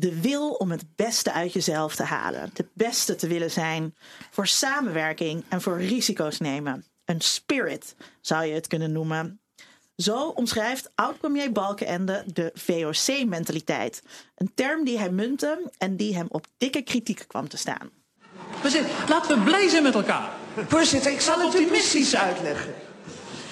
De 0.00 0.20
wil 0.20 0.50
om 0.50 0.70
het 0.70 0.84
beste 0.96 1.32
uit 1.32 1.52
jezelf 1.52 1.96
te 1.96 2.02
halen. 2.02 2.50
De 2.52 2.66
beste 2.72 3.14
te 3.14 3.26
willen 3.26 3.50
zijn. 3.50 3.94
Voor 4.30 4.46
samenwerking 4.46 5.44
en 5.48 5.60
voor 5.60 5.78
risico's 5.78 6.38
nemen. 6.38 6.84
Een 7.04 7.20
spirit 7.20 7.94
zou 8.20 8.44
je 8.44 8.54
het 8.54 8.66
kunnen 8.66 8.92
noemen. 8.92 9.40
Zo 9.96 10.28
omschrijft 10.28 10.90
oud-premier 10.94 11.52
Balkenende 11.52 12.24
de 12.26 12.50
VOC-mentaliteit. 12.54 14.02
Een 14.36 14.52
term 14.54 14.84
die 14.84 14.98
hij 14.98 15.10
muntte 15.10 15.70
en 15.78 15.96
die 15.96 16.16
hem 16.16 16.26
op 16.28 16.46
dikke 16.56 16.82
kritiek 16.82 17.24
kwam 17.26 17.48
te 17.48 17.56
staan. 17.56 17.90
Laten 19.08 19.38
we 19.38 19.44
blij 19.44 19.68
zijn 19.68 19.82
met 19.82 19.94
elkaar. 19.94 20.32
Voorzitter, 20.68 21.12
ik 21.12 21.20
zal 21.20 21.40
het 21.40 21.54
u 21.54 21.58
Optimistisch 21.58 22.16
uitleggen. 22.16 22.74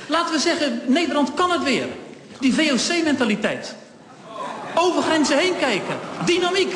Laten 0.09 0.35
we 0.35 0.41
zeggen, 0.41 0.81
Nederland 0.87 1.35
kan 1.35 1.51
het 1.51 1.63
weer. 1.63 1.89
Die 2.41 2.55
VOC-mentaliteit. 2.55 3.77
Over 4.75 5.03
grenzen 5.03 5.39
heen 5.39 5.57
kijken. 5.57 5.99
Dynamiek. 6.27 6.75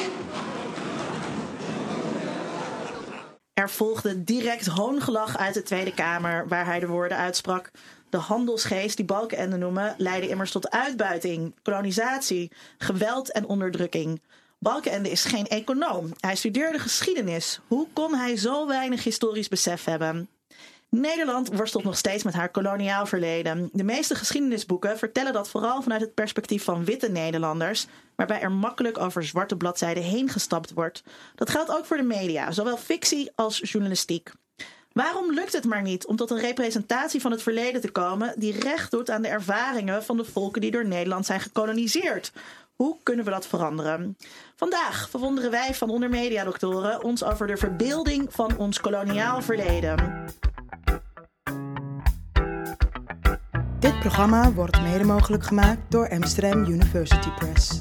Er 3.54 3.70
volgde 3.70 4.24
direct 4.24 4.66
hoongelach 4.66 5.38
uit 5.38 5.54
de 5.54 5.62
Tweede 5.62 5.94
Kamer, 5.94 6.48
waar 6.48 6.66
hij 6.66 6.80
de 6.80 6.86
woorden 6.86 7.18
uitsprak. 7.18 7.70
De 8.10 8.16
handelsgeest 8.16 8.96
die 8.96 9.04
Balkenende 9.04 9.56
noemen, 9.56 9.94
leidde 9.98 10.28
immers 10.28 10.50
tot 10.50 10.70
uitbuiting, 10.70 11.54
kolonisatie, 11.62 12.50
geweld 12.78 13.32
en 13.32 13.46
onderdrukking. 13.46 14.20
Balkenende 14.58 15.10
is 15.10 15.24
geen 15.24 15.46
econoom. 15.46 16.12
Hij 16.20 16.36
studeerde 16.36 16.78
geschiedenis. 16.78 17.60
Hoe 17.66 17.86
kon 17.92 18.14
hij 18.14 18.36
zo 18.36 18.66
weinig 18.66 19.04
historisch 19.04 19.48
besef 19.48 19.84
hebben? 19.84 20.28
Nederland 20.96 21.48
worstelt 21.56 21.84
nog 21.84 21.96
steeds 21.96 22.22
met 22.22 22.34
haar 22.34 22.48
koloniaal 22.48 23.06
verleden. 23.06 23.68
De 23.72 23.84
meeste 23.84 24.14
geschiedenisboeken 24.14 24.98
vertellen 24.98 25.32
dat 25.32 25.48
vooral 25.48 25.82
vanuit 25.82 26.00
het 26.00 26.14
perspectief 26.14 26.64
van 26.64 26.84
witte 26.84 27.10
Nederlanders, 27.10 27.86
waarbij 28.14 28.40
er 28.40 28.52
makkelijk 28.52 28.98
over 28.98 29.24
zwarte 29.24 29.56
bladzijden 29.56 30.02
heen 30.02 30.28
gestapt 30.28 30.72
wordt. 30.72 31.02
Dat 31.34 31.50
geldt 31.50 31.70
ook 31.70 31.84
voor 31.84 31.96
de 31.96 32.02
media, 32.02 32.50
zowel 32.50 32.76
fictie 32.76 33.30
als 33.34 33.60
journalistiek. 33.62 34.32
Waarom 34.92 35.34
lukt 35.34 35.52
het 35.52 35.64
maar 35.64 35.82
niet 35.82 36.06
om 36.06 36.16
tot 36.16 36.30
een 36.30 36.40
representatie 36.40 37.20
van 37.20 37.30
het 37.30 37.42
verleden 37.42 37.80
te 37.80 37.90
komen 37.90 38.34
die 38.36 38.60
recht 38.60 38.90
doet 38.90 39.10
aan 39.10 39.22
de 39.22 39.28
ervaringen 39.28 40.04
van 40.04 40.16
de 40.16 40.24
volken 40.24 40.60
die 40.60 40.70
door 40.70 40.86
Nederland 40.86 41.26
zijn 41.26 41.40
gekoloniseerd? 41.40 42.32
Hoe 42.72 42.96
kunnen 43.02 43.24
we 43.24 43.30
dat 43.30 43.46
veranderen? 43.46 44.16
Vandaag 44.56 45.10
verwonderen 45.10 45.50
wij 45.50 45.74
van 45.74 45.90
onder 45.90 46.08
mediadoktoren 46.08 47.02
ons 47.02 47.24
over 47.24 47.46
de 47.46 47.56
verbeelding 47.56 48.32
van 48.32 48.56
ons 48.56 48.80
koloniaal 48.80 49.42
verleden. 49.42 50.24
Programma 54.02 54.52
wordt 54.52 54.82
mede 54.82 55.04
mogelijk 55.04 55.44
gemaakt 55.44 55.80
door 55.88 56.08
Amsterdam 56.08 56.64
University 56.64 57.28
Press. 57.38 57.80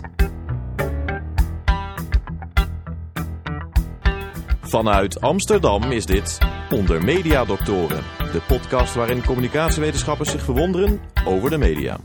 Vanuit 4.62 5.22
Amsterdam 5.22 5.84
is 5.84 6.06
dit 6.06 6.38
Onder 6.70 7.04
Media 7.04 7.46
Doctoren, 7.46 8.04
de 8.32 8.42
podcast 8.48 8.96
waarin 8.96 9.26
communicatiewetenschappers 9.26 10.32
zich 10.32 10.44
verwonderen 10.44 11.00
over 11.26 11.50
de 11.50 11.58
media. 11.58 12.00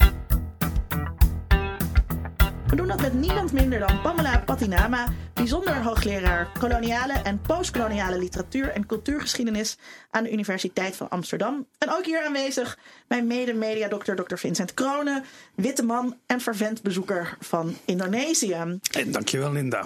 We 2.76 2.82
doen 2.82 2.90
dat 2.90 3.00
met 3.00 3.20
niemand 3.20 3.52
minder 3.52 3.78
dan 3.78 4.00
Pamela 4.00 4.38
Patinama, 4.38 5.06
bijzonder 5.34 5.82
hoogleraar 5.82 6.48
koloniale 6.58 7.12
en 7.12 7.40
postkoloniale 7.40 8.18
literatuur 8.18 8.68
en 8.68 8.86
cultuurgeschiedenis 8.86 9.78
aan 10.10 10.22
de 10.24 10.32
Universiteit 10.32 10.96
van 10.96 11.08
Amsterdam. 11.08 11.66
En 11.78 11.90
ook 11.90 12.04
hier 12.04 12.24
aanwezig 12.24 12.78
mijn 13.08 13.26
mede-mediadokter 13.26 14.16
Dr. 14.16 14.36
Vincent 14.36 14.74
Kronen, 14.74 15.24
witte 15.54 15.84
man 15.84 16.16
en 16.26 16.40
fervent 16.40 16.82
bezoeker 16.82 17.36
van 17.40 17.76
Indonesië. 17.84 18.78
En 18.90 19.12
dankjewel, 19.12 19.52
Linda. 19.52 19.84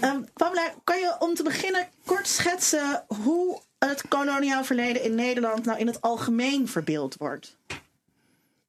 Ehm, 0.00 0.20
Pamela, 0.34 0.74
kan 0.84 0.98
je 0.98 1.16
om 1.18 1.34
te 1.34 1.42
beginnen 1.42 1.88
kort 2.04 2.28
schetsen 2.28 3.04
hoe 3.22 3.60
het 3.78 4.08
koloniaal 4.08 4.64
verleden 4.64 5.02
in 5.02 5.14
Nederland 5.14 5.64
nou 5.64 5.78
in 5.78 5.86
het 5.86 6.00
algemeen 6.00 6.68
verbeeld 6.68 7.16
wordt? 7.16 7.56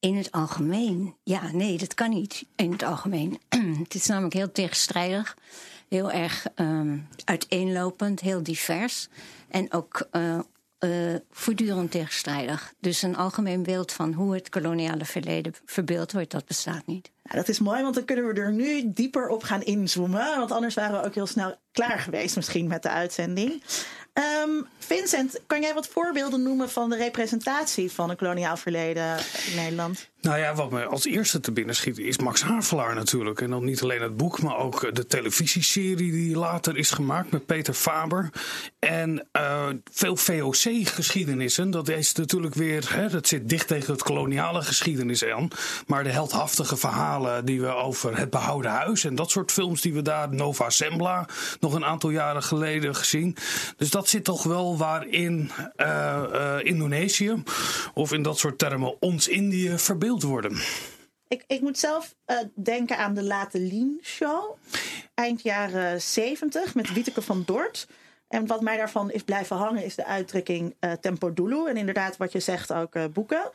In 0.00 0.16
het 0.16 0.32
algemeen? 0.32 1.14
Ja, 1.22 1.52
nee, 1.52 1.78
dat 1.78 1.94
kan 1.94 2.10
niet 2.10 2.46
in 2.56 2.72
het 2.72 2.82
algemeen. 2.82 3.40
het 3.84 3.94
is 3.94 4.06
namelijk 4.06 4.34
heel 4.34 4.52
tegenstrijdig, 4.52 5.36
heel 5.88 6.10
erg 6.10 6.46
ehm, 6.54 6.98
uiteenlopend, 7.24 8.20
heel 8.20 8.42
divers 8.42 9.08
en 9.48 9.72
ook 9.72 10.08
eh, 10.10 10.38
eh, 10.78 11.14
voortdurend 11.30 11.90
tegenstrijdig. 11.90 12.74
Dus 12.78 13.02
een 13.02 13.16
algemeen 13.16 13.62
beeld 13.62 13.92
van 13.92 14.12
hoe 14.12 14.34
het 14.34 14.48
koloniale 14.48 15.04
verleden 15.04 15.54
verbeeld 15.64 16.12
wordt, 16.12 16.30
dat 16.30 16.46
bestaat 16.46 16.86
niet. 16.86 17.10
Dat 17.22 17.48
is 17.48 17.58
mooi, 17.58 17.82
want 17.82 17.94
dan 17.94 18.04
kunnen 18.04 18.26
we 18.26 18.40
er 18.40 18.52
nu 18.52 18.92
dieper 18.92 19.28
op 19.28 19.42
gaan 19.42 19.62
inzoomen. 19.62 20.38
Want 20.38 20.52
anders 20.52 20.74
waren 20.74 21.00
we 21.00 21.06
ook 21.06 21.14
heel 21.14 21.26
snel 21.26 21.56
klaar 21.72 21.98
geweest 21.98 22.36
misschien 22.36 22.68
met 22.68 22.82
de 22.82 22.88
uitzending. 22.88 23.62
Ehm, 24.12 24.62
Vincent, 24.78 25.40
kan 25.46 25.60
jij 25.60 25.74
wat 25.74 25.88
voorbeelden 25.88 26.42
noemen 26.42 26.70
van 26.70 26.90
de 26.90 26.96
representatie 26.96 27.92
van 27.92 28.10
een 28.10 28.16
koloniaal 28.16 28.56
verleden 28.56 29.16
in 29.50 29.56
Nederland? 29.56 30.09
Nou 30.20 30.38
ja, 30.38 30.54
wat 30.54 30.70
me 30.70 30.84
als 30.84 31.04
eerste 31.04 31.40
te 31.40 31.52
binnen 31.52 31.74
schiet 31.74 31.98
is 31.98 32.18
Max 32.18 32.42
Havelaar 32.42 32.94
natuurlijk. 32.94 33.40
En 33.40 33.50
dan 33.50 33.64
niet 33.64 33.82
alleen 33.82 34.02
het 34.02 34.16
boek, 34.16 34.42
maar 34.42 34.56
ook 34.56 34.94
de 34.94 35.06
televisieserie 35.06 36.12
die 36.12 36.36
later 36.36 36.76
is 36.76 36.90
gemaakt 36.90 37.30
met 37.30 37.46
Peter 37.46 37.74
Faber. 37.74 38.30
En 38.78 39.26
eh, 39.32 39.68
veel 39.92 40.16
VOC-geschiedenissen, 40.16 41.70
dat 41.70 41.88
is 41.88 42.12
natuurlijk 42.12 42.54
weer, 42.54 42.94
hè, 42.94 43.08
dat 43.08 43.28
zit 43.28 43.48
dicht 43.48 43.66
tegen 43.66 43.92
het 43.92 44.02
koloniale 44.02 44.62
geschiedenis 44.62 45.24
aan. 45.24 45.48
Maar 45.86 46.04
de 46.04 46.10
heldhaftige 46.10 46.76
verhalen 46.76 47.44
die 47.44 47.60
we 47.60 47.74
over 47.74 48.18
het 48.18 48.30
behouden 48.30 48.70
huis 48.70 49.04
en 49.04 49.14
dat 49.14 49.30
soort 49.30 49.52
films 49.52 49.80
die 49.80 49.94
we 49.94 50.02
daar, 50.02 50.34
Nova 50.34 50.70
Sembla, 50.70 51.28
nog 51.60 51.74
een 51.74 51.84
aantal 51.84 52.10
jaren 52.10 52.42
geleden 52.42 52.94
gezien. 52.94 53.36
Dus 53.76 53.90
dat 53.90 54.08
zit 54.08 54.24
toch 54.24 54.42
wel 54.42 54.78
waarin 54.78 55.50
eh, 55.76 56.56
eh, 56.56 56.64
Indonesië, 56.64 57.42
of 57.94 58.12
in 58.12 58.22
dat 58.22 58.38
soort 58.38 58.58
termen 58.58 59.02
ons 59.02 59.28
Indië, 59.28 59.72
worden. 60.18 60.58
Ik, 61.30 61.44
ik 61.46 61.60
moet 61.60 61.78
zelf 61.78 62.14
eh, 62.24 62.38
denken 62.54 62.96
aan 62.98 63.14
de 63.14 63.22
Late 63.22 63.58
Lien 63.58 64.00
Show. 64.02 64.56
Eind 65.14 65.42
jaren 65.42 66.02
70 66.02 66.74
met 66.74 66.92
Wieteke 66.92 67.22
van 67.22 67.42
Dort. 67.46 67.86
En 68.28 68.46
wat 68.46 68.60
mij 68.60 68.76
daarvan 68.76 69.10
is 69.10 69.22
blijven 69.22 69.56
hangen 69.56 69.84
is 69.84 69.94
de 69.94 70.04
uitdrukking 70.04 70.76
eh, 70.78 70.92
tempo 70.92 71.32
dulu. 71.32 71.68
En 71.68 71.76
inderdaad 71.76 72.16
wat 72.16 72.32
je 72.32 72.40
zegt 72.40 72.72
ook 72.72 72.94
eh, 72.94 73.04
boeken. 73.12 73.50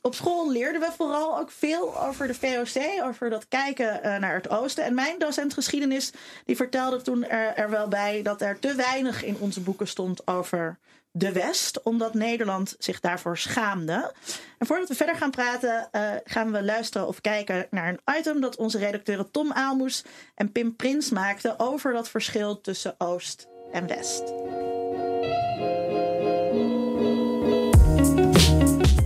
Op 0.00 0.14
school 0.14 0.50
leerden 0.50 0.80
we 0.80 0.92
vooral 0.96 1.38
ook 1.38 1.50
veel 1.50 2.00
over 2.00 2.26
de 2.26 2.34
VOC, 2.34 3.04
over 3.04 3.30
dat 3.30 3.48
kijken 3.48 4.20
naar 4.20 4.34
het 4.34 4.48
oosten. 4.48 4.84
En 4.84 4.94
mijn 4.94 5.18
docent 5.18 5.54
geschiedenis 5.54 6.12
die 6.44 6.56
vertelde 6.56 7.02
toen 7.02 7.24
er, 7.24 7.54
er 7.54 7.70
wel 7.70 7.88
bij 7.88 8.22
dat 8.22 8.40
er 8.40 8.58
te 8.58 8.74
weinig 8.74 9.24
in 9.24 9.36
onze 9.38 9.60
boeken 9.60 9.88
stond 9.88 10.26
over 10.26 10.78
de 11.12 11.32
West, 11.32 11.82
omdat 11.82 12.14
Nederland 12.14 12.74
zich 12.78 13.00
daarvoor 13.00 13.38
schaamde. 13.38 14.12
En 14.58 14.66
voordat 14.66 14.88
we 14.88 14.94
verder 14.94 15.16
gaan 15.16 15.30
praten, 15.30 15.88
eh, 15.90 16.02
gaan 16.24 16.52
we 16.52 16.62
luisteren 16.62 17.06
of 17.06 17.20
kijken 17.20 17.66
naar 17.70 17.88
een 17.88 18.16
item 18.18 18.40
dat 18.40 18.56
onze 18.56 18.78
redacteuren 18.78 19.30
Tom 19.30 19.52
Aalmoes 19.52 20.04
en 20.34 20.52
Pim 20.52 20.76
Prins 20.76 21.10
maakten 21.10 21.58
over 21.58 21.92
dat 21.92 22.08
verschil 22.08 22.60
tussen 22.60 22.94
Oost 22.98 23.46
en 23.72 23.86
West. 23.86 24.22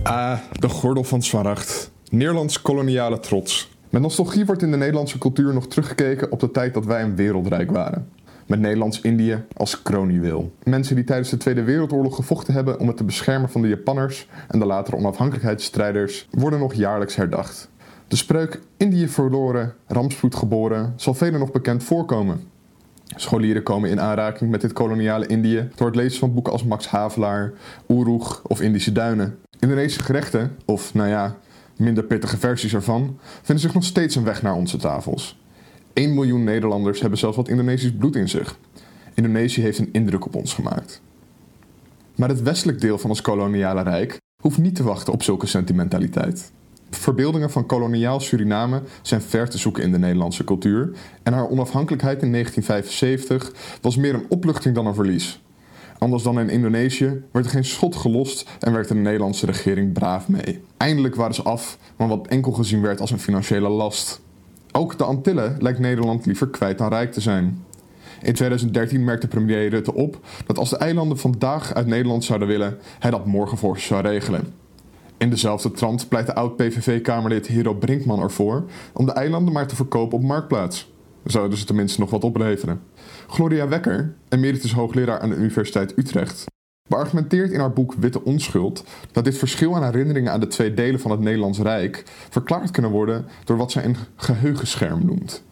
Ah, 0.03 0.39
de 0.59 0.69
gordel 0.69 1.03
van 1.03 1.21
Smaragd. 1.21 1.91
Nederlands 2.09 2.61
koloniale 2.61 3.19
trots. 3.19 3.69
Met 3.89 4.01
nostalgie 4.01 4.45
wordt 4.45 4.61
in 4.61 4.71
de 4.71 4.77
Nederlandse 4.77 5.17
cultuur 5.17 5.53
nog 5.53 5.67
teruggekeken 5.67 6.31
op 6.31 6.39
de 6.39 6.51
tijd 6.51 6.73
dat 6.73 6.85
wij 6.85 7.01
een 7.01 7.15
wereldrijk 7.15 7.71
waren. 7.71 8.11
Met 8.45 8.59
Nederlands-Indië 8.59 9.43
als 9.57 9.81
kroonjuweel. 9.81 10.51
Mensen 10.63 10.95
die 10.95 11.03
tijdens 11.03 11.29
de 11.29 11.37
Tweede 11.37 11.63
Wereldoorlog 11.63 12.15
gevochten 12.15 12.53
hebben 12.53 12.79
om 12.79 12.87
het 12.87 12.97
te 12.97 13.03
beschermen 13.03 13.49
van 13.49 13.61
de 13.61 13.67
Japanners 13.67 14.27
en 14.47 14.59
de 14.59 14.65
latere 14.65 14.97
onafhankelijkheidsstrijders 14.97 16.27
worden 16.31 16.59
nog 16.59 16.73
jaarlijks 16.73 17.15
herdacht. 17.15 17.69
De 18.07 18.15
spreuk 18.15 18.59
Indië 18.77 19.07
verloren, 19.07 19.73
rampspoed 19.87 20.35
geboren 20.35 20.93
zal 20.95 21.13
velen 21.13 21.39
nog 21.39 21.51
bekend 21.51 21.83
voorkomen. 21.83 22.39
Scholieren 23.15 23.63
komen 23.63 23.89
in 23.89 24.01
aanraking 24.01 24.51
met 24.51 24.61
dit 24.61 24.73
koloniale 24.73 25.27
Indië 25.27 25.69
door 25.75 25.87
het 25.87 25.95
lezen 25.95 26.19
van 26.19 26.33
boeken 26.33 26.53
als 26.53 26.63
Max 26.63 26.87
Havelaar, 26.87 27.53
Oeroeg 27.89 28.41
of 28.43 28.61
Indische 28.61 28.91
Duinen. 28.91 29.37
Indonesische 29.59 30.03
gerechten, 30.03 30.55
of 30.65 30.93
nou 30.93 31.09
ja, 31.09 31.35
minder 31.77 32.03
pittige 32.03 32.37
versies 32.37 32.73
ervan, 32.73 33.19
vinden 33.41 33.63
zich 33.63 33.73
nog 33.73 33.83
steeds 33.83 34.15
een 34.15 34.23
weg 34.23 34.41
naar 34.41 34.55
onze 34.55 34.77
tafels. 34.77 35.43
1 35.95 36.13
miljoen 36.13 36.43
Nederlanders 36.43 36.99
hebben 36.99 37.19
zelfs 37.19 37.37
wat 37.37 37.49
Indonesisch 37.49 37.91
bloed 37.91 38.15
in 38.15 38.29
zich. 38.29 38.59
Indonesië 39.13 39.61
heeft 39.61 39.79
een 39.79 39.89
indruk 39.91 40.25
op 40.25 40.35
ons 40.35 40.53
gemaakt. 40.53 41.01
Maar 42.15 42.29
het 42.29 42.41
westelijk 42.41 42.81
deel 42.81 42.97
van 42.97 43.09
ons 43.09 43.21
koloniale 43.21 43.81
rijk 43.81 44.17
hoeft 44.41 44.57
niet 44.57 44.75
te 44.75 44.83
wachten 44.83 45.13
op 45.13 45.23
zulke 45.23 45.47
sentimentaliteit. 45.47 46.51
Verbeeldingen 46.89 47.51
van 47.51 47.65
koloniaal 47.65 48.19
Suriname 48.19 48.81
zijn 49.01 49.21
ver 49.21 49.49
te 49.49 49.57
zoeken 49.57 49.83
in 49.83 49.91
de 49.91 49.97
Nederlandse 49.97 50.43
cultuur 50.43 50.91
en 51.23 51.33
haar 51.33 51.49
onafhankelijkheid 51.49 52.21
in 52.21 52.31
1975 52.31 53.77
was 53.81 53.95
meer 53.95 54.13
een 54.13 54.25
opluchting 54.29 54.75
dan 54.75 54.85
een 54.85 54.93
verlies. 54.93 55.41
Anders 55.97 56.23
dan 56.23 56.39
in 56.39 56.49
Indonesië 56.49 57.23
werd 57.31 57.45
er 57.45 57.51
geen 57.51 57.65
schot 57.65 57.95
gelost 57.95 58.49
en 58.59 58.73
werkte 58.73 58.93
de 58.93 58.99
Nederlandse 58.99 59.45
regering 59.45 59.93
braaf 59.93 60.27
mee. 60.27 60.61
Eindelijk 60.77 61.15
waren 61.15 61.35
ze 61.35 61.43
af 61.43 61.77
van 61.97 62.07
wat 62.07 62.27
enkel 62.27 62.51
gezien 62.51 62.81
werd 62.81 63.01
als 63.01 63.11
een 63.11 63.19
financiële 63.19 63.69
last. 63.69 64.23
Ook 64.77 64.97
de 64.97 65.03
Antillen 65.03 65.55
lijkt 65.59 65.79
Nederland 65.79 66.25
liever 66.25 66.47
kwijt 66.47 66.77
dan 66.77 66.89
rijk 66.89 67.11
te 67.11 67.21
zijn. 67.21 67.63
In 68.21 68.33
2013 68.33 69.03
merkte 69.03 69.27
premier 69.27 69.69
Rutte 69.69 69.93
op 69.93 70.19
dat 70.45 70.57
als 70.57 70.69
de 70.69 70.77
eilanden 70.77 71.17
vandaag 71.17 71.73
uit 71.73 71.87
Nederland 71.87 72.23
zouden 72.23 72.47
willen, 72.47 72.77
hij 72.99 73.11
dat 73.11 73.25
morgen 73.25 73.57
voor 73.57 73.79
zou 73.79 74.01
regelen. 74.01 74.53
In 75.17 75.29
dezelfde 75.29 75.71
trant 75.71 76.09
pleit 76.09 76.25
de 76.25 76.35
oud-PVV-kamerlid 76.35 77.47
Hero 77.47 77.73
Brinkman 77.73 78.21
ervoor 78.21 78.63
om 78.93 79.05
de 79.05 79.11
eilanden 79.11 79.53
maar 79.53 79.67
te 79.67 79.75
verkopen 79.75 80.17
op 80.17 80.23
Marktplaats. 80.23 80.91
Zouden 81.23 81.57
ze 81.57 81.65
tenminste 81.65 81.99
nog 81.99 82.09
wat 82.09 82.23
opleveren. 82.23 82.81
Gloria 83.27 83.67
Wekker, 83.67 84.13
emeritus 84.29 84.73
hoogleraar 84.73 85.19
aan 85.19 85.29
de 85.29 85.35
Universiteit 85.35 85.97
Utrecht, 85.97 86.45
beargumenteert 86.89 87.51
in 87.51 87.59
haar 87.59 87.73
boek 87.73 87.93
Witte 87.93 88.23
Onschuld 88.23 88.83
dat 89.11 89.23
dit 89.23 89.37
verschil 89.37 89.75
aan 89.75 89.83
herinneringen 89.83 90.31
aan 90.31 90.39
de 90.39 90.47
twee 90.47 90.73
delen 90.73 90.99
van 90.99 91.11
het 91.11 91.19
Nederlands 91.19 91.59
Rijk 91.59 92.03
verklaard 92.29 92.71
kunnen 92.71 92.91
worden 92.91 93.25
door 93.43 93.57
wat 93.57 93.71
zij 93.71 93.85
een 93.85 93.97
geheugenscherm 94.15 95.05
noemt. 95.05 95.43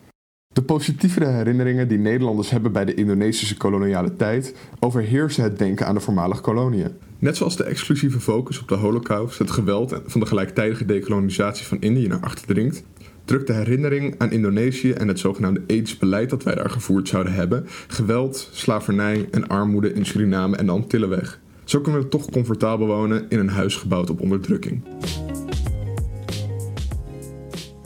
De 0.54 0.62
positievere 0.62 1.26
herinneringen 1.26 1.88
die 1.88 1.98
Nederlanders 1.98 2.50
hebben 2.50 2.72
bij 2.72 2.86
de 2.86 2.94
Indonesische 2.94 3.58
koloniale 3.58 4.16
tijd 4.16 4.56
overheersen 4.80 5.44
het 5.44 5.58
denken 5.58 5.88
aan 5.88 5.94
de 5.94 6.02
voormalige 6.02 6.42
koloniën. 6.42 6.92
Net 7.20 7.38
zoals 7.38 7.58
de 7.58 7.64
exclusieve 7.64 8.20
focus 8.20 8.60
op 8.60 8.68
de 8.68 8.76
Holocaust 8.76 9.40
het 9.40 9.52
geweld 9.52 10.02
van 10.06 10.20
de 10.20 10.28
gelijktijdige 10.28 10.86
dekolonisatie 10.86 11.66
van 11.66 11.82
Indië 11.82 12.08
naar 12.08 12.20
achter 12.20 12.48
dringt, 12.48 12.84
drukt 13.26 13.48
de 13.48 13.54
herinnering 13.54 14.16
aan 14.18 14.32
Indonesië 14.32 14.92
en 14.92 15.08
het 15.08 15.20
zogenaamde 15.20 15.64
AIDS-beleid 15.68 16.30
dat 16.30 16.44
wij 16.44 16.56
daar 16.56 16.70
gevoerd 16.70 17.08
zouden 17.08 17.34
hebben, 17.34 17.64
geweld, 17.88 18.50
slavernij 18.52 19.28
en 19.32 19.48
armoede 19.48 19.94
in 19.94 20.06
Suriname 20.06 20.58
en 20.58 20.66
de 20.66 20.72
Antillen 20.72 21.10
weg. 21.10 21.42
Zo 21.64 21.82
kunnen 21.82 22.02
we 22.02 22.08
toch 22.08 22.30
comfortabel 22.30 22.88
wonen 22.88 23.26
in 23.30 23.40
een 23.40 23.50
huis 23.50 23.76
gebouwd 23.76 24.10
op 24.10 24.22
onderdrukking. 24.22 24.84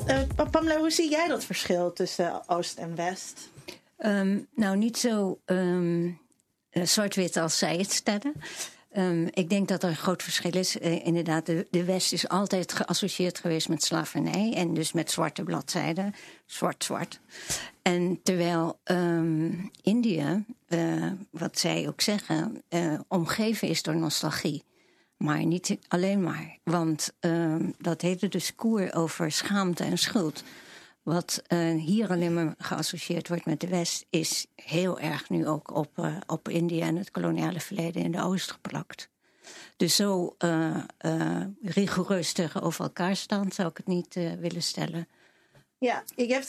Uh, 0.08 0.20
Pamela, 0.52 0.78
hoe 0.78 0.92
zie 0.92 1.10
jij 1.10 1.28
dat 1.28 1.46
verschil 1.46 1.94
tussen 1.94 2.42
Oost 2.48 2.78
en 2.78 2.96
West? 2.96 3.50
Um, 4.00 4.48
nou, 4.56 4.78
niet 4.78 4.98
zo 4.98 5.40
um, 5.46 6.20
zwart-wit 6.72 7.38
als 7.38 7.58
zij 7.58 7.78
het 7.78 7.92
stellen. 7.92 8.34
Um, 8.98 9.28
ik 9.32 9.50
denk 9.50 9.68
dat 9.68 9.84
er 9.84 9.90
een 9.90 9.96
groot 9.96 10.24
verschil 10.24 10.56
is. 10.56 10.80
Uh, 10.80 11.06
inderdaad, 11.06 11.46
de, 11.46 11.84
West 11.86 12.14
is 12.14 12.28
altijd 12.28 12.74
geassocieerd 12.74 13.40
geweest 13.40 13.70
met 13.70 13.84
slavernij 13.84 14.54
en 14.56 14.74
dus 14.74 14.92
met 14.92 15.12
zwarte 15.12 15.44
bladzijden, 15.44 16.14
zwart-zwart. 16.46 17.20
En 17.82 18.20
terwijl 18.24 18.80
um, 18.84 19.72
India, 19.82 20.44
uh, 20.68 21.12
wat 21.30 21.60
zij 21.60 21.88
ook 21.88 22.02
zeggen, 22.02 22.64
uh, 22.70 23.00
omgeven 23.08 23.68
is 23.68 23.84
door 23.84 23.96
nostalgie. 23.96 24.64
Maar 25.18 25.46
niet 25.46 25.78
alleen 25.88 26.24
maar. 26.24 26.58
Want 26.64 27.14
um, 27.20 27.74
dat 27.78 28.02
hele 28.02 28.28
discours 28.28 28.94
over 28.94 29.32
schaamte 29.32 29.84
en 29.84 29.98
schuld. 29.98 30.44
Wat 31.08 31.44
uh, 31.48 31.82
hier 31.84 32.10
alleen 32.10 32.34
maar 32.34 32.56
geassocieerd 32.58 33.28
wordt 33.28 33.46
met 33.46 33.60
de 33.60 33.68
West, 33.68 34.06
is 34.10 34.46
heel 34.56 35.00
erg 35.00 35.30
nu 35.30 35.48
ook 35.48 35.76
op, 35.76 35.98
uh, 35.98 36.18
op 36.26 36.50
India 36.50 36.86
en 36.86 36.96
het 36.96 37.12
koloniale 37.12 37.60
verleden 37.60 38.04
in 38.04 38.12
de 38.12 38.22
Oost 38.22 38.52
geplakt. 38.52 39.10
Dus 39.78 39.96
zo 39.96 40.36
uh, 40.40 40.78
rigoureus 41.62 42.34
tegenover 42.34 42.84
elkaar 42.84 43.16
staan 43.16 43.52
zou 43.52 43.70
ik 43.70 43.78
het 43.78 43.88
niet 43.88 44.14
willen 44.40 44.62
stellen. 44.62 45.08
Ja, 45.78 46.04
je 46.16 46.34
hebt 46.34 46.48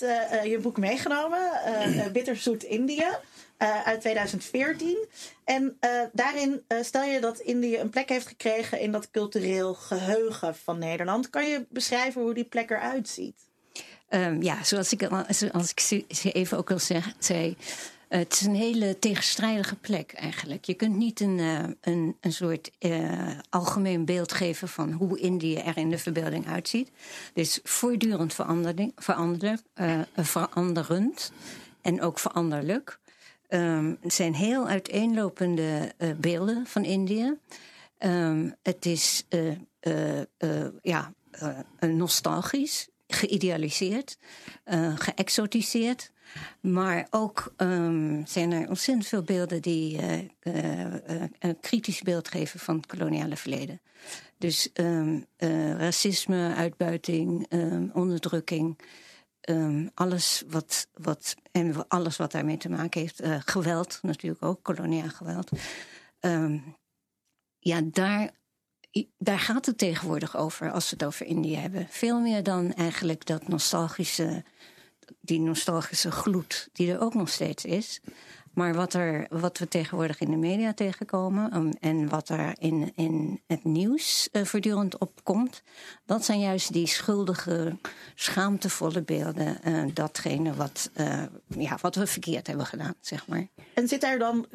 je 0.49 0.59
boek 0.63 0.77
meegenomen, 0.77 1.41
Bitterzoet 2.13 2.63
India. 2.63 3.21
Uit 3.85 4.01
2014. 4.01 5.07
En 5.45 5.79
daarin 6.13 6.65
stel 6.81 7.05
je 7.05 7.21
dat 7.21 7.39
Indië 7.39 7.79
een 7.79 7.91
plek 7.91 8.09
heeft 8.09 8.27
gekregen 8.27 8.81
in 8.81 8.93
dat 8.93 9.11
cultureel 9.11 9.75
geheugen 9.75 10.55
van 10.55 10.79
Nederland. 10.79 11.31
Kan 11.31 11.49
je 11.49 11.67
beschrijven 11.69 12.23
hoe 12.23 12.35
die 12.35 12.45
plek 12.45 12.71
eruit 12.71 13.09
ziet? 13.09 13.48
Um, 14.11 14.43
ja, 14.43 14.65
zoals 14.65 14.93
ik, 14.93 15.03
als 15.53 15.73
ik 15.93 16.35
even 16.35 16.59
ook 16.59 16.71
al 16.71 16.79
zei. 17.19 17.57
Het 18.09 18.33
is 18.33 18.41
een 18.41 18.55
hele 18.55 18.99
tegenstrijdige 18.99 19.77
plek 19.77 20.13
eigenlijk. 20.13 20.65
Je 20.65 20.75
kunt 20.75 20.97
niet 20.97 21.21
een, 21.21 21.39
een, 21.81 22.17
een 22.21 22.33
soort 22.33 22.71
algemeen 23.51 24.05
beeld 24.05 24.33
geven 24.33 24.69
van 24.69 24.93
hoe 24.93 25.19
Indië 25.19 25.57
er 25.57 25.77
in 25.77 25.91
de 25.91 25.99
verbeelding 25.99 26.47
uitziet. 26.47 26.91
Dus 27.33 27.61
voortdurend 27.63 28.35
verandering, 28.35 28.93
verander, 28.97 29.61
veranderend 30.17 31.33
en 31.81 32.03
ook 32.03 32.19
veranderlijk. 32.19 32.99
Um, 33.49 33.99
het 34.01 34.13
zijn 34.13 34.35
heel 34.35 34.69
uiteenlopende 34.69 35.95
beelden 36.17 36.67
van 36.67 36.85
Indië. 36.85 37.35
Um, 37.99 38.55
het 38.63 38.87
is 38.87 39.27
ja, 40.83 41.13
nostalgisch, 41.81 42.89
geïdealiseerd, 43.09 44.19
geëxotiseerd. 44.95 46.13
Maar 46.61 47.07
ook 47.11 47.55
um, 47.57 48.27
zijn 48.27 48.53
er 48.53 48.69
ontzettend 48.69 49.07
veel 49.07 49.23
beelden 49.23 49.63
die 49.63 49.99
een 51.39 51.61
kritisch 51.61 52.03
beeld 52.03 52.29
geven 52.29 52.61
van 52.61 52.77
het 52.77 52.87
koloniale 52.87 53.37
verleden. 53.37 53.81
Dus 54.39 54.69
racisme, 55.79 56.55
uitbuiting, 56.55 57.47
onderdrukking. 57.93 58.79
Um, 59.51 59.91
alles 59.95 60.43
wat, 60.49 60.89
wat, 60.93 61.35
en 61.53 61.89
alles 61.89 62.17
wat 62.17 62.33
daarmee 62.33 62.57
te 62.57 62.69
maken 62.69 63.01
heeft. 63.01 63.23
Uh, 63.23 63.37
geweld 63.45 63.99
natuurlijk 64.03 64.43
ook, 64.43 64.63
koloniaal 64.63 65.09
geweld. 65.09 65.51
Ja, 67.59 67.81
daar, 67.85 68.31
daar 69.19 69.39
gaat 69.39 69.67
het 69.67 69.79
tegenwoordig 69.79 70.37
over 70.37 70.73
als 70.73 70.91
we 70.91 70.97
het 70.99 71.05
over 71.05 71.27
India 71.27 71.61
hebben. 71.61 71.87
Veel 71.91 72.21
meer 72.21 72.43
dan 72.43 72.75
eigenlijk 72.75 73.27
dat 73.27 73.49
nostalgische, 73.49 74.45
die 75.21 75.41
nostalgische 75.41 76.11
gloed 76.11 76.69
die 76.73 76.93
er 76.93 77.00
ook 77.00 77.15
nog 77.15 77.29
steeds 77.29 77.65
is. 77.65 78.00
Maar 78.59 78.75
wat, 78.75 78.95
er, 78.95 79.27
wat 79.31 79.59
we 79.59 79.69
tegenwoordig 79.69 80.21
in 80.21 80.31
de 80.31 80.37
media 80.37 80.75
tegenkomen 80.75 81.56
um, 81.56 81.73
en 81.81 82.09
wat 82.09 82.29
er 82.29 82.55
in, 82.59 82.93
in 82.95 83.41
het 83.47 83.65
nieuws 83.65 84.29
uh, 84.33 84.45
voortdurend 84.45 84.99
opkomt, 84.99 85.62
dat 86.06 86.25
zijn 86.25 86.41
juist 86.41 86.73
die 86.73 86.87
schuldige, 86.87 87.77
schaamtevolle 88.15 89.03
beelden. 89.03 89.59
Uh, 89.65 89.85
datgene 89.95 90.55
wat, 90.55 90.91
uh, 90.97 91.23
ja, 91.49 91.79
wat 91.81 91.95
we 91.95 92.06
verkeerd 92.06 92.47
hebben 92.47 92.67
gedaan, 92.67 92.95
zeg 93.00 93.27
maar. 93.27 93.47
En 93.75 93.89
zit 93.89 94.00
daar 94.00 94.19
dan, 94.19 94.47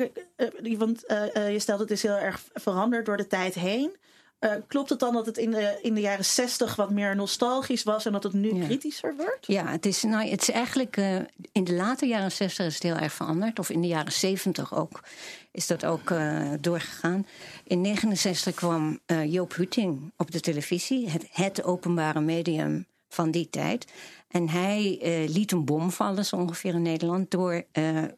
want 0.77 1.03
je 1.33 1.59
stelt 1.59 1.79
het 1.79 1.91
is 1.91 2.01
heel 2.01 2.17
erg 2.17 2.43
veranderd 2.53 3.05
door 3.05 3.17
de 3.17 3.27
tijd 3.27 3.53
heen. 3.53 3.95
Uh, 4.43 4.51
klopt 4.67 4.89
het 4.89 4.99
dan 4.99 5.13
dat 5.13 5.25
het 5.25 5.37
in 5.37 5.51
de, 5.51 5.79
in 5.81 5.93
de 5.93 6.01
jaren 6.01 6.25
60 6.25 6.75
wat 6.75 6.89
meer 6.89 7.15
nostalgisch 7.15 7.83
was 7.83 8.05
en 8.05 8.11
dat 8.11 8.23
het 8.23 8.33
nu 8.33 8.55
ja. 8.55 8.65
kritischer 8.65 9.15
wordt? 9.15 9.47
Ja, 9.47 9.67
het 9.67 9.85
is, 9.85 10.03
nou, 10.03 10.29
het 10.29 10.41
is 10.41 10.49
eigenlijk 10.49 10.97
uh, 10.97 11.15
in 11.51 11.63
de 11.63 11.73
late 11.73 12.05
jaren 12.05 12.31
60 12.31 12.65
is 12.65 12.73
het 12.73 12.83
heel 12.83 12.95
erg 12.95 13.13
veranderd. 13.13 13.59
Of 13.59 13.69
in 13.69 13.81
de 13.81 13.87
jaren 13.87 14.11
70 14.11 14.75
ook 14.75 15.03
is 15.51 15.67
dat 15.67 15.85
ook 15.85 16.09
uh, 16.09 16.51
doorgegaan. 16.59 17.27
In 17.63 17.81
69 17.81 18.53
kwam 18.53 18.99
Joop 19.25 19.53
Hutting 19.53 20.11
op 20.17 20.31
de 20.31 20.39
televisie, 20.39 21.09
het, 21.09 21.25
het 21.31 21.63
openbare 21.63 22.21
medium 22.21 22.85
van 23.09 23.31
die 23.31 23.49
tijd. 23.49 23.85
En 24.27 24.49
hij 24.49 24.99
liet 25.27 25.51
een 25.51 25.65
bom 25.65 25.91
vallen, 25.91 26.25
zo 26.25 26.35
ongeveer 26.35 26.73
in 26.73 26.81
Nederland, 26.81 27.31
door 27.31 27.65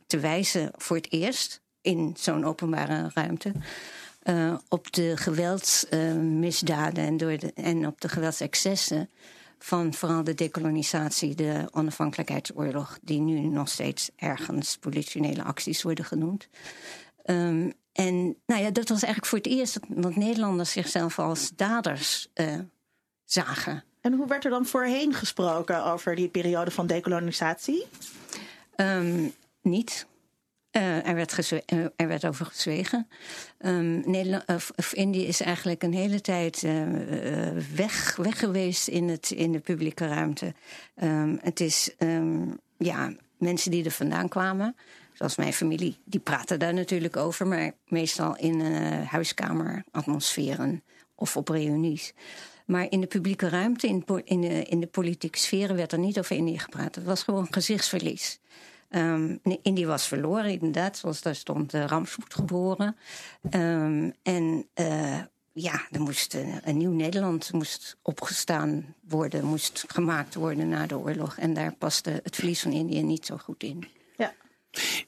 te 0.07 0.19
wijzen 0.19 0.71
voor 0.75 0.95
het 0.95 1.11
eerst 1.11 1.61
in 1.81 2.13
zo'n 2.17 2.45
openbare 2.45 3.11
ruimte 3.13 3.51
uh, 4.29 4.57
op 4.69 4.91
de 4.91 5.17
geweldsmisdaden 5.17 7.03
uh, 7.03 7.09
en, 7.09 7.17
door 7.17 7.37
de, 7.37 7.53
en 7.53 7.87
op 7.87 8.01
de 8.01 8.09
geweldsexcessen 8.09 9.09
van 9.59 9.93
vooral 9.93 10.23
de 10.23 10.33
dekolonisatie, 10.33 11.35
de 11.35 11.67
onafhankelijkheidsoorlog, 11.71 12.99
die 13.01 13.19
nu 13.19 13.39
nog 13.39 13.69
steeds 13.69 14.09
ergens 14.15 14.77
politionele 14.77 15.43
acties 15.43 15.81
worden 15.81 16.05
genoemd. 16.05 16.47
Um, 17.25 17.73
en 17.91 18.35
nou 18.45 18.61
ja, 18.61 18.69
dat 18.69 18.89
was 18.89 19.03
eigenlijk 19.03 19.25
voor 19.25 19.37
het 19.37 19.47
eerst 19.47 19.73
dat, 19.73 20.03
dat 20.03 20.15
Nederlanders 20.15 20.71
zichzelf 20.71 21.19
als 21.19 21.51
daders 21.55 22.27
uh, 22.33 22.59
zagen. 23.23 23.83
En 24.01 24.13
hoe 24.13 24.27
werd 24.27 24.43
er 24.43 24.49
dan 24.49 24.65
voorheen 24.65 25.13
gesproken 25.13 25.85
over 25.85 26.15
die 26.15 26.27
periode 26.27 26.71
van 26.71 26.87
dekolonisatie? 26.87 27.85
Um, 28.75 29.33
niet. 29.61 30.05
Uh, 30.77 31.07
er, 31.07 31.15
werd 31.15 31.51
uh, 31.51 31.85
er 31.95 32.07
werd 32.07 32.25
over 32.25 32.45
gezwegen. 32.45 33.07
Um, 33.59 34.03
of 34.75 34.93
Indië 34.93 35.25
is 35.25 35.41
eigenlijk 35.41 35.83
een 35.83 35.93
hele 35.93 36.21
tijd 36.21 36.63
uh, 36.63 36.83
weg, 37.75 38.15
weg 38.15 38.39
geweest 38.39 38.87
in, 38.87 39.09
het, 39.09 39.31
in 39.31 39.51
de 39.51 39.59
publieke 39.59 40.07
ruimte. 40.07 40.53
Um, 41.03 41.39
het 41.41 41.59
is 41.59 41.95
um, 41.99 42.57
ja, 42.77 43.13
mensen 43.37 43.71
die 43.71 43.85
er 43.85 43.91
vandaan 43.91 44.29
kwamen, 44.29 44.75
zoals 45.13 45.35
mijn 45.35 45.53
familie, 45.53 45.97
die 46.05 46.19
praten 46.19 46.59
daar 46.59 46.73
natuurlijk 46.73 47.17
over, 47.17 47.47
maar 47.47 47.71
meestal 47.87 48.35
in 48.37 48.61
huiskameratmosferen 49.05 50.83
of 51.15 51.37
op 51.37 51.49
reunies. 51.49 52.13
Maar 52.65 52.85
in 52.89 53.01
de 53.01 53.07
publieke 53.07 53.49
ruimte, 53.49 53.87
in, 53.87 54.05
in, 54.23 54.41
de, 54.41 54.63
in 54.63 54.79
de 54.79 54.87
politieke 54.87 55.39
sferen, 55.39 55.75
werd 55.75 55.91
er 55.91 55.99
niet 55.99 56.19
over 56.19 56.35
Indië 56.35 56.59
gepraat. 56.59 56.95
Het 56.95 57.03
was 57.03 57.23
gewoon 57.23 57.47
gezichtsverlies. 57.49 58.39
Um, 58.95 59.39
was 59.85 60.07
verloren, 60.07 60.51
inderdaad, 60.51 60.97
zoals 60.97 61.21
daar 61.21 61.35
stond 61.35 61.73
uh, 61.73 61.85
Ramsvoet 61.85 62.33
geboren. 62.33 62.95
Um, 63.49 64.13
en 64.23 64.67
uh, 64.75 65.19
ja, 65.51 65.81
er 65.91 66.01
moest 66.01 66.33
een, 66.33 66.59
een 66.63 66.77
nieuw 66.77 66.91
Nederland 66.91 67.53
moest 67.53 67.97
opgestaan 68.01 68.95
worden, 69.07 69.45
moest 69.45 69.83
gemaakt 69.87 70.35
worden 70.35 70.69
na 70.69 70.87
de 70.87 70.97
oorlog. 70.97 71.37
En 71.37 71.53
daar 71.53 71.75
paste 71.75 72.19
het 72.23 72.35
verlies 72.35 72.61
van 72.61 72.71
Indië 72.71 73.03
niet 73.03 73.25
zo 73.25 73.37
goed 73.37 73.63
in. 73.63 73.87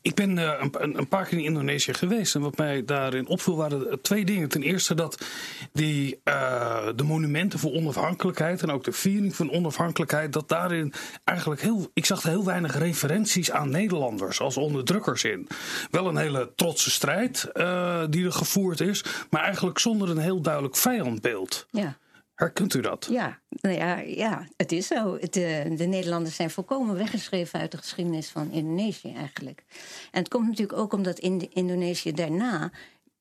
Ik 0.01 0.15
ben 0.15 0.38
uh, 0.38 0.53
een, 0.59 0.97
een, 0.97 1.07
paar 1.07 1.25
keer 1.25 1.38
in 1.38 1.43
Indonesië 1.43 1.93
geweest. 1.93 2.36
En 2.36 2.41
wat 2.41 2.57
mij 2.57 2.86
daarin 2.86 3.27
opviel 3.27 3.55
waren 3.55 4.01
twee 4.01 4.25
dingen. 4.25 4.50
Ten 4.50 4.63
eerste 4.63 4.93
dat 4.95 5.25
die, 5.74 6.19
uh, 6.24 6.88
de 6.95 7.03
monumenten 7.03 7.59
voor 7.59 7.74
onafhankelijkheid 7.74 8.62
en 8.62 8.71
ook 8.71 8.83
de 8.83 8.91
viering 8.91 9.36
van 9.36 9.51
onafhankelijkheid, 9.51 10.33
dat 10.33 10.50
daarin 10.50 10.93
eigenlijk 11.24 11.62
heel. 11.62 11.89
Ik 11.93 12.05
zag 12.05 12.24
er 12.24 12.29
heel 12.29 12.45
weinig 12.45 12.77
referenties 12.77 13.51
aan 13.51 13.69
Nederlanders 13.69 14.39
als 14.39 14.57
onderdrukkers 14.57 15.24
in. 15.24 15.47
Wel 15.91 16.07
een 16.07 16.17
hele 16.17 16.51
trotse 16.55 16.91
strijd 16.91 17.50
uh, 17.53 18.03
die 18.09 18.25
er 18.25 18.31
gevoerd 18.31 18.79
is, 18.79 19.03
maar 19.29 19.43
eigenlijk 19.43 19.79
zonder 19.79 20.09
een 20.09 20.17
heel 20.17 20.41
duidelijk 20.41 20.75
vijandbeeld. 20.75 21.67
Ja. 21.71 21.97
Herkent 22.38 22.74
u 22.74 22.82
dat? 22.82 23.08
Ja, 23.12 23.39
nou 23.50 23.75
ja, 23.75 23.98
ja 23.98 24.48
het 24.58 24.72
is 24.72 24.88
zo. 24.88 25.17
Het, 25.20 25.34
de, 25.34 25.74
de 25.77 25.86
Nederlanders 25.86 26.36
zijn 26.36 26.50
volkomen 26.50 26.96
weggeschreven 26.96 27.60
uit 27.60 27.72
de 27.72 27.77
geschiedenis 27.77 28.29
van 28.29 28.51
Indonesië 28.51 29.13
eigenlijk. 29.13 29.63
En 30.12 30.20
het 30.20 30.27
komt 30.27 30.48
natuurlijk 30.48 30.77
ook 30.77 30.94
omdat 30.94 31.20
in 31.20 31.50
Indonesië 31.53 32.12
daarna 32.12 32.72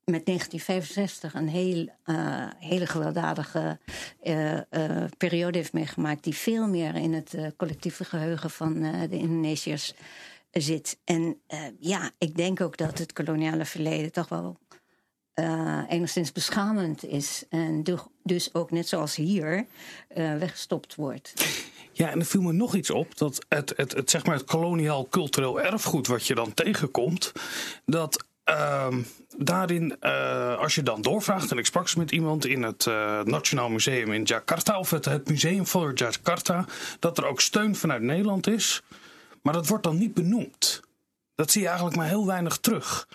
met 0.05 0.27
1965 0.27 1.35
een 1.35 1.49
heel, 1.49 1.89
uh, 2.07 2.49
hele 2.59 2.87
gewelddadige 2.87 3.79
uh, 4.23 4.61
periode 5.17 5.59
heeft 5.59 5.73
meegemaakt... 5.73 6.25
die 6.25 6.35
veel 6.35 6.69
meer 6.69 6.95
in 6.95 7.13
het 7.13 7.37
collectieve 7.57 8.05
geheugen 8.05 8.51
van 8.51 8.81
de 8.81 9.19
Indonesiërs 9.19 9.95
zit. 10.51 10.99
En 11.05 11.41
ja, 11.79 12.11
ik 12.19 12.37
denk 12.37 12.61
ook 12.61 12.77
dat 12.77 12.99
het 12.99 13.13
koloniale 13.13 13.65
verleden 13.65 14.13
toch 14.13 14.29
wel 14.29 14.57
uh, 15.41 15.83
enigszins 15.89 16.33
beschamend 16.33 17.05
is. 17.05 17.45
En 17.49 17.85
dus 18.23 18.55
ook 18.55 18.71
net 18.71 18.89
zoals 18.89 19.17
hier 19.17 19.67
uh, 20.17 20.37
weggestopt 20.37 20.95
wordt. 20.95 21.33
Ja, 21.93 22.11
en 22.11 22.19
er 22.19 22.27
viel 22.27 22.43
me 22.43 22.53
nog 22.53 22.75
iets 22.75 22.91
op. 22.91 23.19
Dat 23.19 23.45
het, 23.49 23.73
het, 23.77 23.93
het, 23.93 24.11
zeg 24.11 24.25
maar 24.25 24.37
het 24.37 24.45
koloniaal 24.45 25.09
cultureel 25.09 25.61
erfgoed 25.61 26.07
wat 26.07 26.27
je 26.27 26.35
dan 26.35 26.55
tegenkomt. 26.55 27.33
Dat 27.85 28.25
uh, 28.51 28.95
daarin, 29.37 29.97
uh, 30.01 30.59
als 30.59 30.75
je 30.75 30.83
dan 30.83 31.03
doorvraagt, 31.03 31.51
en 31.51 31.59
ik 31.59 31.67
sprak 31.67 31.89
ze 31.89 31.99
met 31.99 32.11
iemand 32.11 32.47
in 32.47 32.63
het 32.63 32.87
uh, 32.87 33.23
Nationaal 33.23 33.69
Museum 33.69 34.13
in 34.13 34.23
Jakarta, 34.23 34.79
of 34.79 34.91
het, 34.91 35.05
het 35.05 35.29
Museum 35.29 35.67
voor 35.67 35.93
Jakarta, 35.95 36.65
dat 36.99 37.19
er 37.19 37.27
ook 37.27 37.41
steun 37.41 37.77
vanuit 37.77 38.03
Nederland 38.03 38.47
is. 38.47 38.83
Maar 39.43 39.53
dat 39.53 39.67
wordt 39.67 39.85
dan 39.85 39.99
niet 39.99 40.15
benoemd. 40.15 40.81
Dat 41.35 41.51
zie 41.51 41.61
je 41.61 41.67
eigenlijk 41.67 41.97
maar 41.97 42.09
heel 42.09 42.27
weinig 42.27 42.57
terug. 42.57 43.09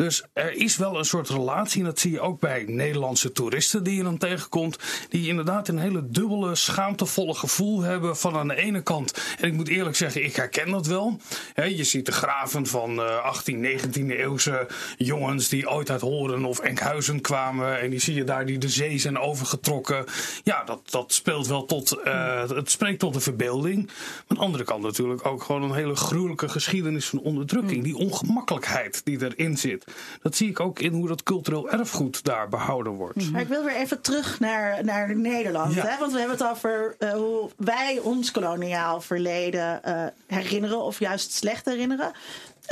Dus 0.00 0.24
er 0.32 0.52
is 0.52 0.76
wel 0.76 0.98
een 0.98 1.04
soort 1.04 1.28
relatie, 1.28 1.80
en 1.80 1.86
dat 1.86 1.98
zie 1.98 2.10
je 2.10 2.20
ook 2.20 2.40
bij 2.40 2.64
Nederlandse 2.66 3.32
toeristen 3.32 3.82
die 3.82 3.96
je 3.96 4.02
dan 4.02 4.18
tegenkomt, 4.18 4.78
die 5.08 5.28
inderdaad 5.28 5.68
een 5.68 5.78
hele 5.78 6.10
dubbele, 6.10 6.54
schaamtevolle 6.54 7.34
gevoel 7.34 7.80
hebben 7.80 8.16
van 8.16 8.36
aan 8.36 8.48
de 8.48 8.56
ene 8.56 8.82
kant, 8.82 9.36
en 9.38 9.48
ik 9.48 9.52
moet 9.52 9.68
eerlijk 9.68 9.96
zeggen, 9.96 10.24
ik 10.24 10.36
herken 10.36 10.70
dat 10.70 10.86
wel. 10.86 11.20
je 11.54 11.84
ziet 11.84 12.06
de 12.06 12.12
graven 12.12 12.66
van 12.66 13.22
18, 13.22 13.66
19e 13.78 14.06
eeuwse 14.06 14.68
jongens 14.96 15.48
die 15.48 15.70
ooit 15.70 15.90
uit 15.90 16.00
Horen 16.00 16.44
of 16.44 16.58
Enkhuizen 16.58 17.20
kwamen, 17.20 17.80
en 17.80 17.90
die 17.90 18.00
zie 18.00 18.14
je 18.14 18.24
daar 18.24 18.46
die 18.46 18.58
de 18.58 18.68
zee 18.68 18.98
zijn 18.98 19.18
overgetrokken. 19.18 20.04
Ja, 20.44 20.64
dat, 20.64 20.80
dat 20.90 21.12
speelt 21.12 21.46
wel 21.46 21.64
tot, 21.64 21.98
uh, 22.04 22.48
het 22.48 22.70
spreekt 22.70 22.98
tot 22.98 23.14
de 23.14 23.20
verbeelding. 23.20 23.86
Maar 23.86 24.24
aan 24.26 24.36
de 24.36 24.42
andere 24.42 24.64
kant 24.64 24.82
natuurlijk 24.82 25.26
ook 25.26 25.42
gewoon 25.42 25.62
een 25.62 25.74
hele 25.74 25.96
gruwelijke 25.96 26.48
geschiedenis 26.48 27.06
van 27.06 27.20
onderdrukking, 27.20 27.84
die 27.84 27.96
ongemakkelijkheid 27.96 29.00
die 29.04 29.24
erin 29.24 29.58
zit. 29.58 29.88
Dat 30.22 30.36
zie 30.36 30.48
ik 30.48 30.60
ook 30.60 30.78
in 30.78 30.92
hoe 30.92 31.08
dat 31.08 31.22
cultureel 31.22 31.70
erfgoed 31.70 32.24
daar 32.24 32.48
behouden 32.48 32.92
wordt. 32.92 33.30
Maar 33.30 33.40
ik 33.40 33.48
wil 33.48 33.64
weer 33.64 33.76
even 33.76 34.00
terug 34.00 34.40
naar, 34.40 34.84
naar 34.84 35.16
Nederland. 35.16 35.74
Hè? 35.74 35.98
Want 35.98 36.12
we 36.12 36.18
hebben 36.18 36.36
het 36.36 36.46
over 36.46 36.96
uh, 36.98 37.12
hoe 37.12 37.50
wij 37.56 37.98
ons 37.98 38.30
koloniaal 38.30 39.00
verleden 39.00 39.80
uh, 39.86 40.04
herinneren 40.26 40.80
of 40.80 40.98
juist 40.98 41.32
slecht 41.32 41.64
herinneren. 41.64 42.12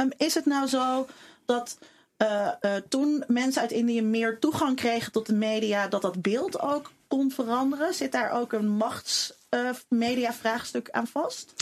Um, 0.00 0.10
is 0.16 0.34
het 0.34 0.46
nou 0.46 0.66
zo 0.66 1.06
dat 1.44 1.78
uh, 2.18 2.48
toen 2.88 3.24
mensen 3.26 3.62
uit 3.62 3.70
Indië 3.70 4.02
meer 4.02 4.38
toegang 4.38 4.76
kregen 4.76 5.12
tot 5.12 5.26
de 5.26 5.34
media, 5.34 5.88
dat 5.88 6.02
dat 6.02 6.22
beeld 6.22 6.60
ook 6.60 6.90
kon 7.08 7.30
veranderen? 7.30 7.94
Zit 7.94 8.12
daar 8.12 8.30
ook 8.30 8.52
een 8.52 8.68
machtsmedia-vraagstuk 8.68 10.90
aan 10.90 11.06
vast? 11.06 11.52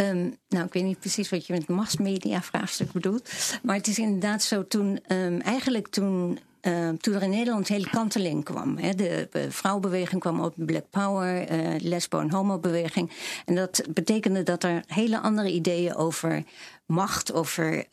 Um, 0.00 0.36
nou, 0.48 0.64
ik 0.64 0.72
weet 0.72 0.82
niet 0.82 1.00
precies 1.00 1.30
wat 1.30 1.46
je 1.46 1.52
met 1.52 1.68
massmedia-vraagstuk 1.68 2.92
bedoelt. 2.92 3.30
Maar 3.62 3.76
het 3.76 3.86
is 3.86 3.98
inderdaad 3.98 4.42
zo 4.42 4.66
toen, 4.66 5.00
um, 5.08 5.40
eigenlijk 5.40 5.88
toen 5.88 6.38
uh, 6.62 6.88
toen 6.88 7.14
er 7.14 7.22
in 7.22 7.30
Nederland 7.30 7.68
hele 7.68 7.90
kanteling 7.90 8.44
kwam. 8.44 8.78
Hè. 8.78 8.94
De 8.94 9.28
uh, 9.32 9.42
vrouwenbeweging 9.48 10.20
kwam 10.20 10.40
op, 10.40 10.54
Black 10.56 10.90
Power, 10.90 11.52
uh, 11.52 11.80
lesbo- 11.80 12.20
en 12.20 12.30
homo-beweging. 12.30 13.10
En 13.44 13.54
dat 13.54 13.82
betekende 13.90 14.42
dat 14.42 14.64
er 14.64 14.82
hele 14.86 15.20
andere 15.20 15.52
ideeën 15.52 15.94
over 15.94 16.44
macht, 16.86 17.32
over 17.32 17.84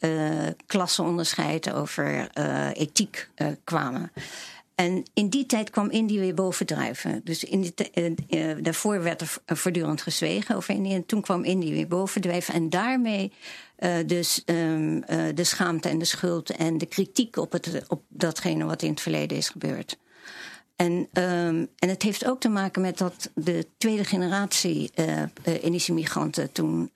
klasseonderscheid, 0.66 1.74
over 1.74 2.30
ethiek 2.74 3.30
kwamen. 3.64 4.12
En 4.84 5.04
in 5.14 5.30
die 5.30 5.46
tijd 5.46 5.70
kwam 5.70 5.90
Indië 5.90 6.20
weer 6.20 6.34
bovendrijven. 6.34 7.22
Dus 7.24 7.44
in 7.44 7.62
die 7.62 7.74
uh, 8.28 8.56
daarvoor 8.62 9.04
werd 9.04 9.22
er 9.22 9.58
voortdurend 9.58 10.02
gezwegen 10.02 10.56
over 10.56 10.74
Indië. 10.74 10.94
En 10.94 11.06
toen 11.06 11.22
kwam 11.22 11.44
Indië 11.44 11.72
weer 11.74 11.88
bovendrijven. 11.88 12.54
En 12.54 12.70
daarmee 12.70 13.32
dus 14.06 14.44
de 14.46 15.34
schaamte 15.44 15.90
en 15.90 15.98
de 16.00 16.06
schuld 16.06 16.50
en 16.50 16.78
de 16.78 16.86
kritiek 16.86 17.38
op, 17.38 17.52
het, 17.52 17.84
op 17.88 18.04
datgene 18.08 18.66
wat 18.66 18.82
in 18.82 18.90
het 18.90 19.02
verleden 19.02 19.38
is 19.38 19.50
gebeurd. 19.50 19.98
En, 20.76 20.92
um, 20.92 21.68
en 21.80 21.90
het 21.90 22.02
heeft 22.02 22.26
ook 22.26 22.40
te 22.40 22.50
maken 22.50 22.82
met 22.82 22.98
dat 22.98 23.32
de 23.36 23.68
tweede 23.78 24.04
generatie 24.04 24.92
Indische 25.62 25.94
migranten 25.94 26.52
toen 26.52 26.90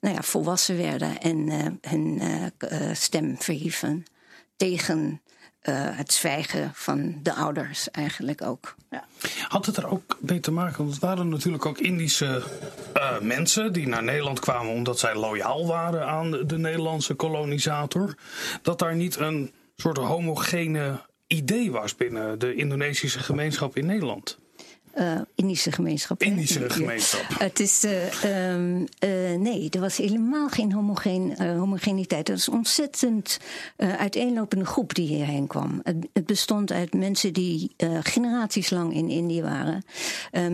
nou 0.00 0.14
ja, 0.14 0.22
volwassen 0.22 0.76
werden 0.76 1.20
en 1.20 1.78
hun 1.80 2.22
stem 2.92 3.36
verhieven 3.38 4.04
tegen 4.56 5.20
uh, 5.68 5.74
het 5.96 6.12
zwijgen 6.12 6.70
van 6.74 7.18
de 7.22 7.34
ouders 7.34 7.90
eigenlijk 7.90 8.42
ook. 8.42 8.74
Ja. 8.90 9.04
Had 9.48 9.66
het 9.66 9.76
er 9.76 9.90
ook 9.90 10.18
mee 10.20 10.40
te 10.40 10.50
maken, 10.50 10.78
want 10.78 10.90
het 10.90 11.02
waren 11.02 11.28
natuurlijk 11.28 11.66
ook 11.66 11.78
Indische 11.78 12.42
uh, 12.96 13.20
mensen 13.20 13.72
die 13.72 13.88
naar 13.88 14.02
Nederland 14.02 14.40
kwamen 14.40 14.72
omdat 14.72 14.98
zij 14.98 15.14
loyaal 15.14 15.66
waren 15.66 16.06
aan 16.06 16.30
de, 16.30 16.46
de 16.46 16.58
Nederlandse 16.58 17.14
kolonisator, 17.14 18.14
dat 18.62 18.78
daar 18.78 18.96
niet 18.96 19.16
een 19.16 19.52
soort 19.76 19.96
homogene 19.96 21.00
idee 21.26 21.70
was 21.70 21.96
binnen 21.96 22.38
de 22.38 22.54
Indonesische 22.54 23.18
gemeenschap 23.18 23.76
in 23.76 23.86
Nederland? 23.86 24.38
Uh, 24.98 25.20
Indische 25.34 25.72
gemeenschap. 25.72 26.22
Indische 26.22 26.70
gemeenschap. 26.70 27.38
Het 27.38 27.60
is, 27.60 27.84
uh, 27.84 28.52
um, 28.52 28.86
nee, 29.42 29.70
er 29.70 29.80
was 29.80 29.96
helemaal 29.96 30.48
geen 30.48 30.72
homogeen, 30.72 31.42
homogeniteit. 31.42 32.28
Het 32.28 32.36
was 32.36 32.46
een 32.46 32.52
ontzettend 32.52 33.38
uiteenlopende 33.76 34.64
groep 34.64 34.94
die 34.94 35.06
hierheen 35.06 35.46
kwam. 35.46 35.80
Het, 35.82 35.96
het 36.12 36.26
bestond 36.26 36.72
uit 36.72 36.94
mensen 36.94 37.32
die 37.32 37.74
generaties 38.02 38.70
lang 38.70 38.94
in 38.94 39.08
Indië 39.08 39.42
waren. 39.42 39.84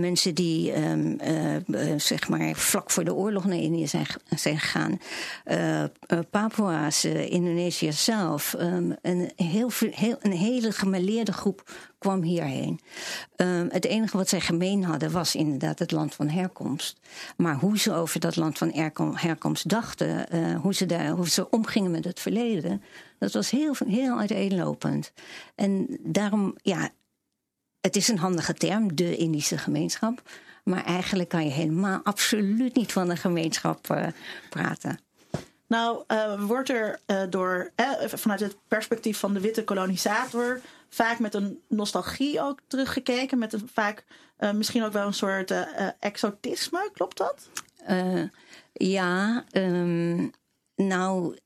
mensen 0.00 0.35
die, 0.35 0.82
um, 0.82 1.18
zeg 1.97 2.28
maar, 2.28 2.54
vlak 2.54 2.90
voor 2.90 3.04
de 3.04 3.14
oorlog 3.14 3.44
naar 3.44 3.59
Indië 3.59 3.87
zijn, 3.87 4.06
zijn 4.37 4.59
gegaan. 4.59 5.00
Papua's, 6.30 7.04
Indonesië 7.04 7.92
zelf. 7.92 8.54
Um, 8.61 8.97
een, 9.02 9.30
heel, 9.37 9.70
heel, 9.90 10.16
een 10.20 10.32
hele 10.32 10.73
gemaleerde 10.73 11.32
groep 11.32 11.70
kwam 12.00 12.23
hierheen. 12.23 12.80
Um, 13.37 13.69
het 13.71 13.85
enige 13.85 14.16
wat 14.16 14.28
zij 14.28 14.40
gemeen 14.40 14.85
hadden 14.85 15.11
was 15.11 15.35
inderdaad 15.35 15.78
het 15.78 15.90
land 15.90 16.14
van 16.14 16.28
herkomst. 16.28 17.00
Maar 17.37 17.54
hoe 17.54 17.78
ze 17.78 17.92
over 17.92 18.21
dat 18.21 18.37
land 18.37 18.59
van 18.59 18.71
herkomst 19.14 19.69
dachten, 19.69 20.26
uh, 20.35 20.61
hoe, 20.61 20.75
ze 20.75 20.87
daar, 20.87 21.09
hoe 21.09 21.28
ze 21.28 21.50
omgingen 21.50 21.90
met 21.90 22.04
het 22.04 22.21
verleden, 22.21 22.83
dat 23.19 23.33
was 23.33 23.50
heel, 23.50 23.75
heel 23.87 24.19
uiteenlopend. 24.19 25.12
En 25.54 25.99
daarom, 26.00 26.54
ja, 26.62 26.90
het 27.80 27.97
is 27.97 28.09
een 28.09 28.19
handige 28.19 28.54
term, 28.54 28.95
de 28.97 29.16
Indische 29.16 29.59
gemeenschap. 29.59 30.23
Maar 30.64 30.85
eigenlijk 30.85 31.28
kan 31.28 31.45
je 31.45 31.50
helemaal 31.50 32.00
absoluut 32.02 32.75
niet 32.75 32.92
van 32.92 33.11
een 33.11 33.16
gemeenschap 33.16 33.90
uh, 33.90 34.07
praten. 34.50 34.99
Nou, 35.66 36.02
uh, 36.09 36.42
wordt 36.42 36.69
er 36.69 37.00
door, 37.30 37.71
vanuit 38.07 38.40
het 38.40 38.57
perspectief 38.69 39.19
van 39.19 39.35
de 39.35 39.40
witte 39.40 39.64
kolonisator 39.64 40.61
vaak 40.90 41.18
met 41.18 41.35
een 41.35 41.61
nostalgie 41.68 42.40
ook 42.40 42.61
teruggekeken. 42.66 43.38
Met 43.38 43.52
een 43.52 43.68
vaak 43.73 44.04
uh, 44.38 44.52
misschien 44.52 44.85
ook 44.85 44.92
wel 44.92 45.06
een 45.06 45.14
soort 45.14 45.50
uh, 45.50 45.62
exotisme. 46.00 46.90
Klopt 46.92 47.16
dat? 47.16 47.49
Ja, 48.73 49.44
um, 49.52 50.30
nou, 50.76 51.37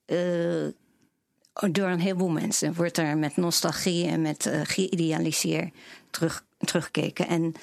door 1.70 1.88
een 1.88 2.00
heleboel 2.00 2.28
mensen 2.28 2.74
wordt 2.74 2.98
er 2.98 3.18
met 3.18 3.36
nostalgie 3.36 4.06
en 4.06 4.22
met 4.22 4.50
geïdealiseerd 4.62 5.74
terug, 6.10 6.44
teruggekeken. 6.58 7.26
En 7.26 7.54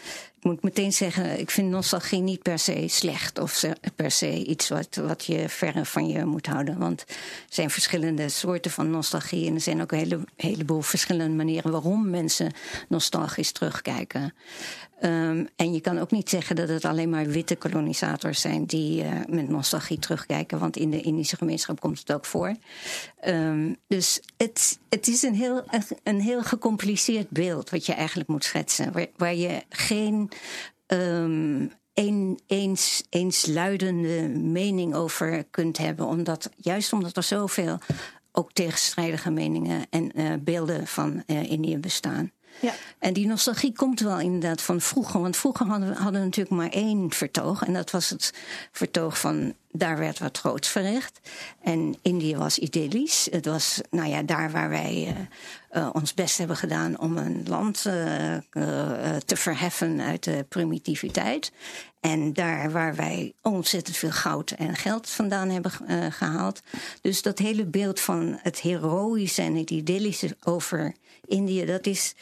moet 0.42 0.64
meteen 0.64 0.94
zeggen, 0.94 1.40
ik 1.40 1.50
vind 1.50 1.70
nostalgie 1.70 2.22
niet 2.22 2.42
per 2.42 2.60
se 2.60 2.88
slecht 2.88 3.40
of 3.40 3.64
per 3.96 4.12
se 4.12 4.46
iets 4.46 4.70
wat, 4.70 4.96
wat 4.96 5.26
je 5.26 5.50
verre 5.50 5.86
van 5.86 6.08
je 6.08 6.26
moet 6.26 6.46
houden. 6.46 6.78
Want 6.78 7.02
er 7.02 7.16
zijn 7.50 7.70
verschillende 7.70 8.30
soorten 8.30 8.72
van 8.72 8.90
nostalgie 8.90 9.48
en 9.48 9.54
er 9.54 9.62
zijn 9.62 9.82
ook 9.82 9.92
een 9.92 9.98
hele, 9.98 10.20
heleboel 10.36 10.82
verschillende 10.82 11.36
manieren 11.36 11.72
waarom 11.72 12.10
mensen 12.10 12.54
nostalgisch 12.88 13.52
terugkijken. 13.52 14.34
Um, 15.04 15.48
en 15.56 15.74
je 15.74 15.82
kan 15.82 16.00
ook 16.00 16.12
niet 16.12 16.30
zeggen 16.30 16.56
dat 16.56 16.70
het 16.70 16.86
alleen 16.86 17.10
maar 17.10 17.26
witte 17.26 17.56
kolonisators 17.56 18.42
zijn 18.42 18.66
die 18.66 19.04
uh, 19.04 19.12
met 19.28 19.50
nostalgie 19.50 20.00
terugkijken, 20.00 20.60
want 20.60 20.78
in 20.78 20.90
de 20.90 21.02
Indische 21.02 21.38
gemeenschap 21.38 21.80
komt 21.80 22.00
het 22.00 22.14
ook 22.14 22.26
voor. 22.26 22.56
Um, 23.26 23.76
dus 23.88 24.22
het, 24.38 24.80
het 24.90 25.08
is 25.08 25.24
een 25.24 25.36
heel, 25.36 25.64
een 26.04 26.22
heel 26.22 26.44
gecompliceerd 26.44 27.30
beeld 27.30 27.70
wat 27.70 27.86
je 27.86 27.94
eigenlijk 27.94 28.30
moet 28.30 28.44
schetsen, 28.44 28.92
waar, 28.92 29.08
waar 29.18 29.36
je 29.36 29.64
geen 29.70 30.32
een, 31.94 32.40
eens, 32.48 33.04
eensluidende 33.10 34.30
mening 34.30 34.96
over 34.96 35.44
kunt 35.44 35.78
hebben, 35.78 36.06
omdat, 36.06 36.50
juist 36.58 36.94
omdat 36.94 37.18
er 37.18 37.24
zoveel 37.24 37.78
ook 38.32 38.52
tegenstrijdige 38.54 39.32
meningen 39.32 39.86
en 39.90 40.12
uh, 40.16 40.34
beelden 40.40 40.88
van 40.88 41.24
uh, 41.28 41.52
Indië 41.52 41.78
bestaan. 41.78 42.32
Ja. 42.60 42.74
En 43.00 43.14
die 43.14 43.28
nostalgie 43.28 43.74
komt 43.74 44.00
wel 44.00 44.20
inderdaad 44.20 44.62
van 44.62 44.82
vroeger. 44.82 45.22
Want 45.22 45.38
vroeger 45.38 45.66
hadden 45.66 45.90
we, 45.90 45.96
hadden 45.96 46.22
natuurlijk 46.22 46.56
maar 46.56 46.70
één 46.70 47.14
vertoog. 47.14 47.64
En 47.64 47.74
dat 47.74 47.92
was 47.92 48.10
het 48.10 48.34
vertoog 48.72 49.20
van 49.20 49.54
daar 49.72 49.98
werd 49.98 50.20
wat 50.20 50.38
groots 50.38 50.68
verricht. 50.68 51.20
En 51.62 51.96
Indië 52.02 52.36
was 52.36 52.58
idyllisch. 52.58 53.28
Het 53.32 53.46
was 53.46 53.82
nou 53.90 54.10
ja, 54.10 54.22
daar 54.22 54.52
waar 54.52 54.70
wij 54.70 55.18
uh, 55.74 55.82
uh, 55.82 55.90
ons 55.94 56.14
best 56.14 56.38
hebben 56.38 56.58
gedaan 56.58 57.00
om 57.00 57.18
een 57.18 57.44
land 57.48 57.86
uh, 57.88 57.94
te 59.26 59.36
verheffen 59.36 60.02
uit 60.02 60.24
de 60.24 60.46
primitiviteit. 60.50 61.52
En 62.00 62.34
daar 62.34 62.72
waar 62.72 62.96
wij 62.96 63.34
ontzettend 63.42 63.98
veel 63.98 64.12
goud 64.12 64.52
en 64.52 64.76
geld 64.76 65.10
vandaan 65.10 65.50
hebben 65.50 65.72
gehaald. 66.12 66.62
Dus 67.02 67.22
dat 67.22 67.38
hele 67.38 67.66
beeld 67.66 68.00
van 68.00 68.40
het 68.42 68.60
heroïsche 68.60 69.42
en 69.42 69.56
het 69.56 69.70
idyllische 69.70 70.38
over 70.44 70.94
Indië, 71.32 71.66
dat 71.66 71.86
is 71.86 72.16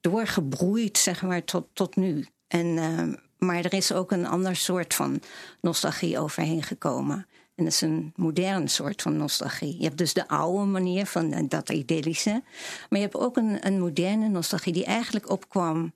doorgebroeid, 0.00 0.98
zeg 0.98 1.22
maar, 1.22 1.44
tot, 1.44 1.66
tot 1.72 1.96
nu. 1.96 2.26
En, 2.48 2.66
uh, 2.66 3.14
maar 3.38 3.64
er 3.64 3.72
is 3.72 3.92
ook 3.92 4.12
een 4.12 4.26
ander 4.26 4.56
soort 4.56 4.94
van 4.94 5.20
nostalgie 5.60 6.18
overheen 6.18 6.62
gekomen. 6.62 7.26
En 7.54 7.64
dat 7.64 7.72
is 7.72 7.80
een 7.80 8.12
moderne 8.16 8.68
soort 8.68 9.02
van 9.02 9.16
nostalgie. 9.16 9.76
Je 9.76 9.84
hebt 9.84 9.98
dus 9.98 10.12
de 10.12 10.28
oude 10.28 10.64
manier 10.64 11.06
van 11.06 11.32
uh, 11.32 11.38
dat 11.48 11.70
idyllische. 11.70 12.42
Maar 12.88 12.98
je 12.98 13.04
hebt 13.06 13.16
ook 13.16 13.36
een, 13.36 13.66
een 13.66 13.80
moderne 13.80 14.28
nostalgie 14.28 14.72
die 14.72 14.84
eigenlijk 14.84 15.30
opkwam 15.30 15.92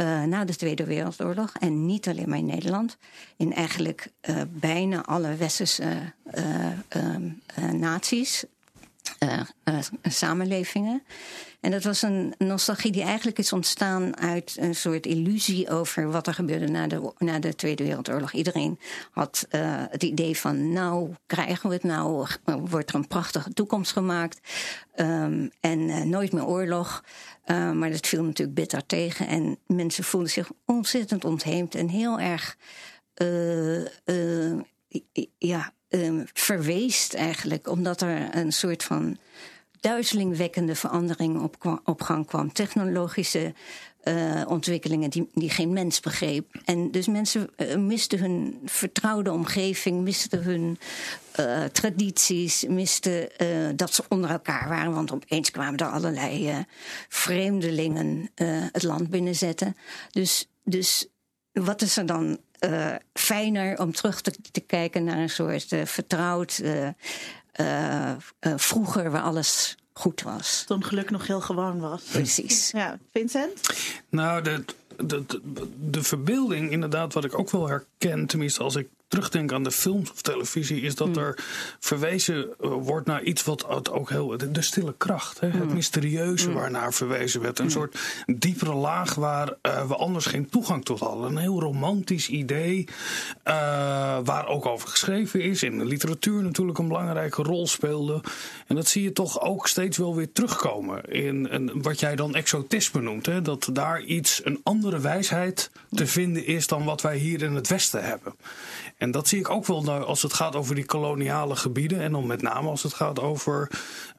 uh, 0.00 0.22
na 0.22 0.44
de 0.44 0.56
Tweede 0.56 0.84
Wereldoorlog. 0.84 1.52
En 1.60 1.86
niet 1.86 2.08
alleen 2.08 2.28
maar 2.28 2.38
in 2.38 2.46
Nederland. 2.46 2.96
In 3.36 3.52
eigenlijk 3.52 4.08
uh, 4.30 4.42
bijna 4.48 5.04
alle 5.04 5.36
westerse 5.36 6.12
naties, 7.72 8.44
samenlevingen. 10.02 11.02
En 11.60 11.70
dat 11.70 11.82
was 11.82 12.02
een 12.02 12.34
nostalgie 12.38 12.92
die 12.92 13.02
eigenlijk 13.02 13.38
is 13.38 13.52
ontstaan 13.52 14.16
uit 14.16 14.56
een 14.60 14.74
soort 14.74 15.06
illusie 15.06 15.70
over 15.70 16.10
wat 16.10 16.26
er 16.26 16.34
gebeurde 16.34 16.66
na 16.66 16.86
de, 16.86 17.12
na 17.18 17.38
de 17.38 17.54
Tweede 17.54 17.84
Wereldoorlog. 17.84 18.32
Iedereen 18.32 18.78
had 19.10 19.46
uh, 19.50 19.60
het 19.88 20.02
idee 20.02 20.36
van, 20.36 20.72
nou 20.72 21.14
krijgen 21.26 21.68
we 21.68 21.74
het, 21.74 21.84
nou 21.84 22.26
wordt 22.44 22.88
er 22.88 22.94
een 22.94 23.06
prachtige 23.06 23.52
toekomst 23.52 23.92
gemaakt 23.92 24.40
um, 24.96 25.50
en 25.60 26.08
nooit 26.08 26.32
meer 26.32 26.46
oorlog. 26.46 27.04
Maar 27.46 27.90
dat 27.90 28.06
viel 28.06 28.22
natuurlijk 28.22 28.56
bitter 28.56 28.86
tegen 28.86 29.26
en 29.26 29.58
mensen 29.66 30.04
voelden 30.04 30.30
zich 30.30 30.50
ontzettend 30.64 31.24
ontheemd 31.24 31.74
en 31.74 31.88
heel 31.88 32.20
erg, 32.20 32.56
ja, 35.38 35.72
verweest 36.32 37.14
eigenlijk, 37.14 37.68
omdat 37.68 38.00
er 38.00 38.28
een 38.36 38.52
soort 38.52 38.82
van 38.82 39.16
duizelingwekkende 39.80 40.74
verandering 40.74 41.50
op, 41.84 42.02
gang 42.02 42.26
kwam. 42.26 42.52
Technologische 42.52 43.54
uh, 44.04 44.42
ontwikkelingen 44.48 45.10
die, 45.10 45.28
die 45.34 45.50
geen 45.50 45.72
mens 45.72 46.00
begreep. 46.00 46.54
En 46.64 46.90
dus 46.90 47.06
mensen 47.06 47.50
uh, 47.56 47.76
misten 47.76 48.18
hun 48.18 48.58
vertrouwde 48.64 49.32
omgeving, 49.32 50.02
misten 50.02 50.42
hun 50.42 50.78
uh, 51.40 51.64
tradities, 51.64 52.64
misten 52.68 53.28
dat 53.76 53.94
ze 53.94 54.04
onder 54.08 54.30
elkaar 54.30 54.68
waren. 54.68 54.94
Want 54.94 55.12
opeens 55.12 55.50
kwamen 55.50 55.78
er 55.78 55.90
allerlei 55.90 56.64
vreemdelingen 57.08 58.30
het 58.72 58.82
land 58.82 59.10
binnenzetten. 59.10 59.76
Dus, 60.10 60.48
dus 60.64 61.06
wat 61.52 61.82
is 61.82 61.96
er 61.96 62.06
dan 62.06 62.38
fijner 63.12 63.78
om 63.78 63.92
terug 63.92 64.20
te, 64.20 64.32
te, 64.50 64.60
kijken 64.60 65.04
naar 65.04 65.18
een 65.18 65.30
soort 65.30 65.74
vertrouwd 65.84 66.60
uh, 66.62 66.88
uh, 67.60 68.12
vroeger 68.56 69.10
waar 69.10 69.22
alles 69.22 69.76
goed 69.92 70.22
was. 70.22 70.64
Toen 70.66 70.84
geluk 70.84 71.10
nog 71.10 71.26
heel 71.26 71.40
gewoon 71.40 71.80
was. 71.80 72.02
Precies. 72.02 72.70
Ja, 72.70 72.98
Vincent? 73.12 73.60
Nou, 74.08 74.42
de, 74.42 74.64
de, 74.96 75.24
de, 75.26 75.40
de 75.90 76.02
verbeelding, 76.02 76.70
inderdaad, 76.70 77.12
wat 77.12 77.24
ik 77.24 77.38
ook 77.38 77.50
wel 77.50 77.68
herken, 77.68 78.26
tenminste 78.26 78.62
als 78.62 78.76
ik 78.76 78.88
terugdenk 79.08 79.52
aan 79.52 79.62
de 79.62 79.70
films 79.70 80.10
of 80.10 80.22
televisie, 80.22 80.80
is 80.80 80.94
dat 80.94 81.08
hmm. 81.08 81.18
er 81.18 81.44
verwezen 81.78 82.48
eh, 82.60 82.70
wordt 82.70 83.06
naar 83.06 83.22
iets 83.22 83.44
wat 83.44 83.90
ook 83.90 84.10
heel. 84.10 84.36
de, 84.36 84.62
stille 84.62 84.94
kracht, 84.96 85.40
hè, 85.40 85.48
het 85.48 85.56
hmm. 85.56 85.74
mysterieuze 85.74 86.46
hmm. 86.46 86.54
waarnaar 86.54 86.94
verwezen 86.94 87.40
werd. 87.40 87.58
Een 87.58 87.70
soort 87.70 87.98
diepere 88.26 88.74
laag 88.74 89.14
waar 89.14 89.48
uh, 89.62 89.88
we 89.88 89.96
anders 89.96 90.26
geen 90.26 90.48
toegang 90.48 90.84
tot 90.84 91.00
hadden. 91.00 91.30
Een 91.30 91.36
heel 91.36 91.60
romantisch 91.60 92.28
idee, 92.28 92.88
uh, 93.44 93.54
waar 94.24 94.46
ook 94.46 94.66
over 94.66 94.88
geschreven 94.88 95.42
is. 95.42 95.62
In 95.62 95.78
de 95.78 95.84
literatuur 95.84 96.42
natuurlijk 96.42 96.78
een 96.78 96.88
belangrijke 96.88 97.42
rol 97.42 97.66
speelde. 97.66 98.20
En 98.66 98.76
dat 98.76 98.88
zie 98.88 99.02
je 99.02 99.12
toch 99.12 99.40
ook 99.40 99.68
steeds 99.68 99.96
wel 99.96 100.14
weer 100.14 100.32
terugkomen 100.32 101.04
in 101.04 101.46
een, 101.50 101.82
wat 101.82 102.00
jij 102.00 102.16
dan 102.16 102.34
exotisme 102.34 103.00
noemt. 103.00 103.26
Hè, 103.26 103.42
dat 103.42 103.68
daar 103.72 104.02
iets, 104.02 104.40
een 104.44 104.60
andere 104.62 104.98
wijsheid 104.98 105.70
te 105.90 106.06
vinden 106.06 106.46
is 106.46 106.66
dan 106.66 106.84
wat 106.84 107.02
wij 107.02 107.16
hier 107.16 107.42
in 107.42 107.54
het 107.54 107.68
Westen 107.68 108.04
hebben. 108.04 108.34
En 108.96 109.10
dat 109.10 109.28
zie 109.28 109.38
ik 109.38 109.50
ook 109.50 109.66
wel 109.66 109.82
nou, 109.82 110.04
als 110.04 110.22
het 110.22 110.32
gaat 110.32 110.56
over 110.56 110.74
die 110.74 110.84
koloniale 110.84 111.56
gebieden. 111.56 112.00
En 112.00 112.12
dan 112.12 112.26
met 112.26 112.42
name 112.42 112.68
als 112.68 112.82
het 112.82 112.94
gaat 112.94 113.20
over 113.20 113.70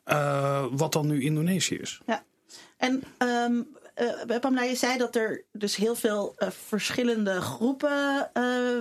uh, 0.06 0.66
wat 0.72 0.94
dan 0.94 1.08
nu 1.08 1.24
Indonesië 1.24 1.76
is. 1.76 2.02
Ja, 2.06 2.24
en 2.78 3.04
um, 3.18 3.68
uh, 4.30 4.40
Pamela, 4.40 4.64
je 4.64 4.76
zei 4.76 4.98
dat 4.98 5.16
er 5.16 5.44
dus 5.52 5.76
heel 5.76 5.96
veel 5.96 6.36
uh, 6.38 6.50
verschillende 6.50 7.42
groepen 7.42 8.30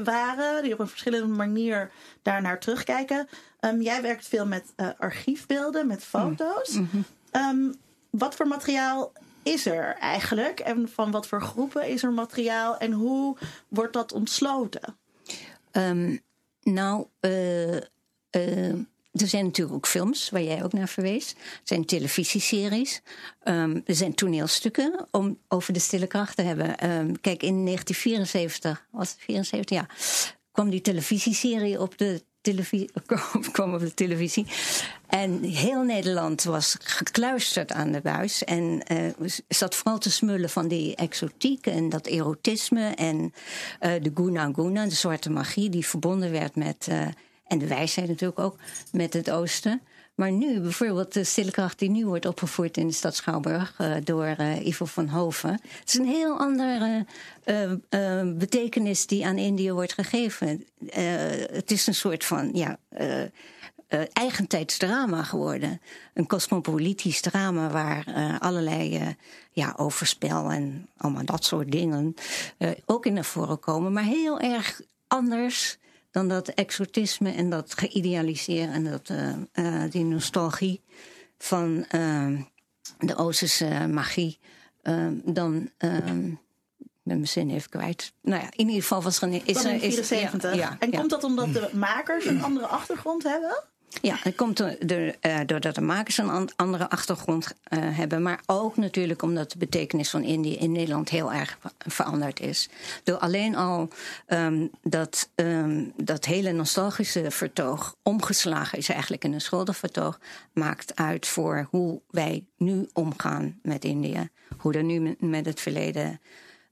waren. 0.04 0.62
Die 0.62 0.72
op 0.72 0.78
een 0.78 0.88
verschillende 0.88 1.34
manier 1.34 1.90
daarnaar 2.22 2.60
terugkijken. 2.60 3.28
Um, 3.60 3.82
jij 3.82 4.02
werkt 4.02 4.28
veel 4.28 4.46
met 4.46 4.64
archiefbeelden, 4.98 5.86
met 5.86 6.04
foto's. 6.04 6.70
Mm 6.70 6.88
-hmm. 6.90 7.04
um, 7.42 7.74
wat 8.10 8.34
voor 8.34 8.46
materiaal 8.46 9.12
is 9.42 9.66
er 9.66 9.96
eigenlijk? 10.00 10.60
En 10.60 10.88
van 10.88 11.10
wat 11.10 11.26
voor 11.26 11.42
groepen 11.42 11.88
is 11.88 12.02
er 12.02 12.12
materiaal? 12.12 12.78
En 12.78 12.92
hoe 12.92 13.36
wordt 13.68 13.92
dat 13.92 14.12
ontsloten? 14.12 14.96
Um, 15.76 16.20
nou, 16.62 17.06
uh, 17.20 17.74
uh, 18.30 18.74
er 19.12 19.26
zijn 19.26 19.44
natuurlijk 19.44 19.76
ook 19.76 19.86
films 19.86 20.30
waar 20.30 20.42
jij 20.42 20.64
ook 20.64 20.72
naar 20.72 20.88
verwees. 20.88 21.30
Er 21.30 21.60
zijn 21.64 21.84
televisieseries. 21.84 23.02
Um, 23.44 23.82
er 23.84 23.94
zijn 23.94 24.14
toneelstukken 24.14 25.06
om 25.10 25.38
over 25.48 25.72
de 25.72 25.78
stille 25.78 26.06
kracht 26.06 26.36
te 26.36 26.42
hebben. 26.42 26.66
Um, 26.66 27.20
kijk, 27.20 27.42
in 27.42 27.64
1974, 27.64 28.86
was 28.90 29.10
het 29.10 29.20
74? 29.20 29.76
Ja, 29.76 29.86
kwam 30.52 30.70
die 30.70 30.80
televisieserie 30.80 31.80
op 31.80 31.98
de 31.98 32.22
televisie, 32.52 32.90
kwam 33.52 33.74
op 33.74 33.80
de 33.80 33.94
televisie. 33.94 34.46
En 35.06 35.42
heel 35.42 35.82
Nederland 35.82 36.44
was 36.44 36.76
gekluisterd 36.80 37.72
aan 37.72 37.92
de 37.92 38.00
buis. 38.00 38.44
En 38.44 38.82
uh, 38.92 39.30
zat 39.48 39.74
vooral 39.74 39.98
te 39.98 40.10
smullen 40.10 40.50
van 40.50 40.68
die 40.68 40.96
exotiek 40.96 41.66
en 41.66 41.88
dat 41.88 42.06
erotisme. 42.06 42.88
En 42.94 43.16
uh, 43.80 43.92
de 44.02 44.10
guna 44.14 44.50
guna, 44.54 44.84
de 44.84 44.94
zwarte 44.94 45.30
magie, 45.30 45.70
die 45.70 45.86
verbonden 45.86 46.30
werd 46.30 46.56
met. 46.56 46.86
Uh, 46.90 47.06
en 47.46 47.58
de 47.58 47.66
wijsheid 47.66 48.08
natuurlijk 48.08 48.40
ook, 48.40 48.56
met 48.92 49.12
het 49.12 49.30
oosten. 49.30 49.80
Maar 50.16 50.32
nu, 50.32 50.60
bijvoorbeeld 50.60 51.12
de 51.12 51.24
stille 51.24 51.50
kracht 51.50 51.78
die 51.78 51.90
nu 51.90 52.06
wordt 52.06 52.26
opgevoerd 52.26 52.76
in 52.76 52.86
de 52.86 52.92
stad 52.92 53.14
Schouwburg 53.14 53.78
uh, 53.80 53.94
door 54.04 54.34
uh, 54.40 54.66
Ivo 54.66 54.84
van 54.84 55.08
Hoven. 55.08 55.50
Het 55.50 55.88
is 55.88 55.94
een 55.94 56.06
heel 56.06 56.38
andere 56.38 57.06
uh, 57.44 58.32
betekenis 58.38 59.06
die 59.06 59.26
aan 59.26 59.38
Indië 59.38 59.72
wordt 59.72 59.92
gegeven. 59.92 60.64
het 61.52 61.70
is 61.70 61.86
een 61.86 61.94
soort 61.94 62.24
van 62.24 62.50
ja, 62.52 62.78
eigentijds 64.12 64.76
drama 64.76 65.22
geworden. 65.22 65.80
Een 66.14 66.26
cosmopolitisch 66.26 67.20
drama 67.20 67.70
waar 67.70 68.38
allerlei 68.38 69.16
ja, 69.50 69.74
overspel 69.76 70.50
en 70.50 70.88
allemaal 70.96 71.24
dat 71.24 71.44
soort 71.44 71.72
dingen 71.72 72.14
ook 72.86 73.06
in 73.06 73.12
naar 73.12 73.24
voren 73.24 73.58
komen. 73.58 73.92
Maar 73.92 74.04
heel 74.04 74.40
erg 74.40 74.80
anders 75.06 75.78
dan 76.16 76.28
dat 76.28 76.48
exotisme 76.48 77.30
en 77.30 77.50
dat 77.50 77.74
geïdealiseer 77.78 78.70
en 78.70 78.84
dat, 78.84 79.08
uh, 79.08 79.32
uh, 79.54 79.90
die 79.90 80.04
nostalgie 80.04 80.82
van 81.38 81.86
uh, 81.94 82.40
de 82.98 83.16
Oosterse 83.16 83.86
magie. 83.90 84.38
dan, 85.24 85.70
ben 85.78 86.38
mijn 87.02 87.28
zin 87.28 87.50
even 87.50 87.70
kwijt. 87.70 88.12
Nou 88.22 88.42
ja, 88.42 88.48
in 88.50 88.66
ieder 88.66 88.82
geval 88.82 89.02
was 89.02 89.16
er 89.16 89.22
een. 89.22 89.46
Is, 89.46 89.64
er- 89.64 89.82
is, 89.82 90.06
74. 90.06 90.50
ja, 90.50 90.56
ja, 90.56 90.76
en 90.78 90.90
ja. 90.90 90.98
komt 90.98 91.10
dat 91.10 91.24
omdat 91.24 91.52
de 91.52 91.70
makers 91.74 92.26
een 92.26 92.42
andere 92.42 92.66
achtergrond 92.66 93.22
hebben? 93.22 93.62
Ja, 94.02 94.16
het 94.18 94.34
komt 94.34 94.58
er, 94.58 95.16
eh, 95.20 95.40
doordat 95.46 95.74
de 95.74 95.80
makers 95.80 96.18
een 96.18 96.28
an- 96.30 96.48
andere 96.56 96.90
achtergrond 96.90 97.52
eh, 97.62 97.78
hebben. 97.82 98.22
Maar 98.22 98.40
ook 98.46 98.76
natuurlijk 98.76 99.22
omdat 99.22 99.50
de 99.52 99.58
betekenis 99.58 100.10
van 100.10 100.22
Indië 100.22 100.56
in 100.56 100.72
Nederland 100.72 101.08
heel 101.08 101.32
erg 101.32 101.58
ver- 101.60 101.72
veranderd 101.78 102.40
is. 102.40 102.68
Door 103.04 103.18
alleen 103.18 103.56
al 103.56 103.88
ehm, 104.26 104.66
dat, 104.82 105.28
ehm, 105.34 105.84
dat 105.96 106.24
hele 106.24 106.52
nostalgische 106.52 107.30
vertoog 107.30 107.96
omgeslagen 108.02 108.78
is 108.78 108.88
eigenlijk 108.88 109.24
in 109.24 109.32
een 109.32 109.40
schuldenvertoog. 109.40 110.20
Maakt 110.52 110.96
uit 110.96 111.26
voor 111.26 111.66
hoe 111.70 112.00
wij 112.10 112.44
nu 112.56 112.88
omgaan 112.92 113.58
met 113.62 113.84
Indië. 113.84 114.28
Hoe 114.58 114.72
er 114.74 114.84
nu 114.84 115.16
met 115.18 115.46
het 115.46 115.60
verleden 115.60 116.20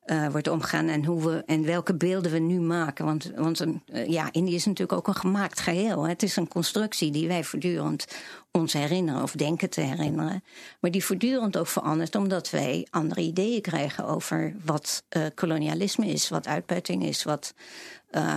eh, 0.05 0.29
wordt 0.29 0.49
omgegaan 0.49 0.89
en, 0.89 1.05
hoe 1.05 1.25
we, 1.25 1.43
en 1.47 1.65
welke 1.65 1.95
beelden 1.95 2.33
we 2.33 2.39
nu 2.39 2.61
maken. 2.61 3.05
Want, 3.05 3.31
want 3.37 3.61
een, 3.61 3.83
eh, 3.87 4.07
ja, 4.07 4.29
Indië 4.33 4.55
is 4.55 4.65
natuurlijk 4.65 4.99
ook 4.99 5.07
een 5.07 5.21
gemaakt 5.21 5.61
geheel. 5.61 6.03
hè. 6.03 6.09
Het 6.09 6.23
is 6.23 6.37
een 6.37 6.49
constructie 6.49 7.11
die 7.11 7.29
wij 7.29 7.45
voortdurend 7.45 8.07
ons 8.51 8.73
herinneren 8.73 9.23
of 9.23 9.33
denken 9.33 9.71
te 9.71 9.81
herinneren. 9.81 10.45
Maar 10.81 10.91
die 10.91 11.05
voortdurend 11.05 11.57
ook 11.57 11.67
verandert 11.67 12.15
omdat 12.15 12.51
wij 12.51 12.87
andere 12.91 13.21
ideeën 13.21 13.63
krijgen 13.63 14.07
over 14.07 14.57
wat 14.65 15.05
eh, 15.09 15.23
kolonialisme 15.35 16.07
is, 16.07 16.29
wat 16.29 16.47
uitbuiting 16.47 17.05
is, 17.05 17.23
wat, 17.23 17.55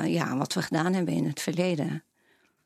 ja, 0.05 0.37
wat 0.37 0.53
we 0.53 0.61
gedaan 0.61 0.93
hebben 0.93 1.13
in 1.13 1.25
het 1.25 1.41
verleden. 1.41 2.03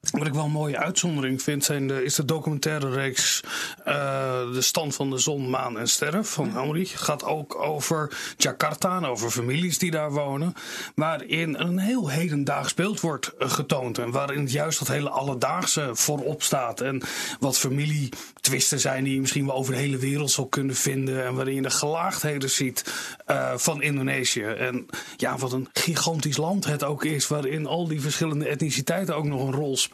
Wat 0.09 0.27
ik 0.27 0.33
wel 0.33 0.45
een 0.45 0.51
mooie 0.51 0.77
uitzondering 0.77 1.41
vind, 1.41 1.63
zijn 1.63 1.87
de, 1.87 2.03
is 2.03 2.15
de 2.15 2.25
documentaire 2.25 2.89
reeks 2.89 3.41
eh, 3.85 4.51
De 4.53 4.61
Stand 4.61 4.95
van 4.95 5.09
de 5.09 5.17
Zon, 5.17 5.49
Maan 5.49 5.79
en 5.79 5.87
Sterren 5.87 6.25
van 6.25 6.55
Amri. 6.55 6.85
Gaat 6.85 7.23
ook 7.23 7.55
over 7.55 8.17
Jakarta 8.37 8.97
en 8.97 9.05
over 9.05 9.31
families 9.31 9.77
die 9.77 9.91
daar 9.91 10.11
wonen. 10.11 10.53
Waarin 10.95 11.59
een 11.59 11.79
heel 11.79 12.09
hedendaags 12.09 12.73
beeld 12.73 12.99
wordt 12.99 13.35
eh, 13.37 13.49
getoond. 13.49 13.97
En 13.97 14.11
waarin 14.11 14.47
juist 14.47 14.79
dat 14.79 14.87
hele 14.87 15.09
alledaagse 15.09 15.89
voorop 15.93 16.43
staat. 16.43 16.81
En 16.81 17.01
wat 17.39 17.57
familietwisten 17.57 18.79
zijn 18.79 19.03
die 19.03 19.13
je 19.13 19.19
misschien 19.19 19.45
wel 19.45 19.55
over 19.55 19.73
de 19.73 19.79
hele 19.79 19.97
wereld 19.97 20.31
zal 20.31 20.47
kunnen 20.47 20.75
vinden. 20.75 21.25
En 21.25 21.35
waarin 21.35 21.55
je 21.55 21.61
de 21.61 21.69
gelaagdheden 21.69 22.49
ziet 22.49 22.93
eh, 23.25 23.53
van 23.55 23.81
Indonesië. 23.81 24.43
En 24.43 24.85
ja, 25.17 25.37
wat 25.37 25.51
een 25.51 25.69
gigantisch 25.73 26.37
land 26.37 26.65
het 26.65 26.83
ook 26.83 27.03
is. 27.03 27.27
Waarin 27.27 27.65
al 27.65 27.87
die 27.87 28.01
verschillende 28.01 28.47
etniciteiten 28.47 29.15
ook 29.15 29.25
nog 29.25 29.41
een 29.41 29.53
rol 29.53 29.77
spelen. 29.77 29.90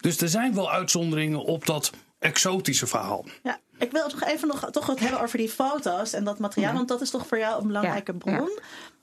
Dus 0.00 0.20
er 0.20 0.28
zijn 0.28 0.54
wel 0.54 0.70
uitzonderingen 0.70 1.44
op 1.44 1.66
dat 1.66 1.90
exotische 2.18 2.86
verhaal. 2.86 3.24
Ja, 3.42 3.58
ik 3.78 3.90
wil 3.90 4.08
toch 4.08 4.24
even 4.24 4.48
nog 4.48 4.70
toch 4.70 4.86
wat 4.86 4.98
hebben 4.98 5.20
over 5.20 5.38
die 5.38 5.48
foto's 5.48 6.12
en 6.12 6.24
dat 6.24 6.38
materiaal, 6.38 6.74
want 6.74 6.88
dat 6.88 7.00
is 7.00 7.10
toch 7.10 7.26
voor 7.26 7.38
jou 7.38 7.60
een 7.60 7.66
belangrijke 7.66 8.12
Ja, 8.12 8.18
bron. 8.18 8.58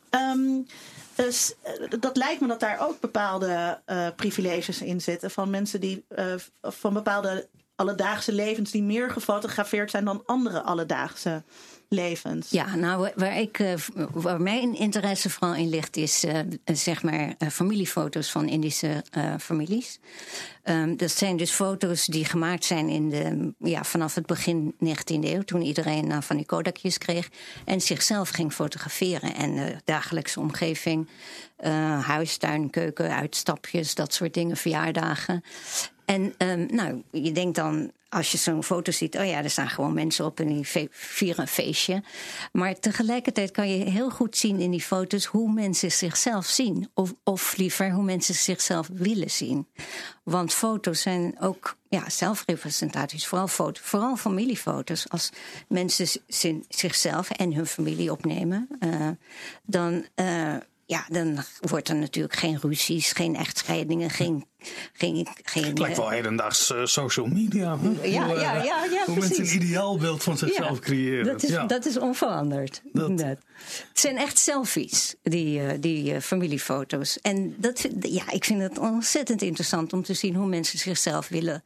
Ehm, 0.10 0.62
dus 1.16 1.54
eh, 1.62 2.00
dat 2.00 2.18
lijkt 2.18 2.42
me 2.42 2.48
dat 2.48 2.60
daar 2.60 2.88
ook 2.88 3.00
bepaalde 3.00 3.82
eh, 3.86 4.08
privileges 4.16 4.82
in 4.82 5.02
zitten 5.02 5.32
van 5.32 5.50
mensen 5.50 5.82
die 5.82 6.06
eh, 6.08 6.26
van 6.62 6.94
bepaalde 6.94 7.48
alledaagse 7.76 8.34
levens 8.34 8.72
die 8.72 8.84
meer 8.84 9.10
gefotografeerd 9.10 9.92
zijn 9.92 10.06
dan 10.06 10.24
andere 10.26 10.62
alledaagse 10.62 11.44
levens. 11.90 12.50
Ja, 12.50 12.76
nou, 12.76 13.12
waar- 13.16 13.40
ik, 13.40 13.60
eh, 13.60 13.74
waar 14.14 14.42
mijn 14.42 14.76
interesse 14.76 15.30
vooral 15.30 15.56
in 15.56 15.70
ligt, 15.70 15.98
is 15.98 16.24
eh, 16.24 16.40
zeg 16.66 17.04
maar 17.04 17.36
eh, 17.38 17.50
familiefoto's 17.50 18.32
van 18.32 18.48
Indische 18.48 19.04
families. 19.40 20.00
Ehm, 20.64 20.96
dat 20.96 21.12
zijn 21.12 21.38
dus 21.38 21.52
foto's 21.52 22.06
die 22.06 22.26
gemaakt 22.26 22.66
zijn 22.66 22.90
in 22.90 23.10
de, 23.10 23.54
ja, 23.60 23.84
vanaf 23.84 24.16
het 24.16 24.26
begin 24.26 24.76
19e 24.80 25.28
eeuw, 25.34 25.42
toen 25.42 25.62
iedereen 25.62 26.12
eh, 26.12 26.22
van 26.22 26.36
die 26.36 26.46
Kodakjes 26.46 26.98
kreeg 26.98 27.30
en 27.66 27.82
zichzelf 27.82 28.30
ging 28.30 28.54
fotograferen. 28.54 29.36
En 29.36 29.56
de 29.56 29.76
dagelijkse 29.86 30.40
omgeving, 30.40 31.08
huis, 32.02 32.38
tuin, 32.38 32.70
keuken, 32.70 33.16
uitstapjes, 33.16 33.96
dat 33.96 34.14
soort 34.14 34.34
dingen, 34.34 34.58
verjaardagen. 34.58 35.44
En 36.08 36.34
ehm, 36.38 36.66
nou, 36.76 37.04
je 37.12 37.32
denkt 37.32 37.56
dan, 37.56 37.92
als 38.10 38.32
je 38.32 38.38
zo'n 38.38 38.64
foto 38.64 38.92
ziet, 38.92 39.18
oh 39.18 39.26
ja, 39.26 39.44
er 39.44 39.50
staan 39.50 39.70
gewoon 39.70 39.94
mensen 39.94 40.26
op 40.26 40.40
en 40.40 40.48
die 40.48 40.68
vieren 40.92 41.40
een 41.42 41.48
feestje. 41.48 42.04
Maar 42.52 42.80
tegelijkertijd 42.80 43.52
kan 43.52 43.70
je 43.70 43.90
heel 43.90 44.10
goed 44.10 44.38
zien 44.38 44.60
in 44.60 44.72
die 44.72 44.82
foto's 44.82 45.26
hoe 45.26 45.52
mensen 45.54 45.92
zichzelf 45.92 46.46
zien. 46.46 46.90
Of, 46.94 47.14
of 47.24 47.58
liever 47.58 47.92
hoe 47.92 48.04
mensen 48.04 48.36
zichzelf 48.36 48.90
willen 48.94 49.32
zien. 49.32 49.68
Want 50.24 50.54
foto's 50.54 51.02
zijn 51.02 51.36
ook 51.40 51.78
ja, 51.90 52.10
zelfrepresentaties, 52.10 53.28
vooral, 53.28 53.48
foto, 53.48 53.82
vooral 53.84 54.16
familiefoto's. 54.16 55.10
Als 55.10 55.30
mensen 55.68 56.08
zi- 56.28 56.64
zichzelf 56.70 57.30
en 57.30 57.54
hun 57.54 57.68
familie 57.68 58.12
opnemen, 58.12 58.68
eh, 58.80 59.10
dan. 59.66 60.06
eh, 60.16 60.56
ja, 60.90 61.06
dan 61.10 61.44
wordt 61.60 61.90
er 61.90 61.96
natuurlijk 61.96 62.36
geen 62.36 62.60
ruzies, 62.62 63.12
geen 63.12 63.36
echtscheidingen, 63.36 64.10
geen. 64.10 64.46
geen, 64.94 65.28
geen 65.44 65.64
Het 65.64 65.80
lijkt 65.80 65.98
wel 65.98 66.10
hedendaags 66.10 66.72
eh, 66.72 66.86
social 66.86 67.26
media. 67.26 67.78
hè? 67.80 67.90
Ja, 68.08 68.26
Hoe, 68.26 68.36
eh, 68.36 68.42
ja, 68.42 68.64
ja, 68.64 68.84
ja, 68.84 69.04
Hoe 69.06 69.16
mensen 69.20 69.46
een 69.46 69.56
ideaalbeeld 69.56 70.24
van 70.24 70.38
zichzelf 70.38 70.74
Ja, 70.78 70.80
creëren. 70.80 71.26
Dat 71.26 71.44
is, 71.44 71.50
ja. 71.50 71.66
dat 71.66 71.86
is 71.86 71.98
onveranderd. 71.98 72.82
Dat- 72.94 73.10
inderdaad. 73.10 73.38
Het 73.90 74.00
zijn 74.00 74.18
echt 74.18 74.38
selfies, 74.40 75.16
die, 75.24 75.60
eh, 75.62 75.78
die 75.80 76.14
eh, 76.14 76.22
familiefoto's. 76.22 77.20
En 77.22 77.56
dat, 77.58 77.88
ja, 78.00 78.32
ik 78.32 78.44
vind 78.46 78.62
het 78.62 78.78
ontzettend 78.80 79.42
interessant 79.42 79.94
om 79.94 80.04
te 80.04 80.14
zien 80.14 80.36
hoe 80.36 80.48
mensen 80.48 80.80
zichzelf 80.80 81.28
willen, 81.28 81.64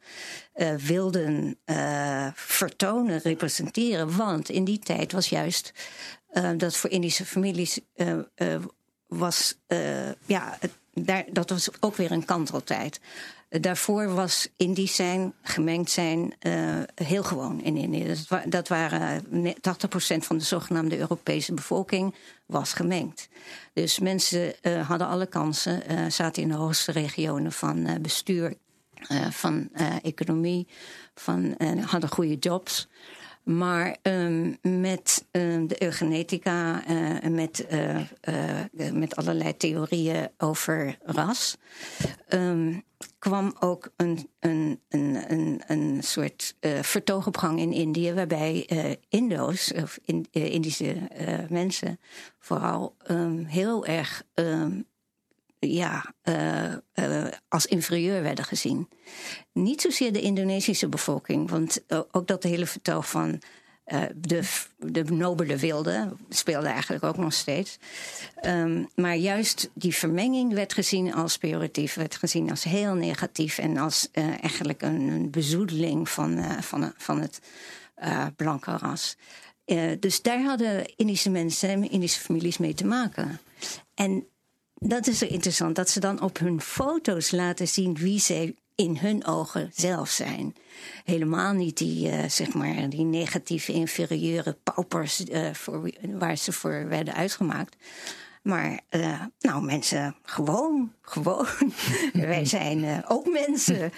eh, 0.52 0.74
wilden 0.74 1.58
eh, 1.64 2.26
vertonen, 2.34 3.18
representeren. 3.22 4.16
Want 4.16 4.48
in 4.48 4.64
die 4.64 4.78
tijd 4.78 5.12
was 5.12 5.28
juist 5.28 5.72
eh, 6.28 6.50
dat 6.56 6.76
voor 6.76 6.90
Indische 6.90 7.24
families 7.24 7.80
eh, 7.94 8.12
eh, 8.34 8.60
was, 9.18 9.54
eh, 9.66 10.10
ja, 10.26 10.58
dat 11.32 11.50
was 11.50 11.68
ook 11.80 11.96
weer 11.96 12.10
een 12.12 12.24
kanteltijd. 12.24 13.00
Daarvoor 13.48 14.14
was 14.14 14.48
Indisch 14.56 14.94
zijn, 14.94 15.32
gemengd 15.42 15.90
zijn, 15.90 16.34
eh, 16.38 16.78
heel 16.94 17.22
gewoon 17.22 17.62
in 17.62 17.76
Indië. 17.76 18.06
Dat, 18.06 18.28
wa- 18.28 18.44
dat 18.46 18.68
waren 18.68 19.24
ne- 19.28 19.54
80% 19.60 20.26
van 20.26 20.38
de 20.38 20.44
zogenaamde 20.44 20.98
Europese 20.98 21.54
bevolking 21.54 22.14
was 22.46 22.72
gemengd. 22.72 23.28
Dus 23.72 23.98
mensen 23.98 24.62
eh, 24.62 24.88
hadden 24.88 25.06
alle 25.06 25.26
kansen, 25.26 25.82
zaten 26.12 26.42
in 26.42 26.48
de 26.48 26.54
hoogste 26.54 26.92
regionen 26.92 27.52
van 27.52 27.98
bestuur, 28.02 28.54
van 29.30 29.68
economie, 30.02 30.66
van, 31.14 31.56
hadden 31.86 32.10
goede 32.10 32.36
jobs. 32.36 32.88
Maar 33.44 33.96
ehm, 34.02 34.52
met 34.62 35.26
ehm, 35.30 35.66
de 35.66 35.82
eugenetica 35.82 36.86
eh, 36.86 37.24
en 37.24 37.34
met, 37.34 37.66
eh, 37.66 38.00
eh, 38.20 38.92
met 38.92 39.16
allerlei 39.16 39.56
theorieën 39.56 40.28
over 40.38 40.98
ras. 41.02 41.56
ehm, 42.28 42.78
kwam 43.18 43.56
ook 43.60 43.92
een, 43.96 44.28
een, 44.40 44.80
een, 44.88 45.32
een, 45.32 45.62
een 45.66 46.02
soort 46.02 46.56
vertoog 46.80 47.26
in 47.58 47.72
Indië. 47.72 48.12
waarbij 48.12 48.66
Indo's, 49.08 49.72
of 49.72 49.98
in, 50.04 50.26
Indische 50.30 50.96
mensen. 51.48 51.98
vooral 52.38 52.96
heel 53.46 53.86
erg. 53.86 54.22
Ja, 55.68 56.14
eh, 56.22 56.72
eh, 56.72 57.32
als 57.48 57.66
inferieur 57.66 58.22
werden 58.22 58.44
gezien. 58.44 58.88
Niet 59.52 59.80
zozeer 59.80 60.12
de 60.12 60.20
Indonesische 60.20 60.88
bevolking, 60.88 61.50
want 61.50 61.86
eh, 61.86 62.00
ook 62.10 62.26
dat 62.26 62.42
hele 62.42 62.66
vertoog 62.66 63.08
van 63.10 63.42
de, 64.14 64.42
de 64.78 65.04
nobele 65.04 65.56
wilde 65.56 66.16
speelde 66.28 66.68
eigenlijk 66.68 67.04
ook 67.04 67.16
nog 67.16 67.32
steeds. 67.32 67.78
Ehm, 68.34 68.84
maar 68.94 69.16
juist 69.16 69.70
die 69.74 69.94
vermenging 69.94 70.52
werd 70.52 70.72
gezien 70.72 71.14
als 71.14 71.38
pejoratief, 71.38 71.94
werd 71.94 72.16
gezien 72.16 72.50
als 72.50 72.64
heel 72.64 72.94
negatief 72.94 73.58
en 73.58 73.76
als 73.76 74.08
eigenlijk 74.40 74.82
een, 74.82 75.30
bezoedeling 75.30 76.08
van, 76.08 76.62
van, 76.62 76.92
van 76.96 77.20
het 77.20 77.40
blanke 78.36 78.76
ras. 78.76 79.16
Dus 79.98 80.22
daar 80.22 80.42
hadden 80.42 80.96
Indische 80.96 81.30
mensen, 81.30 81.90
Indische 81.90 82.20
families 82.20 82.58
mee 82.58 82.74
te 82.74 82.86
maken. 82.86 83.40
En 83.94 84.26
dat 84.82 85.06
is 85.06 85.18
zo 85.18 85.26
interessant, 85.26 85.76
dat 85.76 85.90
ze 85.90 86.00
dan 86.00 86.20
op 86.20 86.38
hun 86.38 86.60
foto's 86.60 87.30
laten 87.30 87.68
zien 87.68 87.94
wie 87.94 88.20
ze 88.20 88.54
in 88.74 88.96
hun 88.96 89.26
ogen 89.26 89.70
zelf 89.74 90.08
zijn. 90.08 90.54
Helemaal 91.04 91.52
niet 91.52 91.76
die, 91.76 92.08
eh, 92.08 92.28
zeg 92.28 92.54
maar, 92.54 92.88
die 92.88 93.04
negatieve, 93.04 93.72
inferieure 93.72 94.56
paupers 94.62 95.24
eh, 95.24 95.54
voor, 95.54 95.90
waar 96.02 96.36
ze 96.36 96.52
voor 96.52 96.88
werden 96.88 97.14
uitgemaakt. 97.14 97.76
Maar, 98.42 98.80
eh, 98.88 99.20
nou, 99.38 99.62
mensen, 99.64 100.16
gewoon, 100.22 100.92
gewoon. 101.02 101.46
Wij 102.12 102.44
zijn 102.44 102.84
eh, 102.84 102.98
ook 103.08 103.28
mensen. 103.30 103.92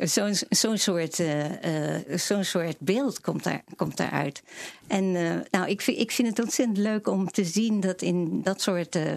Zo'n 0.00 0.34
zo'n 0.48 0.78
soort, 0.78 1.18
eh, 1.18 1.94
eh, 1.96 2.18
zo'n 2.18 2.44
soort 2.44 2.78
beeld 2.78 3.20
komt, 3.20 3.44
daar, 3.44 3.64
komt 3.76 3.96
daaruit. 3.96 4.42
En 4.86 5.16
eh, 5.16 5.40
nou, 5.50 5.68
ik 5.68 5.80
vind, 5.80 5.98
ik 5.98 6.10
vind 6.10 6.28
het 6.28 6.38
ontzettend 6.38 6.78
leuk 6.78 7.08
om 7.08 7.30
te 7.30 7.44
zien 7.44 7.80
dat 7.80 8.02
in 8.02 8.42
dat 8.42 8.60
soort 8.60 8.96
eh, 8.96 9.12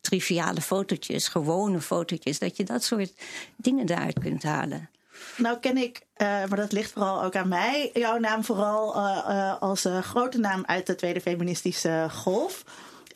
triviale 0.00 0.60
fotootjes, 0.60 1.28
gewone 1.28 1.80
fotootjes, 1.80 2.38
dat 2.38 2.56
je 2.56 2.64
dat 2.64 2.84
soort 2.84 3.12
dingen 3.56 3.88
eruit 3.88 4.18
kunt 4.18 4.42
halen. 4.42 4.90
Nou 5.36 5.58
ken 5.58 5.76
ik, 5.76 6.06
eh, 6.14 6.26
maar 6.26 6.56
dat 6.56 6.72
ligt 6.72 6.92
vooral 6.92 7.22
ook 7.22 7.36
aan 7.36 7.48
mij, 7.48 7.90
jouw 7.92 8.18
naam 8.18 8.44
vooral 8.44 8.94
eh, 8.94 9.18
eh, 9.26 9.60
als 9.60 9.84
eh, 9.84 9.98
grote 9.98 10.38
naam 10.38 10.62
uit 10.66 10.86
de 10.86 10.94
tweede 10.94 11.20
feministische 11.20 12.06
golf. 12.10 12.64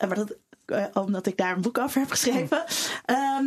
maar 0.07 0.15
dat, 0.15 0.35
omdat 0.93 1.25
ik 1.25 1.37
daar 1.37 1.55
een 1.55 1.61
boek 1.61 1.77
over 1.77 1.99
heb 1.99 2.09
geschreven. 2.09 2.63
Ehm, 3.05 3.45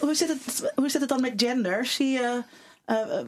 hoe, 0.00 0.14
zit 0.14 0.28
het, 0.28 0.72
hoe 0.74 0.88
zit 0.88 1.00
het 1.00 1.08
dan 1.08 1.20
met 1.20 1.32
gender? 1.36 1.86
Zie 1.86 2.10
je, 2.10 2.42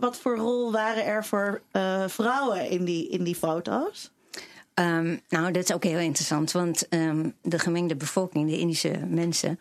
wat 0.01 0.17
voor 0.17 0.37
rol 0.37 0.73
waren 0.73 1.05
er 1.05 1.25
voor 1.25 1.63
vrouwen 2.07 2.69
in 2.69 2.85
die, 2.85 3.09
in 3.09 3.25
die 3.25 3.35
foto's? 3.35 4.11
Um, 4.81 5.21
nou, 5.29 5.53
dat 5.53 5.65
is 5.65 5.73
ook 5.73 5.85
heel 5.85 5.99
interessant, 5.99 6.53
want 6.53 6.87
um, 6.91 7.35
de 7.43 7.59
gemengde 7.59 7.97
bevolking, 7.97 8.51
de 8.51 8.59
Indische 8.59 8.99
mensen, 9.09 9.61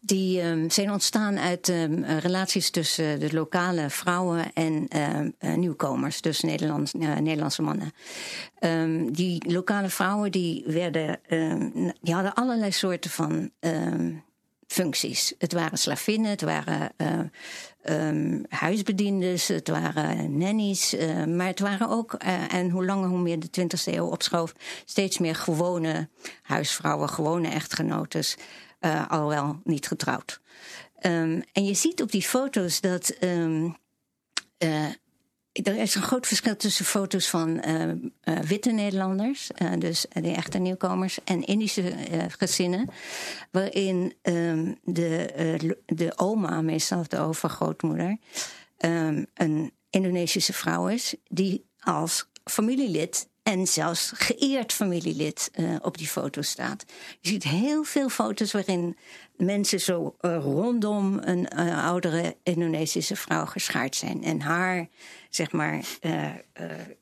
die 0.00 0.42
um, 0.42 0.70
zijn 0.70 0.90
ontstaan 0.90 1.38
uit 1.38 1.72
relaties 2.20 2.70
tussen 2.70 3.20
de 3.20 3.32
lokale 3.32 3.90
vrouwen 3.90 4.52
en 4.52 4.88
uh, 4.96 5.54
nieuwkomers, 5.54 6.20
dus 6.20 6.42
uh, 6.42 6.50
Nederlandse 7.18 7.62
mannen. 7.62 7.92
die 9.12 9.52
lokale 9.52 9.88
vrouwen 9.88 10.30
die 10.30 10.64
werden, 10.66 11.20
die 12.00 12.14
hadden 12.14 12.34
allerlei 12.34 12.72
soorten 12.72 13.10
van 13.10 13.50
functies. 14.66 15.34
Het 15.38 15.52
waren 15.52 15.78
slavinnen, 15.78 16.30
het 16.30 16.42
waren 16.42 16.92
uh, 16.96 18.06
um, 18.06 18.44
huisbediendes, 18.48 19.48
het 19.48 19.68
waren 19.68 20.38
nannies, 20.38 20.94
uh, 20.94 21.24
maar 21.24 21.46
het 21.46 21.60
waren 21.60 21.88
ook, 21.88 22.16
uh, 22.24 22.54
en 22.54 22.70
hoe 22.70 22.84
langer 22.84 23.08
hoe 23.08 23.18
meer 23.18 23.40
de 23.40 23.60
20e 23.60 23.94
eeuw 23.94 24.06
opschoof, 24.06 24.52
steeds 24.84 25.18
meer 25.18 25.34
gewone 25.34 26.08
huisvrouwen, 26.42 27.08
gewone 27.08 27.48
echtgenotes, 27.48 28.36
alhoewel 29.08 29.60
niet 29.64 29.86
getrouwd. 29.86 30.40
Um, 31.00 31.42
en 31.52 31.64
je 31.64 31.74
ziet 31.74 32.02
op 32.02 32.10
die 32.10 32.22
foto's 32.22 32.80
dat 32.80 33.16
um, 33.20 33.76
er 35.62 35.76
is 35.76 35.94
een 35.94 36.02
groot 36.02 36.26
verschil 36.26 36.56
tussen 36.56 36.84
foto's 36.84 37.28
van 37.28 37.62
uh, 37.68 37.88
uh, 38.24 38.38
witte 38.38 38.70
Nederlanders, 38.70 39.50
uh, 39.62 39.72
dus 39.78 40.06
de 40.12 40.32
echte 40.32 40.58
nieuwkomers, 40.58 41.18
en 41.24 41.44
Indische 41.44 41.94
gezinnen, 42.28 42.88
waarin 43.50 44.14
um, 44.22 44.78
de, 44.84 45.78
de 45.86 46.12
oma, 46.16 46.62
meestal 46.62 47.04
de 47.08 47.18
overgrootmoeder, 47.18 48.16
um, 48.78 49.26
een 49.34 49.72
Indonesische 49.90 50.52
vrouw 50.52 50.88
is, 50.88 51.14
die 51.28 51.64
als 51.80 52.28
familielid 52.44 53.28
en 53.44 53.66
zelfs 53.66 54.12
geëerd 54.14 54.72
familielid 54.72 55.50
op 55.82 55.98
die 55.98 56.08
foto 56.08 56.42
staat. 56.42 56.84
Je 57.20 57.28
ziet 57.28 57.42
heel 57.42 57.84
veel 57.84 58.08
foto's 58.08 58.52
waarin 58.52 58.96
mensen 59.36 59.80
zo 59.80 60.16
rondom 60.20 61.18
een 61.22 61.48
oudere 61.74 62.36
Indonesische 62.42 63.16
vrouw 63.16 63.44
geschaard 63.44 63.96
zijn 63.96 64.24
en 64.24 64.40
haar 64.40 64.88
zeg 65.30 65.52
maar, 65.52 65.84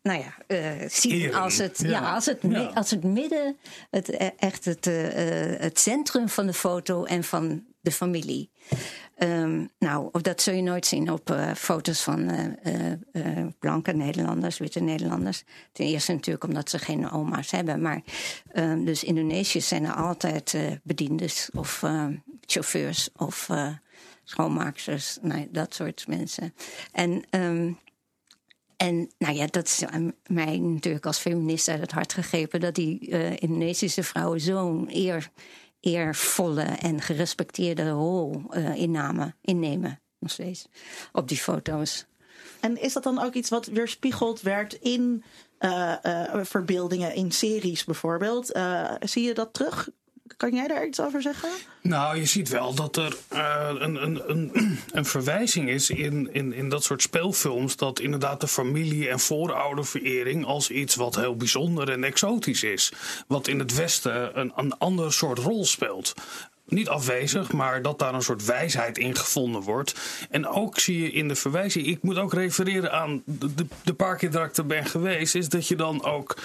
nou 0.03 0.25
ja, 0.25 0.35
zien 0.89 1.35
als 1.35 1.57
het, 1.57 1.79
ja. 1.79 1.89
ja. 1.89 2.15
als, 2.15 2.27
het, 2.27 2.39
ja. 2.43 2.71
als 2.75 2.91
het 2.91 3.05
midden, 3.05 3.57
het, 3.91 4.11
echt 4.37 4.65
het, 4.65 4.85
het 5.61 5.79
centrum 5.79 6.29
van 6.29 6.47
de 6.47 6.55
foto 6.55 7.05
en 7.05 7.25
van 7.25 7.65
de 7.81 7.93
familie. 7.93 8.51
Um, 9.19 9.71
nou, 9.79 10.21
dat 10.21 10.43
zul 10.43 10.55
je 10.55 10.63
nooit 10.63 10.87
zien 10.87 11.11
op 11.11 11.37
foto's 11.57 12.03
van 12.03 12.31
blanke 13.59 13.93
Nederlanders, 13.93 14.59
witte 14.59 14.81
Nederlanders. 14.81 15.45
Ten 15.73 15.87
eerste 15.87 16.13
natuurlijk 16.13 16.45
omdat 16.45 16.71
ze 16.71 16.79
geen 16.79 17.11
oma's 17.11 17.51
hebben. 17.51 17.81
Maar 17.81 18.03
um, 18.55 18.85
dus 18.85 19.05
Indonesiërs 19.05 19.69
zijn 19.69 19.85
er 19.85 19.95
altijd 19.95 20.57
bediendes 20.83 21.51
of 21.55 21.85
chauffeurs 22.41 23.09
of 23.17 23.49
schoonmaaksters. 24.25 25.19
Nou, 25.21 25.49
dat 25.51 25.75
soort 25.75 26.07
mensen. 26.07 26.55
En 26.93 27.25
en 28.77 29.11
nou 29.19 29.35
ja, 29.35 29.47
dat 29.47 29.67
is 29.67 29.85
mij 30.27 30.59
natuurlijk 30.59 31.07
als 31.07 31.19
feminist 31.19 31.69
uit 31.69 31.81
het 31.81 31.93
hart 31.93 32.13
gegrepen 32.13 32.61
dat 32.61 32.75
die 32.75 32.99
Indonesische 33.39 34.03
vrouwen 34.03 34.41
zo'n 34.41 34.89
eer, 34.91 35.31
eervolle 35.83 36.63
en 36.63 37.01
gerespecteerde 37.01 37.91
rol 37.91 38.43
uh, 38.51 38.77
innemen. 39.41 40.01
Nog 40.19 40.31
steeds 40.31 40.67
op 41.13 41.29
die 41.29 41.39
foto's. 41.39 42.07
En 42.61 42.81
is 42.83 42.93
dat 42.93 43.03
dan 43.03 43.19
ook 43.19 43.35
iets 43.35 43.51
wat 43.51 43.67
weerspiegeld 43.67 44.41
werd 44.41 44.73
in 44.73 45.25
uh, 45.61 45.95
verbeeldingen 46.43 47.15
in 47.15 47.33
series 47.33 47.85
bijvoorbeeld? 47.85 48.59
zie 49.01 49.23
je 49.23 49.35
dat 49.35 49.53
terug? 49.53 49.89
Kan 50.37 50.55
jij 50.55 50.69
daar 50.69 50.87
iets 50.87 51.01
over 51.01 51.23
zeggen? 51.23 51.49
Nou, 51.81 52.17
je 52.19 52.25
ziet 52.25 52.49
wel 52.49 52.75
dat 52.75 52.97
er 52.97 53.17
uh, 53.33 53.71
een, 53.79 54.03
een, 54.03 54.31
een, 54.31 54.51
een 54.93 55.05
verwijzing 55.05 55.69
is 55.69 55.91
in, 55.91 56.33
in, 56.33 56.53
in 56.53 56.69
dat 56.69 56.85
soort 56.85 57.03
speelfilms. 57.03 57.77
Dat 57.77 58.01
inderdaad 58.01 58.41
de 58.41 58.49
familie- 58.49 59.09
en 59.09 59.21
voorouderverering 59.21 60.45
als 60.45 60.71
iets 60.71 60.95
wat 60.95 61.15
heel 61.15 61.37
bijzonder 61.37 61.91
en 61.91 62.05
exotisch 62.05 62.63
is. 62.63 62.93
Wat 63.27 63.49
in 63.49 63.59
het 63.59 63.75
Westen 63.75 64.41
een, 64.41 64.53
een 64.57 64.79
ander 64.79 65.13
soort 65.13 65.39
rol 65.39 65.65
speelt 65.65 66.15
niet 66.73 66.89
afwezig, 66.89 67.53
maar 67.53 67.83
dat 67.83 67.99
daar 67.99 68.15
een 68.15 68.23
soort 68.23 68.45
wijsheid 68.45 68.99
in 68.99 69.17
gevonden 69.17 69.63
wordt. 69.63 69.95
En 70.31 70.47
ook 70.47 70.79
zie 70.79 71.03
je 71.03 71.13
in 71.13 71.29
de 71.29 71.35
verwijzing, 71.35 71.87
ik 71.87 72.03
moet 72.03 72.19
ook 72.19 72.33
refereren 72.33 72.93
aan 72.93 73.23
de, 73.25 73.67
de 73.85 73.95
paar 73.95 74.17
keer 74.17 74.31
dat 74.31 74.45
ik 74.45 74.57
er 74.57 74.67
ben 74.67 74.87
geweest, 74.87 75.35
is 75.35 75.49
dat 75.49 75.69
je 75.69 75.77
dan 75.77 76.05
ook 76.05 76.37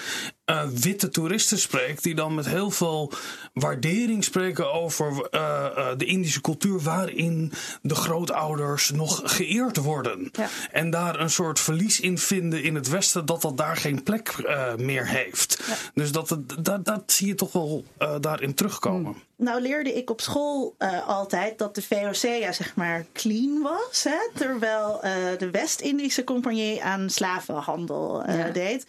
uh, 0.50 0.62
witte 0.64 1.08
toeristen 1.08 1.58
spreekt, 1.58 2.02
die 2.02 2.14
dan 2.14 2.34
met 2.34 2.46
heel 2.46 2.70
veel 2.70 3.12
waardering 3.52 4.24
spreken 4.24 4.72
over 4.72 5.28
uh, 5.30 5.66
uh, 5.76 5.88
de 5.96 6.04
Indische 6.04 6.40
cultuur, 6.40 6.80
waarin 6.80 7.52
de 7.82 7.94
grootouders 7.94 8.90
nog 8.90 9.20
geëerd 9.24 9.76
worden. 9.76 10.28
Ja. 10.32 10.48
En 10.70 10.90
daar 10.90 11.20
een 11.20 11.30
soort 11.30 11.60
verlies 11.60 12.00
in 12.00 12.18
vinden 12.18 12.62
in 12.62 12.74
het 12.74 12.88
Westen, 12.88 13.26
dat 13.26 13.42
dat 13.42 13.56
daar 13.56 13.76
geen 13.76 14.02
plek 14.02 14.34
meer 14.76 15.06
heeft. 15.06 15.64
Ja. 15.66 15.74
Dus 15.94 16.12
dat, 16.12 16.38
dat, 16.62 16.84
dat 16.84 17.02
zie 17.06 17.26
je 17.26 17.34
toch 17.34 17.52
wel 17.52 17.84
daarin 18.20 18.54
terugkomen. 18.54 19.12
Hmm. 19.12 19.26
Nou 19.38 19.60
leerde 19.60 19.94
ik 19.94 20.10
op 20.10 20.20
school 20.20 20.74
uh, 20.78 21.08
altijd 21.08 21.58
dat 21.58 21.74
de 21.74 21.82
VOC 21.82 22.40
ja, 22.40 22.52
zeg 22.52 22.76
maar 22.76 23.06
clean 23.12 23.62
was. 23.62 24.04
Hè? 24.04 24.18
Terwijl 24.34 25.00
uh, 25.04 25.38
de 25.38 25.50
West-Indische 25.50 26.24
compagnie 26.24 26.82
aan 26.82 27.10
slavenhandel 27.10 28.28
uh, 28.28 28.38
ja. 28.38 28.50
deed. 28.50 28.86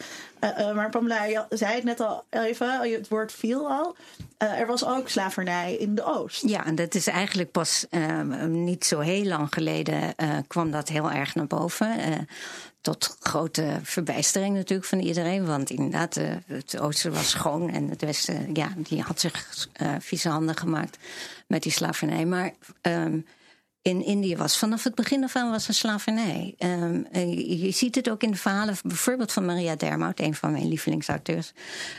maar 0.74 0.90
Pamela, 0.90 1.24
je 1.24 1.46
zei 1.50 1.76
het 1.76 1.84
net 1.84 2.00
al 2.00 2.24
even, 2.30 2.92
het 2.92 3.08
woord 3.08 3.32
viel 3.32 3.70
al. 3.70 3.96
er 4.38 4.68
was 4.68 4.86
ook 4.86 5.10
slavernij 5.10 5.76
in 5.76 5.96
de 5.96 6.04
Oost. 6.04 6.48
Ja, 6.48 6.66
en 6.66 6.76
dat 6.76 6.96
is 6.96 7.08
eigenlijk 7.08 7.52
pas 7.52 7.86
niet 8.48 8.86
zo 8.86 9.00
heel 9.00 9.26
lang 9.26 9.54
geleden 9.54 10.16
kwam 10.48 10.72
dat 10.72 10.90
heel 10.90 11.12
erg 11.12 11.36
naar 11.36 11.48
boven 11.48 12.28
tot 12.82 13.18
grote 13.20 13.80
verbijstering 13.84 14.56
natuurlijk 14.56 14.90
van 14.90 15.00
iedereen. 15.00 15.46
Want 15.46 15.70
inderdaad, 15.70 16.18
uh, 16.18 16.36
het 16.46 16.80
oosten 16.80 17.12
was 17.12 17.30
schoon 17.30 17.70
en 17.70 17.90
het 17.90 18.02
westen, 18.02 18.50
ja, 18.54 18.74
die 18.78 19.02
had 19.02 19.20
zich 19.20 19.68
uh, 19.82 19.96
vieze 20.00 20.30
handen 20.30 20.58
gemaakt 20.58 20.98
met 21.48 21.64
die 21.64 21.72
slavernij. 21.72 22.26
Maar 22.26 22.54
um, 22.82 23.26
in 23.82 24.06
Indië 24.06 24.36
was 24.36 24.58
vanaf 24.58 24.84
het 24.84 24.96
begin 24.96 25.24
af 25.24 25.36
aan 25.36 25.50
was 25.50 25.68
een 25.68 25.74
slavernij. 25.74 26.56
Um, 26.58 27.08
je 27.62 27.72
ziet 27.72 27.96
het 27.96 28.10
ook 28.10 28.24
in 28.24 28.32
de 28.32 28.38
verhalen, 28.38 28.76
bijvoorbeeld 28.84 29.32
van 29.32 29.46
Maria 29.46 29.76
Dermout, 29.76 30.20
een 30.20 30.36
van 30.36 30.52
mijn 30.52 30.68
lievelingsauteurs. 30.68 31.52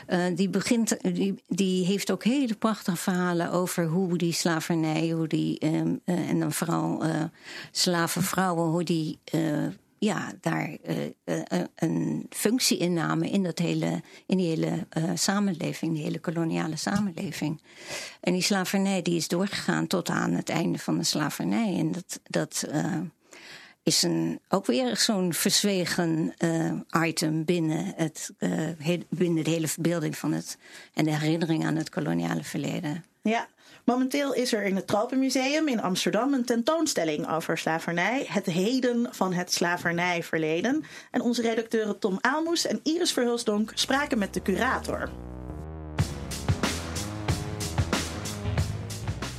Uh, 0.07 0.25
die, 0.35 0.49
begint, 0.49 0.97
die, 1.15 1.43
die 1.47 1.85
heeft 1.85 2.11
ook 2.11 2.23
hele 2.23 2.55
prachtige 2.55 2.97
verhalen 2.97 3.51
over 3.51 3.85
hoe 3.85 4.17
die 4.17 4.33
slavernij, 4.33 5.09
hoe 5.09 5.27
die, 5.27 5.65
uh, 5.65 5.69
en 6.05 6.39
dan 6.39 6.51
vooral 6.51 7.05
uh, 7.05 7.23
slavenvrouwen, 7.71 8.69
hoe 8.69 8.83
die 8.83 9.19
ja, 10.03 10.31
daar 10.39 10.77
uh, 11.25 11.63
een 11.75 12.25
functie 12.29 12.77
in, 12.77 13.43
dat 13.43 13.59
hele, 13.59 14.01
in 14.25 14.37
die 14.37 14.47
hele 14.47 14.87
samenleving, 15.13 15.93
die 15.93 16.03
hele 16.03 16.19
koloniale 16.19 16.75
samenleving. 16.75 17.61
En 18.19 18.33
die 18.33 18.41
slavernij 18.41 19.01
die 19.01 19.15
is 19.15 19.27
doorgegaan 19.27 19.87
tot 19.87 20.09
aan 20.09 20.31
het 20.31 20.49
einde 20.49 20.77
van 20.77 20.97
de 20.97 21.03
slavernij. 21.03 21.77
En 21.77 21.91
dat, 21.91 22.19
dat 22.23 22.67
is 23.83 24.03
een, 24.03 24.39
ook 24.49 24.65
weer 24.65 24.97
zo'n 24.97 25.33
verzwegen 25.33 26.33
item 27.05 27.45
binnen, 27.45 27.93
het, 27.95 28.31
binnen 29.09 29.43
de 29.43 29.49
hele 29.49 29.67
verbeelding 29.67 30.17
van 30.17 30.31
het 30.31 30.57
en 30.93 31.05
de 31.05 31.17
herinnering 31.17 31.65
aan 31.65 31.75
het 31.75 31.89
koloniale 31.89 32.43
verleden. 32.43 33.05
Ja, 33.21 33.47
Momenteel 33.85 34.33
is 34.33 34.53
er 34.53 34.63
in 34.63 34.75
het 34.75 34.87
Tropenmuseum 34.87 35.67
in 35.67 35.81
Amsterdam 35.81 36.33
een 36.33 36.45
tentoonstelling 36.45 37.29
over 37.29 37.57
slavernij. 37.57 38.25
Het 38.27 38.45
heden 38.45 39.07
van 39.11 39.33
het 39.33 39.53
slavernijverleden. 39.53 40.83
En 41.11 41.21
onze 41.21 41.41
redacteuren 41.41 41.99
Tom 41.99 42.17
Aalmoes 42.21 42.67
en 42.67 42.79
Iris 42.83 43.13
Verhulsdonk 43.13 43.71
spraken 43.75 44.17
met 44.17 44.33
de 44.33 44.41
curator. 44.41 45.09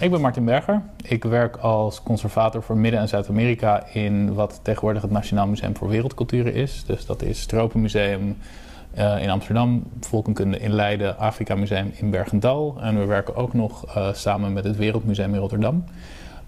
Ik 0.00 0.10
ben 0.10 0.20
Martin 0.20 0.44
Berger. 0.44 0.82
Ik 1.02 1.24
werk 1.24 1.56
als 1.56 2.02
conservator 2.02 2.62
voor 2.62 2.76
Midden- 2.76 3.00
en 3.00 3.08
Zuid-Amerika 3.08 3.86
in 3.92 4.34
wat 4.34 4.60
tegenwoordig 4.62 5.02
het 5.02 5.10
Nationaal 5.10 5.46
Museum 5.46 5.76
voor 5.76 5.88
Wereldculturen 5.88 6.54
is. 6.54 6.84
Dus 6.86 7.06
dat 7.06 7.22
is 7.22 7.40
het 7.40 7.48
Tropenmuseum, 7.48 8.38
in 8.94 9.30
Amsterdam, 9.30 9.82
Volkenkunde 10.00 10.58
in 10.58 10.72
Leiden, 10.72 11.18
Afrika 11.18 11.54
Museum 11.54 11.92
in 11.94 12.10
Bergendal. 12.10 12.76
En 12.80 12.98
we 12.98 13.04
werken 13.04 13.36
ook 13.36 13.54
nog 13.54 13.96
uh, 13.96 14.12
samen 14.12 14.52
met 14.52 14.64
het 14.64 14.76
Wereldmuseum 14.76 15.34
in 15.34 15.40
Rotterdam. 15.40 15.84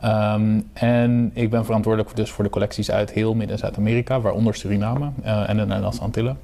Um, 0.05 0.69
en 0.73 1.31
ik 1.35 1.51
ben 1.51 1.65
verantwoordelijk 1.65 2.17
dus 2.17 2.31
voor 2.31 2.45
de 2.45 2.51
collecties 2.51 2.91
uit 2.91 3.11
heel 3.11 3.35
Midden- 3.35 3.53
en 3.53 3.59
Zuid-Amerika, 3.59 4.21
waaronder 4.21 4.55
Suriname 4.55 5.11
uh, 5.25 5.49
en 5.49 5.57
de 5.57 5.67
Nederlandse 5.67 6.01
Antillen. 6.01 6.39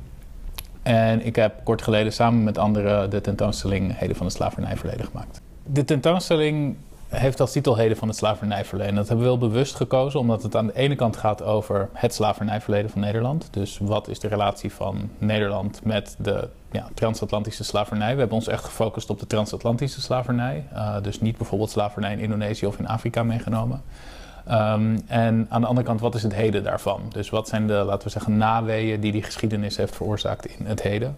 En 0.82 1.26
ik 1.26 1.36
heb 1.36 1.54
kort 1.64 1.82
geleden 1.82 2.12
samen 2.12 2.44
met 2.44 2.58
anderen 2.58 3.10
de 3.10 3.20
tentoonstelling 3.20 3.98
Heden 3.98 4.16
van 4.16 4.26
de 4.26 4.32
Slavernij 4.32 4.76
verleden 4.76 5.06
gemaakt. 5.06 5.40
De 5.64 5.84
tentoonstelling 5.84 6.76
heeft 7.10 7.40
als 7.40 7.52
titel 7.52 7.94
van 7.94 8.08
het 8.08 8.16
slavernijverleden. 8.16 8.94
Dat 8.94 9.08
hebben 9.08 9.24
we 9.24 9.30
wel 9.30 9.48
bewust 9.48 9.74
gekozen, 9.74 10.20
omdat 10.20 10.42
het 10.42 10.56
aan 10.56 10.66
de 10.66 10.76
ene 10.76 10.94
kant 10.94 11.16
gaat 11.16 11.42
over 11.42 11.88
het 11.92 12.14
slavernijverleden 12.14 12.90
van 12.90 13.00
Nederland. 13.00 13.48
Dus 13.50 13.78
wat 13.78 14.08
is 14.08 14.18
de 14.18 14.28
relatie 14.28 14.72
van 14.72 15.10
Nederland 15.18 15.80
met 15.84 16.14
de 16.18 16.48
ja, 16.70 16.88
transatlantische 16.94 17.64
slavernij? 17.64 18.12
We 18.12 18.18
hebben 18.18 18.36
ons 18.36 18.48
echt 18.48 18.64
gefocust 18.64 19.10
op 19.10 19.20
de 19.20 19.26
transatlantische 19.26 20.00
slavernij. 20.00 20.64
Uh, 20.72 20.96
dus 21.02 21.20
niet 21.20 21.36
bijvoorbeeld 21.36 21.70
slavernij 21.70 22.12
in 22.12 22.18
Indonesië 22.18 22.66
of 22.66 22.78
in 22.78 22.88
Afrika 22.88 23.22
meegenomen. 23.22 23.82
Um, 24.48 25.02
en 25.06 25.46
aan 25.48 25.60
de 25.60 25.66
andere 25.66 25.86
kant, 25.86 26.00
wat 26.00 26.14
is 26.14 26.22
het 26.22 26.34
heden 26.34 26.64
daarvan? 26.64 27.00
Dus 27.08 27.30
wat 27.30 27.48
zijn 27.48 27.66
de, 27.66 27.72
laten 27.72 28.04
we 28.04 28.10
zeggen, 28.10 28.36
naweeën 28.36 29.00
die 29.00 29.12
die 29.12 29.22
geschiedenis 29.22 29.76
heeft 29.76 29.96
veroorzaakt 29.96 30.46
in 30.46 30.66
het 30.66 30.82
heden? 30.82 31.16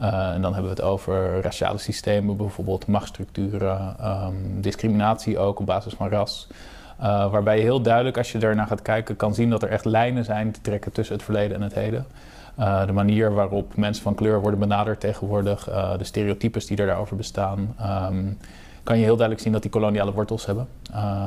Uh, 0.00 0.30
en 0.30 0.42
dan 0.42 0.52
hebben 0.54 0.70
we 0.72 0.76
het 0.76 0.86
over 0.86 1.40
raciale 1.40 1.78
systemen, 1.78 2.36
bijvoorbeeld 2.36 2.86
machtsstructuren, 2.86 3.96
um, 4.04 4.60
discriminatie 4.60 5.38
ook 5.38 5.60
op 5.60 5.66
basis 5.66 5.94
van 5.94 6.08
ras. 6.08 6.46
Uh, 7.00 7.30
waarbij 7.30 7.56
je 7.56 7.62
heel 7.62 7.82
duidelijk, 7.82 8.16
als 8.18 8.32
je 8.32 8.38
ernaar 8.38 8.66
gaat 8.66 8.82
kijken, 8.82 9.16
kan 9.16 9.34
zien 9.34 9.50
dat 9.50 9.62
er 9.62 9.68
echt 9.68 9.84
lijnen 9.84 10.24
zijn 10.24 10.52
te 10.52 10.60
trekken 10.60 10.92
tussen 10.92 11.14
het 11.14 11.24
verleden 11.24 11.56
en 11.56 11.62
het 11.62 11.74
heden. 11.74 12.06
Uh, 12.58 12.86
de 12.86 12.92
manier 12.92 13.34
waarop 13.34 13.76
mensen 13.76 14.02
van 14.02 14.14
kleur 14.14 14.40
worden 14.40 14.60
benaderd 14.60 15.00
tegenwoordig, 15.00 15.64
de 15.98 16.04
stereotypes 16.04 16.66
die 16.66 16.76
er 16.76 16.86
daarover 16.86 17.16
bestaan. 17.16 17.74
Um, 18.10 18.38
kan 18.82 18.96
je 18.96 19.02
heel 19.02 19.16
duidelijk 19.16 19.40
zien 19.40 19.52
dat 19.52 19.62
die 19.62 19.70
koloniale 19.70 20.12
wortels 20.12 20.46
hebben. 20.46 20.68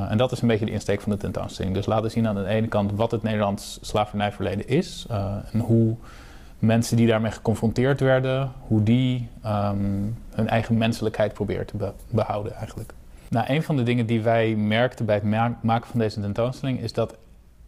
En 0.08 0.18
dat 0.18 0.32
is 0.32 0.40
een 0.40 0.48
beetje 0.48 0.64
de 0.64 0.70
insteek 0.72 1.00
van 1.00 1.12
de 1.12 1.18
tentoonstelling. 1.18 1.74
Dus 1.74 1.86
laten 1.86 2.10
zien 2.10 2.28
aan 2.28 2.34
de 2.34 2.46
ene 2.46 2.66
kant 2.66 2.92
wat 2.92 3.10
het 3.10 3.22
Nederlands 3.22 3.78
slavernijverleden 3.82 4.68
is 4.68 5.06
en 5.52 5.60
hoe 5.60 5.96
mensen 6.58 6.96
die 6.96 7.06
daarmee 7.06 7.30
geconfronteerd 7.30 8.00
werden, 8.00 8.52
hoe 8.60 8.82
die 8.82 9.28
um, 9.46 10.16
hun 10.30 10.48
eigen 10.48 10.76
menselijkheid 10.78 11.32
proberen 11.32 11.66
te 11.66 11.76
be 11.76 11.92
behouden 12.10 12.54
eigenlijk. 12.54 12.92
Nou, 13.28 13.46
een 13.48 13.62
van 13.62 13.76
de 13.76 13.82
dingen 13.82 14.06
die 14.06 14.22
wij 14.22 14.54
merkten 14.54 15.06
bij 15.06 15.14
het 15.14 15.24
ma 15.24 15.58
maken 15.62 15.90
van 15.90 15.98
deze 15.98 16.20
tentoonstelling 16.20 16.80
is 16.80 16.92
dat 16.92 17.16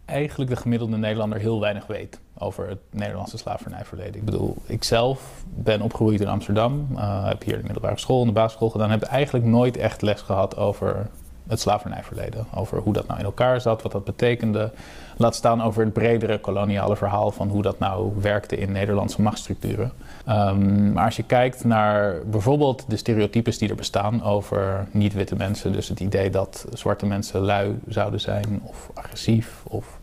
eigenlijk 0.05 0.49
de 0.49 0.55
gemiddelde 0.55 0.97
Nederlander 0.97 1.39
heel 1.39 1.59
weinig 1.59 1.87
weet 1.87 2.19
over 2.37 2.69
het 2.69 2.79
Nederlandse 2.91 3.37
slavernijverleden. 3.37 4.15
Ik 4.15 4.25
bedoel, 4.25 4.55
ik 4.65 4.83
zelf 4.83 5.43
ben 5.55 5.81
opgegroeid 5.81 6.21
in 6.21 6.27
Amsterdam, 6.27 6.87
uh, 6.91 7.27
heb 7.27 7.43
hier 7.43 7.57
de 7.57 7.63
middelbare 7.63 7.99
school 7.99 8.21
en 8.21 8.27
de 8.27 8.33
basisschool 8.33 8.69
gedaan, 8.69 8.89
heb 8.89 9.01
eigenlijk 9.01 9.45
nooit 9.45 9.77
echt 9.77 10.01
les 10.01 10.21
gehad 10.21 10.57
over 10.57 11.09
het 11.49 11.59
slavernijverleden. 11.59 12.45
Over 12.55 12.77
hoe 12.77 12.93
dat 12.93 13.07
nou 13.07 13.19
in 13.19 13.25
elkaar 13.25 13.61
zat, 13.61 13.81
wat 13.81 13.91
dat 13.91 14.03
betekende. 14.03 14.71
Laat 15.17 15.35
staan 15.35 15.63
over 15.63 15.83
het 15.83 15.93
bredere 15.93 16.39
koloniale 16.39 16.95
verhaal 16.95 17.31
van 17.31 17.49
hoe 17.49 17.61
dat 17.61 17.79
nou 17.79 18.11
werkte 18.21 18.57
in 18.57 18.71
Nederlandse 18.71 19.21
machtsstructuren. 19.21 19.91
Um, 20.29 20.91
maar 20.93 21.05
als 21.05 21.15
je 21.15 21.23
kijkt 21.23 21.63
naar 21.63 22.15
bijvoorbeeld 22.25 22.85
de 22.87 22.97
stereotypes 22.97 23.57
die 23.57 23.69
er 23.69 23.75
bestaan 23.75 24.23
over 24.23 24.87
niet-witte 24.91 25.35
mensen, 25.35 25.71
dus 25.71 25.87
het 25.87 25.99
idee 25.99 26.29
dat 26.29 26.65
zwarte 26.73 27.05
mensen 27.05 27.41
lui 27.41 27.79
zouden 27.87 28.19
zijn 28.19 28.61
of 28.63 28.89
agressief 28.93 29.63
of 29.67 29.99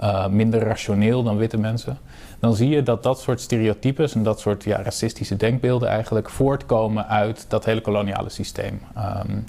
uh, 0.00 0.26
minder 0.26 0.62
rationeel 0.62 1.22
dan 1.22 1.36
witte 1.36 1.58
mensen, 1.58 1.98
dan 2.38 2.54
zie 2.54 2.68
je 2.68 2.82
dat 2.82 3.02
dat 3.02 3.20
soort 3.20 3.40
stereotypes 3.40 4.14
en 4.14 4.22
dat 4.22 4.40
soort 4.40 4.64
ja, 4.64 4.82
racistische 4.82 5.36
denkbeelden 5.36 5.88
eigenlijk 5.88 6.30
voortkomen 6.30 7.08
uit 7.08 7.44
dat 7.48 7.64
hele 7.64 7.80
koloniale 7.80 8.28
systeem. 8.28 8.80
Um, 8.96 9.44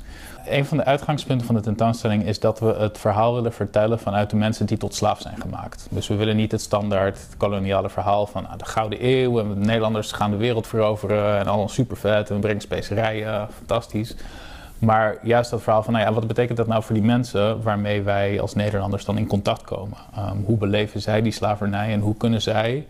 een 0.46 0.66
van 0.66 0.78
de 0.78 0.86
uitgangspunten 0.86 1.46
van 1.46 1.56
de 1.56 1.62
tentoonstelling 1.62 2.26
is 2.26 2.40
dat 2.40 2.60
we 2.60 2.66
het 2.66 2.98
verhaal 2.98 3.34
willen 3.34 3.54
vertellen 3.54 4.00
vanuit 4.00 4.30
de 4.30 4.36
mensen 4.36 4.66
die 4.66 4.78
tot 4.78 4.96
slaaf 4.96 5.22
zijn 5.22 5.42
gemaakt. 5.42 5.88
Dus 5.90 6.08
we 6.08 6.16
willen 6.16 6.36
niet 6.36 6.52
het 6.52 6.62
standaard 6.62 7.20
koloniale 7.38 7.90
verhaal 7.90 8.28
van 8.28 8.48
ah, 8.48 8.58
de 8.58 8.66
Gouden 8.66 9.06
Eeuw 9.06 9.40
en 9.40 9.50
de 9.50 9.56
Nederlanders 9.56 10.12
gaan 10.12 10.32
de 10.32 10.38
wereld 10.38 10.68
veroveren 10.68 11.40
en 11.40 11.48
allemaal 11.48 11.70
super 11.70 11.98
vet 11.98 12.30
en 12.30 12.36
we 12.36 12.42
brengen 12.42 12.62
specerijen, 12.62 13.48
fantastisch. 13.58 14.16
Maar 14.80 15.18
juist 15.22 15.50
dat 15.50 15.62
verhaal 15.62 15.84
van, 15.84 15.94
nou 15.94 16.06
ja, 16.06 16.14
wat 16.14 16.28
betekent 16.28 16.58
dat 16.58 16.68
nou 16.68 16.84
voor 16.84 16.96
die 16.96 17.04
mensen 17.04 17.62
waarmee 17.62 18.02
wij 18.02 18.42
als 18.42 18.56
Nederlanders 18.56 19.06
dan 19.06 19.18
in 19.18 19.28
contact 19.28 19.64
komen? 19.64 19.98
Um, 20.18 20.44
hoe 20.46 20.58
beleven 20.58 21.02
zij 21.02 21.22
die 21.22 21.32
slavernij 21.32 21.92
en 21.92 22.00
hoe 22.00 22.18
kunnen 22.18 22.42
zij, 22.42 22.88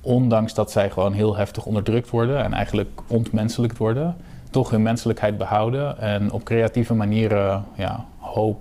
ondanks 0.00 0.54
dat 0.54 0.70
zij 0.70 0.90
gewoon 0.90 1.12
heel 1.12 1.36
heftig 1.36 1.64
onderdrukt 1.64 2.10
worden 2.10 2.44
en 2.44 2.52
eigenlijk 2.52 3.00
ontmenselijkt 3.06 3.78
worden, 3.78 4.16
toch 4.52 4.70
hun 4.70 4.82
menselijkheid 4.82 5.38
behouden 5.38 5.98
en 5.98 6.32
op 6.32 6.44
creatieve 6.44 6.94
manieren 6.94 7.64
ja, 7.74 8.04
hoop 8.18 8.60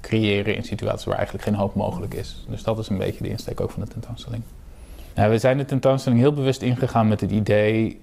creëren 0.00 0.56
in 0.56 0.64
situaties 0.64 1.04
waar 1.04 1.16
eigenlijk 1.16 1.44
geen 1.46 1.54
hoop 1.54 1.74
mogelijk 1.74 2.14
is. 2.14 2.44
Dus 2.48 2.62
dat 2.62 2.78
is 2.78 2.88
een 2.88 2.98
beetje 2.98 3.22
de 3.22 3.28
insteek 3.28 3.60
ook 3.60 3.70
van 3.70 3.82
de 3.82 3.88
tentoonstelling. 3.88 4.42
Nou, 5.14 5.30
we 5.30 5.38
zijn 5.38 5.56
de 5.56 5.64
tentoonstelling 5.64 6.20
heel 6.20 6.32
bewust 6.32 6.62
ingegaan 6.62 7.08
met 7.08 7.20
het 7.20 7.30
idee 7.30 8.00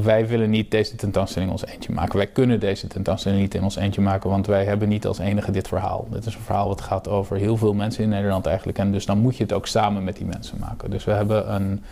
wij 0.00 0.26
willen 0.26 0.50
niet 0.50 0.70
deze 0.70 0.96
tentoonstelling 0.96 1.50
ons 1.50 1.66
eentje 1.66 1.92
maken. 1.92 2.16
Wij 2.16 2.26
kunnen 2.26 2.60
deze 2.60 2.86
tentoonstelling 2.86 3.40
niet 3.40 3.54
in 3.54 3.62
ons 3.62 3.76
eentje 3.76 4.00
maken, 4.00 4.30
want 4.30 4.46
wij 4.46 4.64
hebben 4.64 4.88
niet 4.88 5.06
als 5.06 5.18
enige 5.18 5.50
dit 5.50 5.68
verhaal. 5.68 6.06
Dit 6.10 6.26
is 6.26 6.34
een 6.34 6.40
verhaal 6.40 6.68
wat 6.68 6.80
gaat 6.80 7.08
over 7.08 7.36
heel 7.36 7.56
veel 7.56 7.74
mensen 7.74 8.02
in 8.02 8.08
Nederland 8.08 8.46
eigenlijk. 8.46 8.78
En 8.78 8.92
dus 8.92 9.06
dan 9.06 9.18
moet 9.18 9.36
je 9.36 9.42
het 9.42 9.52
ook 9.52 9.66
samen 9.66 10.04
met 10.04 10.16
die 10.16 10.26
mensen 10.26 10.58
maken. 10.60 10.90
Dus 10.90 11.04
we 11.04 11.12
hebben 11.12 11.54
een 11.54 11.82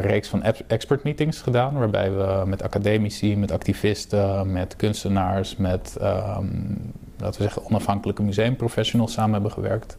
reeks 0.00 0.28
van 0.28 0.42
expert 0.66 1.02
meetings 1.02 1.40
gedaan, 1.40 1.78
waarbij 1.78 2.12
we 2.12 2.42
met 2.46 2.62
academici, 2.62 3.36
met 3.36 3.50
activisten, 3.50 4.52
met 4.52 4.76
kunstenaars, 4.76 5.56
met 5.56 5.96
um, 6.02 6.92
laten 7.18 7.40
we 7.40 7.46
zeggen 7.46 7.64
onafhankelijke 7.64 8.22
museumprofessionals 8.22 9.12
samen 9.12 9.32
hebben 9.32 9.52
gewerkt 9.52 9.96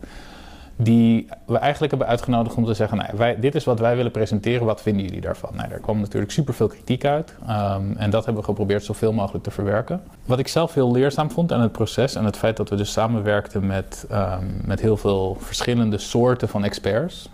die 0.81 1.27
we 1.45 1.57
eigenlijk 1.57 1.91
hebben 1.91 2.09
uitgenodigd 2.09 2.55
om 2.55 2.65
te 2.65 2.73
zeggen: 2.73 2.97
nou, 2.97 3.09
wij, 3.17 3.39
dit 3.39 3.55
is 3.55 3.63
wat 3.63 3.79
wij 3.79 3.95
willen 3.95 4.11
presenteren, 4.11 4.65
wat 4.65 4.81
vinden 4.81 5.03
jullie 5.03 5.21
daarvan? 5.21 5.49
Nou, 5.55 5.69
daar 5.69 5.79
kwam 5.79 5.99
natuurlijk 5.99 6.31
superveel 6.31 6.67
kritiek 6.67 7.05
uit 7.05 7.35
um, 7.41 7.95
en 7.97 8.09
dat 8.09 8.25
hebben 8.25 8.41
we 8.41 8.49
geprobeerd 8.49 8.83
zoveel 8.83 9.13
mogelijk 9.13 9.43
te 9.43 9.51
verwerken. 9.51 10.01
Wat 10.25 10.39
ik 10.39 10.47
zelf 10.47 10.73
heel 10.73 10.91
leerzaam 10.91 11.31
vond 11.31 11.51
aan 11.51 11.61
het 11.61 11.71
proces 11.71 12.15
en 12.15 12.25
het 12.25 12.37
feit 12.37 12.57
dat 12.57 12.69
we 12.69 12.75
dus 12.75 12.91
samenwerkten 12.91 13.65
met, 13.65 14.05
um, 14.11 14.61
met 14.65 14.81
heel 14.81 14.97
veel 14.97 15.37
verschillende 15.39 15.97
soorten 15.97 16.49
van 16.49 16.63
experts. 16.63 17.29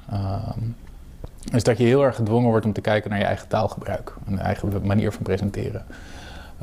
Is 1.53 1.63
dat 1.63 1.77
je 1.77 1.83
heel 1.83 2.03
erg 2.03 2.15
gedwongen 2.15 2.49
wordt 2.49 2.65
om 2.65 2.73
te 2.73 2.81
kijken 2.81 3.09
naar 3.09 3.19
je 3.19 3.25
eigen 3.25 3.47
taalgebruik 3.47 4.13
en 4.25 4.33
je 4.33 4.39
eigen 4.39 4.85
manier 4.85 5.11
van 5.11 5.23
presenteren. 5.23 5.85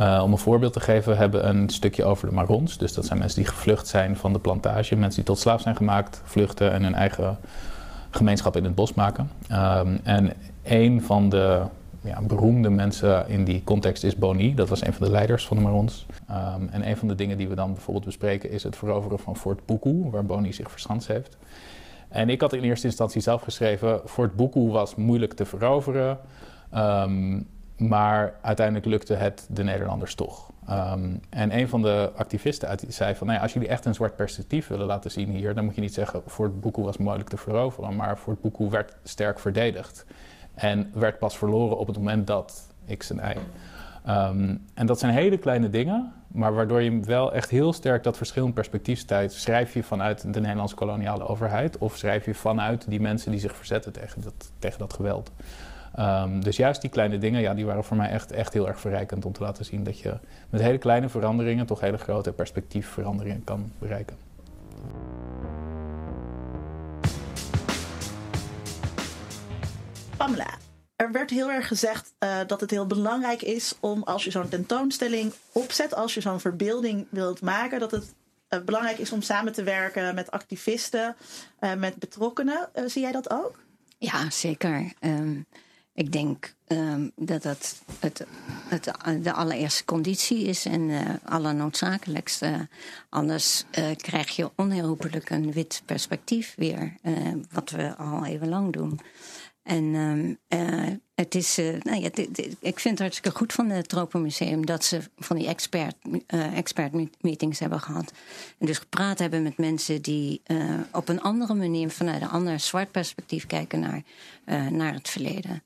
Uh, 0.00 0.20
om 0.24 0.32
een 0.32 0.38
voorbeeld 0.38 0.72
te 0.72 0.80
geven, 0.80 1.12
we 1.12 1.18
hebben 1.18 1.48
een 1.48 1.68
stukje 1.68 2.04
over 2.04 2.28
de 2.28 2.34
Marons. 2.34 2.78
Dus 2.78 2.92
dat 2.94 3.06
zijn 3.06 3.18
mensen 3.18 3.42
die 3.42 3.50
gevlucht 3.50 3.86
zijn 3.86 4.16
van 4.16 4.32
de 4.32 4.38
plantage. 4.38 4.96
Mensen 4.96 5.16
die 5.16 5.24
tot 5.24 5.38
slaaf 5.38 5.60
zijn 5.60 5.76
gemaakt, 5.76 6.20
vluchten 6.24 6.72
en 6.72 6.82
hun 6.82 6.94
eigen 6.94 7.38
gemeenschap 8.10 8.56
in 8.56 8.64
het 8.64 8.74
bos 8.74 8.94
maken. 8.94 9.30
Um, 9.52 10.00
en 10.02 10.32
een 10.62 11.02
van 11.02 11.28
de 11.28 11.62
ja, 12.00 12.22
beroemde 12.22 12.70
mensen 12.70 13.28
in 13.28 13.44
die 13.44 13.64
context 13.64 14.04
is 14.04 14.16
Boni. 14.16 14.54
Dat 14.54 14.68
was 14.68 14.86
een 14.86 14.92
van 14.92 15.06
de 15.06 15.12
leiders 15.12 15.46
van 15.46 15.56
de 15.56 15.62
Marons. 15.62 16.06
Um, 16.30 16.68
en 16.68 16.88
een 16.88 16.96
van 16.96 17.08
de 17.08 17.14
dingen 17.14 17.36
die 17.36 17.48
we 17.48 17.54
dan 17.54 17.72
bijvoorbeeld 17.72 18.04
bespreken 18.04 18.50
is 18.50 18.62
het 18.62 18.76
veroveren 18.76 19.18
van 19.18 19.36
Fort 19.36 19.66
Buku, 19.66 20.10
waar 20.10 20.24
Boni 20.24 20.52
zich 20.52 20.70
verschanst 20.70 21.08
heeft. 21.08 21.36
En 22.12 22.28
ik 22.28 22.40
had 22.40 22.52
in 22.52 22.62
eerste 22.62 22.86
instantie 22.86 23.20
zelf 23.20 23.42
geschreven: 23.42 24.00
Fort 24.04 24.36
Buku 24.36 24.68
was 24.68 24.94
moeilijk 24.94 25.32
te 25.32 25.44
veroveren. 25.44 26.18
Um, 26.74 27.48
maar 27.76 28.34
uiteindelijk 28.42 28.86
lukte 28.86 29.14
het 29.14 29.46
de 29.50 29.64
Nederlanders 29.64 30.14
toch. 30.14 30.50
Um, 30.70 31.20
en 31.30 31.58
een 31.58 31.68
van 31.68 31.82
de 31.82 32.10
activisten 32.16 32.78
zei 32.88 33.14
van, 33.14 33.26
nou 33.26 33.38
ja, 33.38 33.44
als 33.44 33.52
jullie 33.52 33.68
echt 33.68 33.84
een 33.84 33.94
zwart 33.94 34.16
perspectief 34.16 34.68
willen 34.68 34.86
laten 34.86 35.10
zien 35.10 35.28
hier, 35.30 35.54
dan 35.54 35.64
moet 35.64 35.74
je 35.74 35.80
niet 35.80 35.94
zeggen, 35.94 36.22
Fort 36.26 36.60
Buku 36.60 36.82
was 36.82 36.96
moeilijk 36.96 37.28
te 37.28 37.36
veroveren, 37.36 37.96
maar 37.96 38.16
Fort 38.16 38.40
Buku 38.40 38.68
werd 38.68 38.96
sterk 39.02 39.38
verdedigd. 39.38 40.06
En 40.54 40.90
werd 40.94 41.18
pas 41.18 41.38
verloren 41.38 41.78
op 41.78 41.86
het 41.86 41.96
moment 41.96 42.26
dat 42.26 42.74
X 42.96 43.10
en 43.10 43.16
Y. 43.16 43.38
Um, 44.08 44.66
en 44.74 44.86
dat 44.86 44.98
zijn 44.98 45.12
hele 45.12 45.38
kleine 45.38 45.70
dingen, 45.70 46.12
maar 46.28 46.54
waardoor 46.54 46.82
je 46.82 47.00
wel 47.00 47.32
echt 47.32 47.50
heel 47.50 47.72
sterk 47.72 48.02
dat 48.02 48.16
verschillend 48.16 48.54
perspectief 48.54 48.98
stijgt. 48.98 49.32
Schrijf 49.32 49.74
je 49.74 49.82
vanuit 49.82 50.34
de 50.34 50.40
Nederlandse 50.40 50.74
koloniale 50.74 51.26
overheid 51.26 51.78
of 51.78 51.96
schrijf 51.96 52.24
je 52.24 52.34
vanuit 52.34 52.84
die 52.88 53.00
mensen 53.00 53.30
die 53.30 53.40
zich 53.40 53.56
verzetten 53.56 53.92
tegen 53.92 54.22
dat, 54.22 54.52
tegen 54.58 54.78
dat 54.78 54.92
geweld. 54.92 55.32
Um, 55.98 56.44
dus 56.44 56.56
juist 56.56 56.80
die 56.80 56.90
kleine 56.90 57.18
dingen, 57.18 57.40
ja, 57.40 57.54
die 57.54 57.66
waren 57.66 57.84
voor 57.84 57.96
mij 57.96 58.10
echt, 58.10 58.32
echt 58.32 58.52
heel 58.52 58.68
erg 58.68 58.80
verrijkend 58.80 59.24
om 59.24 59.32
te 59.32 59.42
laten 59.42 59.64
zien 59.64 59.84
dat 59.84 59.98
je 59.98 60.14
met 60.50 60.60
hele 60.60 60.78
kleine 60.78 61.08
veranderingen 61.08 61.66
toch 61.66 61.80
hele 61.80 61.98
grote 61.98 62.32
perspectiefveranderingen 62.32 63.44
kan 63.44 63.72
bereiken. 63.78 64.16
Pamela, 70.16 70.48
er 71.02 71.12
werd 71.12 71.30
heel 71.30 71.50
erg 71.50 71.68
gezegd 71.68 72.12
uh, 72.18 72.38
dat 72.46 72.60
het 72.60 72.70
heel 72.70 72.86
belangrijk 72.86 73.42
is 73.42 73.74
om 73.80 74.02
als 74.02 74.24
je 74.24 74.30
zo'n 74.30 74.48
tentoonstelling 74.48 75.32
opzet, 75.52 75.94
als 75.94 76.14
je 76.14 76.20
zo'n 76.20 76.40
verbeelding 76.40 77.06
wilt 77.10 77.40
maken, 77.40 77.80
dat 77.80 77.90
het 77.90 78.14
uh, 78.48 78.60
belangrijk 78.60 78.98
is 78.98 79.12
om 79.12 79.22
samen 79.22 79.52
te 79.52 79.62
werken 79.62 80.14
met 80.14 80.30
activisten, 80.30 81.16
uh, 81.60 81.74
met 81.74 81.96
betrokkenen. 81.96 82.68
zie 82.86 83.02
jij 83.02 83.12
dat 83.12 83.30
ook? 83.30 83.58
Ja, 83.98 84.30
zeker. 84.30 84.92
Um, 85.00 85.46
ik 85.94 86.12
denk 86.12 86.54
um, 86.68 87.12
dat 87.16 87.42
dat 87.42 87.82
het, 88.00 88.26
het, 88.68 88.90
de 89.22 89.32
allereerste 89.32 89.84
conditie 89.84 90.44
is 90.44 90.64
en 90.64 90.80
uh, 90.88 91.00
allernoodzakelijkste. 91.24 92.68
Anders 93.08 93.64
krijg 93.96 94.36
je 94.36 94.50
onherroepelijk 94.56 95.30
een 95.30 95.52
wit 95.52 95.82
perspectief 95.84 96.54
weer, 96.56 96.94
wat 97.50 97.70
we 97.70 97.96
al 97.96 98.24
even 98.24 98.48
lang 98.48 98.72
doen. 98.72 99.00
En 99.62 99.94
ehm, 99.94 100.34
eh, 100.48 100.94
het 101.14 101.34
is, 101.34 101.58
eh, 101.58 101.80
nou 101.82 102.00
ja, 102.00 102.10
ik 102.60 102.80
vind 102.80 102.84
het 102.84 102.98
hartstikke 102.98 103.38
goed 103.38 103.52
van 103.52 103.70
het 103.70 103.88
Tropenmuseum 103.88 104.66
dat 104.66 104.84
ze 104.84 105.00
van 105.16 105.36
die 105.36 105.46
expert, 105.46 105.96
eh, 106.26 106.56
expert 106.56 106.92
meet- 106.92 107.22
meetings 107.22 107.58
hebben 107.58 107.80
gehad. 107.80 108.12
En 108.58 108.66
dus 108.66 108.78
gepraat 108.78 109.18
hebben 109.18 109.42
met 109.42 109.56
mensen 109.56 110.02
die 110.02 110.42
op 110.92 111.08
een 111.08 111.20
andere 111.20 111.54
manier, 111.54 111.90
vanuit 111.90 112.22
een 112.22 112.28
ander 112.28 112.60
zwart 112.60 112.90
perspectief 112.90 113.46
kijken 113.46 113.80
naar, 113.80 114.02
naar 114.70 114.94
het 114.94 115.08
verleden. 115.08 115.62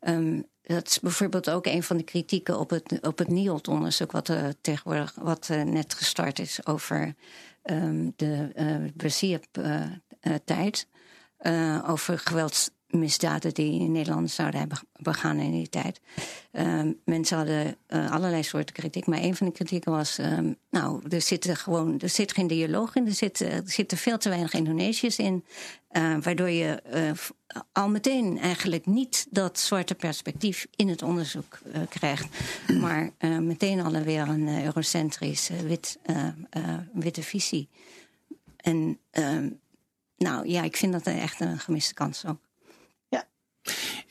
Ehm, 0.00 0.40
dat 0.62 0.86
is 0.86 1.00
bijvoorbeeld 1.00 1.50
ook 1.50 1.66
een 1.66 1.82
van 1.82 1.96
de 1.96 2.02
kritieken 2.02 2.58
op 2.58 2.70
het, 2.70 2.98
op 3.00 3.18
het 3.18 3.28
NIOD-onderzoek, 3.28 4.12
wat 4.12 4.32
tegenwoordig 4.60 5.14
wat 5.14 5.48
net 5.64 5.94
gestart 5.94 6.38
is 6.38 6.66
over 6.66 7.14
ehm, 7.62 8.10
de 8.16 8.50
uh, 10.22 10.34
tijd 10.44 10.86
over 11.86 12.18
geweldsmisdaden 12.92 13.54
die 13.54 13.80
in 13.80 13.92
Nederland 13.92 14.30
zouden 14.30 14.60
hebben 14.60 14.78
begaan 14.96 15.38
in 15.38 15.50
die 15.50 15.68
tijd. 15.68 16.00
Uh, 16.52 16.82
mensen 17.04 17.36
hadden 17.36 17.76
uh, 17.88 18.10
allerlei 18.10 18.42
soorten 18.42 18.74
kritiek, 18.74 19.06
maar 19.06 19.18
een 19.18 19.36
van 19.36 19.46
de 19.46 19.52
kritieken 19.52 19.92
was: 19.92 20.18
um, 20.18 20.56
nou, 20.70 21.02
er 21.08 21.20
zit 21.20 21.48
gewoon, 21.48 21.98
er 22.00 22.08
zit 22.08 22.32
geen 22.32 22.46
dialoog 22.46 22.94
in, 22.94 23.06
er, 23.06 23.12
zit, 23.12 23.40
er 23.40 23.62
zitten 23.64 23.98
veel 23.98 24.18
te 24.18 24.28
weinig 24.28 24.52
Indonesiërs 24.52 25.18
in, 25.18 25.44
uh, 25.92 26.16
waardoor 26.20 26.50
je 26.50 26.82
al 27.72 27.88
meteen 27.88 28.38
eigenlijk 28.38 28.86
niet 28.86 29.26
dat 29.30 29.58
zwarte 29.58 29.94
perspectief 29.94 30.66
in 30.76 30.88
het 30.88 31.02
onderzoek 31.02 31.58
krijgt, 31.88 32.26
maar 32.80 33.10
meteen 33.40 33.80
alweer 33.80 34.28
een 34.28 34.64
eurocentrisch 34.64 35.50
wit, 35.66 35.98
witte 36.92 37.22
visie. 37.22 37.68
En 38.56 38.98
nou 40.16 40.48
ja, 40.48 40.62
ik 40.62 40.76
vind 40.76 40.92
dat 40.92 41.06
echt 41.06 41.40
een 41.40 41.58
gemiste 41.58 41.94
kans 41.94 42.26
ook. 42.26 42.38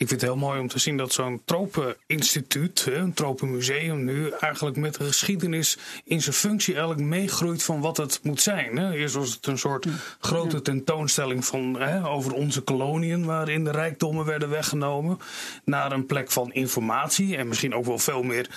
Ik 0.02 0.08
vind 0.08 0.22
het 0.22 0.30
heel 0.30 0.40
mooi 0.40 0.60
om 0.60 0.68
te 0.68 0.80
zien 0.80 0.98
dat 0.98 1.14
zo'n 1.14 1.42
tropeninstituut, 1.46 2.88
een 2.92 3.14
tropenmuseum 3.14 4.04
nu, 4.04 4.30
eigenlijk 4.30 4.78
met 4.78 4.94
de 4.94 5.04
geschiedenis 5.04 5.78
in 6.04 6.22
zijn 6.22 6.36
functie 6.36 6.74
eigenlijk 6.74 7.04
meegroeit 7.08 7.64
van 7.64 7.82
wat 7.82 7.98
het 7.98 8.20
moet 8.24 8.42
zijn. 8.42 8.92
Eerst 8.94 9.16
was 9.16 9.34
het 9.34 9.46
een 9.46 9.58
soort 9.58 9.88
grote 10.20 10.62
tentoonstelling 10.62 11.46
van, 11.46 11.80
hè, 11.80 12.08
over 12.08 12.34
onze 12.34 12.62
koloniën, 12.62 13.26
waarin 13.26 13.64
de 13.64 13.72
rijkdommen 13.72 14.26
werden 14.26 14.50
weggenomen, 14.50 15.20
naar 15.66 15.92
een 15.92 16.06
plek 16.06 16.32
van 16.32 16.54
informatie 16.54 17.38
en 17.38 17.48
misschien 17.48 17.74
ook 17.74 17.86
wel 17.86 18.00
veel 18.00 18.24
meer 18.24 18.50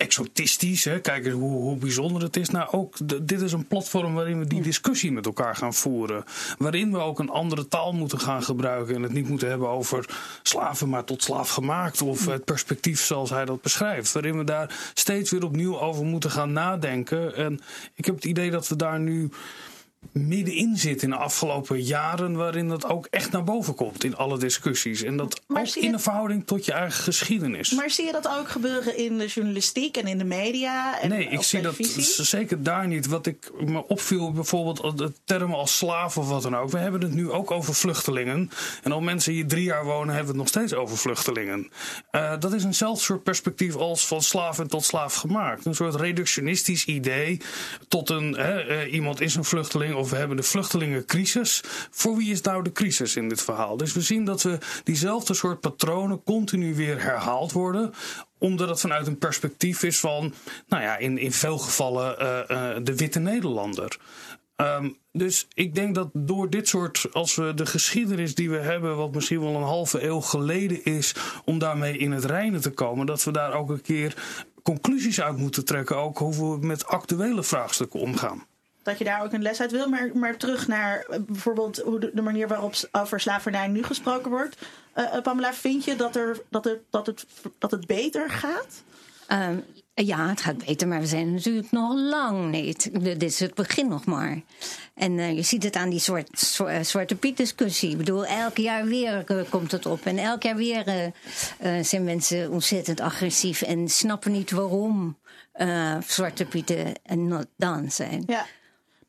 exotistisch. 0.00 0.84
Hè? 0.84 1.00
Kijken 1.00 1.32
hoe, 1.32 1.60
hoe 1.60 1.76
bijzonder 1.76 2.22
het 2.22 2.36
is. 2.36 2.50
Nou, 2.50 2.68
ook 2.70 2.96
dit 3.22 3.40
is 3.40 3.52
een 3.52 3.66
platform 3.66 4.14
waarin 4.14 4.38
we 4.38 4.46
die 4.46 4.62
discussie 4.62 5.12
met 5.12 5.26
elkaar 5.26 5.56
gaan 5.56 5.74
voeren. 5.74 6.24
Waarin 6.58 6.92
we 6.92 6.98
ook 6.98 7.18
een 7.18 7.30
andere 7.30 7.68
taal 7.68 7.92
moeten 7.92 8.20
gaan 8.20 8.42
gebruiken. 8.42 8.94
En 8.94 9.02
het 9.02 9.12
niet 9.12 9.28
moeten 9.28 9.48
hebben 9.48 9.68
over 9.68 10.08
slaven, 10.42 10.88
maar 10.90 11.04
tot 11.04 11.22
slaaf 11.22 11.50
gemaakt. 11.50 12.02
Of 12.02 12.26
het 12.26 12.44
perspectief 12.44 13.00
zoals 13.00 13.30
hij 13.30 13.44
dat 13.44 13.62
beschrijft. 13.62 14.12
Waarin 14.12 14.38
we 14.38 14.44
daar 14.44 14.90
steeds 14.94 15.30
weer 15.30 15.44
opnieuw 15.44 15.80
over 15.80 16.04
moeten 16.04 16.30
gaan 16.30 16.52
nadenken. 16.52 17.36
En 17.36 17.60
ik 17.94 18.04
heb 18.04 18.14
het 18.14 18.24
idee 18.24 18.50
dat 18.50 18.68
we 18.68 18.76
daar 18.76 19.00
nu 19.00 19.30
middenin 20.12 20.76
zit 20.76 21.02
in 21.02 21.10
de 21.10 21.16
afgelopen 21.16 21.82
jaren, 21.82 22.36
waarin 22.36 22.68
dat 22.68 22.84
ook 22.88 23.06
echt 23.10 23.30
naar 23.32 23.44
boven 23.44 23.74
komt 23.74 24.04
in 24.04 24.16
alle 24.16 24.38
discussies. 24.38 25.02
En 25.02 25.16
dat 25.16 25.40
Maar 25.46 25.60
ook 25.60 25.66
je- 25.66 25.80
in 25.80 25.92
de 25.92 25.98
verhouding 25.98 26.46
tot 26.46 26.64
je 26.64 26.72
eigen 26.72 27.02
geschiedenis. 27.02 27.70
Maar 27.70 27.90
zie 27.90 28.04
je 28.06 28.12
dat 28.12 28.28
ook 28.38 28.48
gebeuren 28.48 28.96
in 28.96 29.18
de 29.18 29.26
journalistiek 29.26 29.96
en 29.96 30.06
in 30.06 30.18
de 30.18 30.24
media? 30.24 31.00
En 31.00 31.08
Nee, 31.08 31.28
ik 31.28 31.42
zie 31.42 31.60
dat 31.60 31.76
televisie? 31.76 32.24
zeker 32.24 32.62
daar 32.62 32.86
niet. 32.86 33.06
Wat 33.06 33.26
ik 33.26 33.50
me 33.64 33.86
opviel, 33.88 34.32
bijvoorbeeld 34.32 34.98
de 34.98 35.12
termen 35.24 35.56
als 35.56 35.76
slaaf 35.76 36.16
of 36.18 36.28
wat 36.28 36.42
dan 36.42 36.56
ook. 36.56 36.70
We 36.70 36.78
hebben 36.78 37.00
het 37.00 37.14
nu 37.14 37.30
ook 37.30 37.50
over 37.50 37.74
vluchtelingen. 37.74 38.50
En 38.82 38.92
al 38.92 39.00
mensen 39.00 39.32
hier 39.32 39.46
drie 39.46 39.64
jaar 39.64 39.84
wonen, 39.84 40.14
hebben 40.14 40.34
we 40.34 40.40
het 40.40 40.52
nog 40.52 40.64
steeds 40.64 40.74
over 40.74 40.96
vluchtelingen. 40.96 41.70
Eh, 42.10 42.32
dat 42.38 42.52
is 42.52 42.64
eenzelfde 42.64 43.02
soort 43.04 43.22
perspectief 43.22 43.76
als 43.76 44.06
van 44.06 44.22
slaaf 44.22 44.58
en 44.58 44.68
tot 44.68 44.84
slaaf 44.84 45.14
gemaakt. 45.14 45.64
Een 45.64 45.74
soort 45.74 45.94
reductionistisch 45.94 46.84
idee 46.84 47.40
tot 47.88 48.10
een 48.10 48.36
eh, 48.36 48.92
iemand 48.92 49.20
is 49.20 49.34
een 49.34 49.44
vluchteling 49.44 49.89
of 49.96 50.10
we 50.10 50.16
hebben 50.16 50.36
de 50.36 50.42
vluchtelingencrisis. 50.42 51.62
Voor 51.90 52.16
wie 52.16 52.30
is 52.30 52.40
nou 52.40 52.62
de 52.62 52.72
crisis 52.72 53.16
in 53.16 53.28
dit 53.28 53.42
verhaal? 53.42 53.76
Dus 53.76 53.92
we 53.92 54.00
zien 54.00 54.24
dat 54.24 54.42
we 54.42 54.58
diezelfde 54.84 55.34
soort 55.34 55.60
patronen 55.60 56.22
continu 56.22 56.74
weer 56.74 57.02
herhaald 57.02 57.52
worden 57.52 57.92
omdat 58.40 58.68
het 58.68 58.80
vanuit 58.80 59.06
een 59.06 59.18
perspectief 59.18 59.82
is 59.82 60.00
van, 60.00 60.32
nou 60.68 60.82
ja, 60.82 60.96
in, 60.96 61.18
in 61.18 61.32
veel 61.32 61.58
gevallen 61.58 62.18
eh, 62.18 62.40
eh, 62.50 62.84
de 62.84 62.96
witte 62.96 63.18
Nederlander. 63.18 63.98
Ehm, 64.56 64.88
dus 65.12 65.48
ik 65.54 65.74
denk 65.74 65.94
dat 65.94 66.10
door 66.12 66.50
dit 66.50 66.68
soort, 66.68 67.06
als 67.12 67.34
we 67.34 67.54
de 67.54 67.66
geschiedenis 67.66 68.34
die 68.34 68.50
we 68.50 68.58
hebben, 68.58 68.96
wat 68.96 69.14
misschien 69.14 69.40
wel 69.40 69.54
een 69.54 69.62
halve 69.62 70.04
eeuw 70.04 70.20
geleden 70.20 70.84
is, 70.84 71.14
om 71.44 71.58
daarmee 71.58 71.98
in 71.98 72.12
het 72.12 72.24
reinen 72.24 72.60
te 72.60 72.70
komen, 72.70 73.06
dat 73.06 73.24
we 73.24 73.32
daar 73.32 73.52
ook 73.52 73.70
een 73.70 73.80
keer 73.80 74.14
conclusies 74.62 75.20
uit 75.20 75.36
moeten 75.36 75.64
trekken, 75.64 75.96
ook 75.96 76.18
hoe 76.18 76.58
we 76.60 76.66
met 76.66 76.86
actuele 76.86 77.42
vraagstukken 77.42 78.00
omgaan. 78.00 78.46
Dat 78.82 78.98
je 78.98 79.04
daar 79.04 79.22
ook 79.22 79.32
een 79.32 79.42
les 79.42 79.60
uit 79.60 79.70
wil. 79.70 79.88
Maar, 79.88 80.10
maar 80.14 80.36
terug 80.36 80.68
naar 80.68 81.00
eh, 81.00 81.20
bijvoorbeeld 81.20 81.78
hoe 81.78 81.98
de, 81.98 82.10
de 82.14 82.22
manier 82.22 82.48
waarop 82.48 82.74
over 82.92 83.20
slavernij 83.20 83.68
nu 83.68 83.82
gesproken 83.82 84.30
wordt. 84.30 84.56
Eh, 84.92 85.20
Pamela, 85.22 85.52
vind 85.52 85.84
je 85.84 85.96
dat, 85.96 86.16
er, 86.16 86.40
dat, 86.48 86.66
er, 86.66 86.80
dat, 86.90 87.06
het, 87.06 87.26
dat 87.58 87.70
het 87.70 87.86
beter 87.86 88.30
gaat? 88.30 88.82
Ehm, 89.26 89.56
ja, 89.94 90.28
het 90.28 90.40
gaat 90.40 90.64
beter, 90.66 90.88
maar 90.88 91.00
we 91.00 91.06
zijn 91.06 91.34
natuurlijk 91.34 91.70
nog 91.70 91.94
lang 91.94 92.50
niet. 92.50 93.04
Dit 93.04 93.22
is 93.22 93.40
het 93.40 93.54
begin 93.54 93.88
nog 93.88 94.04
maar. 94.04 94.40
En 94.94 95.34
je 95.34 95.42
ziet 95.42 95.62
het 95.62 95.76
aan 95.76 95.90
die 95.90 95.98
soort, 95.98 96.38
Zwarte 96.82 97.16
Piet 97.16 97.36
discussie. 97.36 97.90
Ik 97.90 97.96
bedoel, 97.96 98.26
elk 98.26 98.56
jaar 98.56 98.84
weer 98.84 99.24
komt 99.48 99.72
het 99.72 99.86
op. 99.86 100.04
En 100.04 100.18
elk 100.18 100.42
jaar 100.42 100.56
weer 100.56 101.12
zijn 101.82 102.04
mensen 102.04 102.50
ontzettend 102.50 103.00
agressief... 103.00 103.62
en 103.62 103.88
snappen 103.88 104.32
niet 104.32 104.50
waarom 104.50 105.18
Zwarte 106.06 106.44
Pieten 106.44 106.94
en 107.02 107.28
not 107.28 107.46
dan 107.56 107.90
zijn. 107.90 108.22
Ja. 108.26 108.46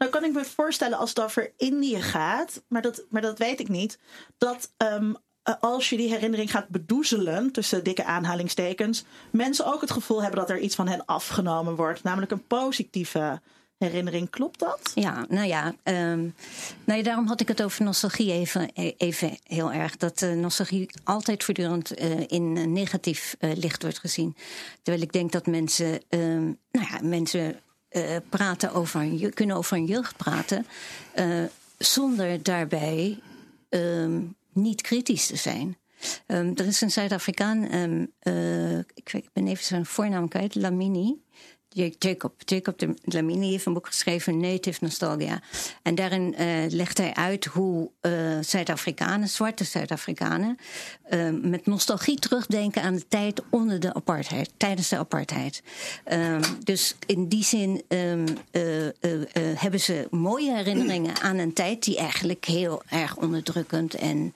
Nou 0.02 0.14
kan 0.14 0.24
ik 0.24 0.34
me 0.34 0.46
voorstellen 0.46 0.98
als 0.98 1.10
het 1.10 1.22
over 1.22 1.52
Indië 1.58 2.02
gaat, 2.02 2.62
maar 2.68 2.82
dat, 2.82 3.04
maar 3.10 3.22
dat 3.22 3.38
weet 3.38 3.60
ik 3.60 3.68
niet, 3.68 4.00
dat 4.38 4.72
ehm, 4.78 5.14
eh, 5.44 5.54
als 5.60 5.90
je 5.90 5.98
die 5.98 6.10
herinnering 6.10 6.52
gaat 6.52 6.68
bedoezelen, 6.68 7.52
tussen 7.52 7.84
dikke 7.84 8.04
aanhalingstekens, 8.04 9.04
mensen 9.32 9.74
ook 9.74 9.82
het 9.82 9.92
gevoel 9.92 10.22
hebben 10.22 10.40
dat 10.40 10.50
er 10.50 10.60
iets 10.60 10.76
van 10.76 10.88
hen 10.88 11.06
afgenomen 11.06 11.76
wordt, 11.76 12.04
namelijk 12.04 12.32
een 12.32 12.48
positieve 12.48 13.42
herinnering. 13.78 14.30
Klopt 14.30 14.60
dat? 14.60 14.92
Ja, 14.96 15.26
nou 15.30 15.48
ja, 15.48 15.74
ehm, 15.84 16.30
nou 16.84 16.98
ja, 17.00 17.04
daarom 17.04 17.28
had 17.28 17.42
ik 17.42 17.48
het 17.48 17.64
over 17.64 17.84
nostalgie 17.84 18.32
even, 18.32 18.70
e- 18.74 18.94
even 18.98 19.38
heel 19.44 19.72
erg. 19.72 19.98
Dat 19.98 20.22
eh, 20.22 20.32
nostalgie 20.32 20.90
altijd 21.04 21.44
voortdurend 21.44 21.94
eh, 21.94 22.28
in 22.28 22.74
negatief 22.74 23.36
licht 23.40 23.82
wordt 23.82 24.00
gezien. 24.00 24.36
Terwijl 24.82 25.04
ik 25.04 25.14
denk 25.14 25.32
dat 25.32 25.46
mensen, 25.46 26.02
ehm, 26.10 26.44
nou 26.72 26.88
ja, 26.92 27.00
mensen 27.02 27.62
eh, 27.92 28.16
praten 28.30 28.74
over, 28.74 29.30
kunnen 29.34 29.56
over 29.56 29.78
hun 29.78 29.86
jeugd 29.86 30.18
praten, 30.18 30.66
eh, 31.14 31.44
zonder 31.78 32.44
daarbij 32.44 33.20
ehm, 33.70 34.22
niet 34.54 34.82
kritisch 34.82 35.28
te 35.28 35.36
zijn. 35.36 35.78
Ehm, 36.26 36.52
er 36.56 36.66
is 36.66 36.82
een 36.82 36.92
Zuid-Afrikaan, 36.92 37.68
ehm, 37.68 38.06
eh, 38.20 38.78
ik, 38.78 39.14
ik 39.14 39.30
ben 39.34 39.48
even 39.48 39.64
zijn 39.64 39.86
voornaam 39.86 40.28
kwijt, 40.28 40.56
Lamini. 40.56 41.22
Ja- 41.74 41.90
Jacob. 42.00 42.34
Jacob 42.46 42.80
de 42.80 42.94
Lamini 43.04 43.52
heeft 43.52 43.66
een 43.66 43.74
boek 43.74 43.88
geschreven, 43.88 44.40
Native 44.40 44.78
Nostalgia. 44.82 45.42
En 45.82 45.96
daarin 45.96 46.36
eh, 46.36 46.48
legt 46.70 46.98
hij 46.98 47.14
uit 47.14 47.46
hoe 47.46 47.90
eh, 48.02 48.12
Zuid-Afrikanen, 48.42 49.30
zwarte 49.30 49.64
Zuid-Afrikanen, 49.64 50.58
eh, 51.04 51.30
met 51.42 51.66
nostalgie 51.66 52.20
terugdenken 52.20 52.82
aan 52.82 52.96
de 52.96 53.08
tijd 53.08 53.42
onder 53.50 53.80
de 53.80 53.94
apartheid, 53.94 54.52
tijdens 54.58 54.90
de 54.90 54.98
apartheid. 54.98 55.64
Ehm, 56.04 56.44
dus 56.64 56.96
in 57.06 57.28
die 57.28 57.44
zin 57.44 57.82
ehm, 57.88 58.28
eh, 58.52 58.88
eh, 58.88 58.92
eh, 59.02 59.60
hebben 59.60 59.80
ze 59.80 60.08
mooie 60.10 60.56
herinneringen 60.56 61.22
aan 61.22 61.38
een 61.38 61.54
tijd 61.54 61.84
die 61.84 61.98
eigenlijk 61.98 62.46
heel 62.46 62.82
erg 62.90 63.18
onderdrukkend 63.18 63.94
en 63.96 64.34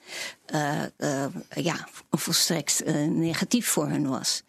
ja, 1.54 1.88
volstrekt 2.10 2.82
negatief 3.08 3.66
voor 3.68 3.88
hen 3.88 4.08
was. 4.08 4.42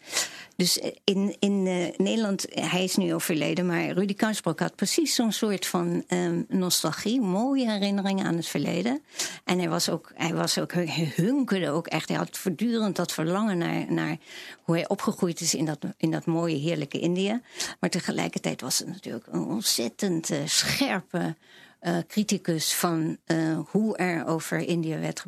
Dus 0.57 0.79
in, 1.03 1.35
in 1.39 1.67
eh, 1.67 1.97
Nederland, 1.97 2.45
hij 2.49 2.83
is 2.83 2.95
nu 2.95 3.13
overleden, 3.13 3.65
maar 3.65 3.89
Rudy 3.89 4.13
Karsbroek 4.13 4.59
had 4.59 4.75
precies 4.75 5.15
zo'n 5.15 5.31
soort 5.31 5.65
van 5.65 6.03
ehm, 6.07 6.41
nostalgie, 6.47 7.21
mooie 7.21 7.71
herinneringen 7.71 8.25
aan 8.25 8.35
het 8.35 8.47
verleden. 8.47 9.01
En 9.43 9.57
hij 9.57 9.69
was 9.69 9.89
ook, 9.89 10.11
hij 10.15 10.33
was 10.33 10.59
ook, 10.59 10.73
hij 10.73 11.13
hunkerde 11.15 11.69
ook 11.69 11.87
echt, 11.87 12.09
hij 12.09 12.17
had 12.17 12.37
voortdurend 12.37 12.95
dat 12.95 13.13
verlangen 13.13 13.57
naar, 13.57 13.93
naar 13.93 14.17
hoe 14.61 14.75
hij 14.75 14.87
opgegroeid 14.87 15.39
is 15.39 15.55
in 15.55 15.65
dat, 15.65 15.77
in 15.97 16.11
dat 16.11 16.25
mooie, 16.25 16.57
heerlijke 16.57 16.99
Indië. 16.99 17.41
Maar 17.79 17.89
tegelijkertijd 17.89 18.61
was 18.61 18.79
het 18.79 18.87
natuurlijk 18.87 19.27
een 19.31 19.45
ontzettend 19.45 20.29
eh, 20.29 20.37
scherpe 20.45 21.35
eh, 21.79 21.97
criticus 22.07 22.73
van 22.73 23.17
eh, 23.25 23.59
hoe 23.65 23.97
er 23.97 24.25
over 24.25 24.59
Indië 24.59 24.97
werd, 24.97 25.25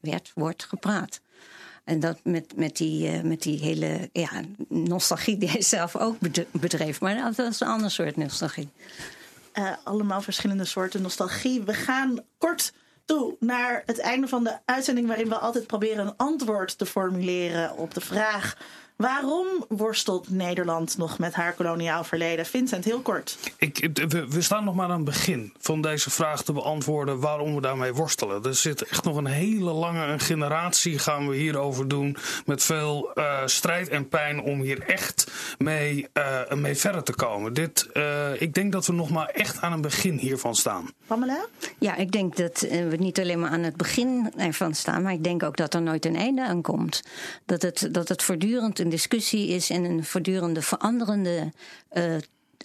werd, 0.00 0.32
wordt 0.34 0.64
gepraat. 0.64 1.20
En 1.86 2.00
dat 2.00 2.18
met, 2.22 2.56
met, 2.56 2.76
die, 2.76 3.08
eh, 3.08 3.20
met 3.20 3.42
die 3.42 3.58
hele 3.58 4.08
ja, 4.12 4.30
nostalgie 4.68 5.38
die 5.38 5.50
hij 5.50 5.62
zelf 5.62 5.96
ook 5.96 6.18
bed- 6.18 6.46
bedreef. 6.50 7.00
Maar 7.00 7.16
dat 7.16 7.36
was 7.36 7.60
een 7.60 7.68
ander 7.68 7.90
soort 7.90 8.16
nostalgie. 8.16 8.68
Eh, 9.52 9.72
allemaal 9.84 10.20
verschillende 10.20 10.64
soorten 10.64 11.02
nostalgie. 11.02 11.62
We 11.62 11.74
gaan 11.74 12.18
kort 12.38 12.72
toe 13.04 13.36
naar 13.40 13.82
het 13.86 13.98
einde 13.98 14.28
van 14.28 14.44
de 14.44 14.58
uitzending, 14.64 15.06
waarin 15.06 15.28
we 15.28 15.38
altijd 15.38 15.66
proberen 15.66 16.06
een 16.06 16.16
antwoord 16.16 16.78
te 16.78 16.86
formuleren 16.86 17.76
op 17.76 17.94
de 17.94 18.00
vraag. 18.00 18.56
Waarom 18.96 19.46
worstelt 19.68 20.30
Nederland 20.30 20.98
nog 20.98 21.18
met 21.18 21.34
haar 21.34 21.52
koloniaal 21.52 22.04
verleden? 22.04 22.46
Vincent, 22.46 22.84
heel 22.84 23.00
kort. 23.00 23.38
Ik, 23.56 23.88
we, 24.08 24.28
we, 24.28 24.42
staan 24.42 24.64
nog 24.64 24.74
maar 24.74 24.88
aan 24.88 24.96
het 24.96 25.04
begin 25.04 25.52
van 25.58 25.80
deze 25.80 26.10
vraag 26.10 26.42
te 26.42 26.52
beantwoorden 26.52 27.20
waarom 27.20 27.54
we 27.54 27.60
daarmee 27.60 27.92
worstelen. 27.94 28.44
Er 28.44 28.54
zit 28.54 28.82
echt 28.82 29.04
nog 29.04 29.16
een 29.16 29.26
hele 29.26 29.72
lange 29.72 30.18
generatie 30.18 30.98
gaan 30.98 31.28
we 31.28 31.36
hierover 31.36 31.88
doen. 31.88 32.16
Met 32.46 32.62
veel 32.62 33.10
uh, 33.14 33.42
strijd 33.44 33.88
en 33.88 34.08
pijn 34.08 34.40
om 34.40 34.60
hier 34.60 34.82
echt 34.82 35.30
mee, 35.58 36.06
uh, 36.14 36.52
mee 36.52 36.76
verder 36.76 37.02
te 37.02 37.14
komen. 37.14 37.52
Dit, 37.52 37.88
uh, 37.94 38.40
ik 38.40 38.54
denk 38.54 38.72
dat 38.72 38.86
we 38.86 38.92
nog 38.92 39.10
maar 39.10 39.28
echt 39.28 39.60
aan 39.60 39.72
een 39.72 39.80
begin 39.80 40.18
hiervan 40.18 40.54
staan. 40.54 40.90
Pamela? 41.06 41.46
Ja, 41.78 41.96
ik 41.96 42.12
denk 42.12 42.36
dat 42.36 42.60
we 42.60 42.96
niet 42.98 43.20
alleen 43.20 43.40
maar 43.40 43.50
aan 43.50 43.62
het 43.62 43.76
begin 43.76 44.32
ervan 44.36 44.74
staan, 44.74 45.02
maar 45.02 45.12
ik 45.12 45.24
denk 45.24 45.42
ook 45.42 45.56
dat 45.56 45.74
er 45.74 45.82
nooit 45.82 46.04
een 46.04 46.16
einde 46.16 46.46
aan 46.46 46.62
komt. 46.62 47.02
Dat 47.44 47.62
het, 47.62 47.88
dat 47.92 48.08
het 48.08 48.22
voortdurend 48.22 48.78
een 48.86 48.92
discussie 48.92 49.48
is 49.48 49.70
en 49.70 49.84
een 49.84 50.04
voortdurende 50.04 50.62
veranderende. 50.62 51.52
Uh, 51.92 52.14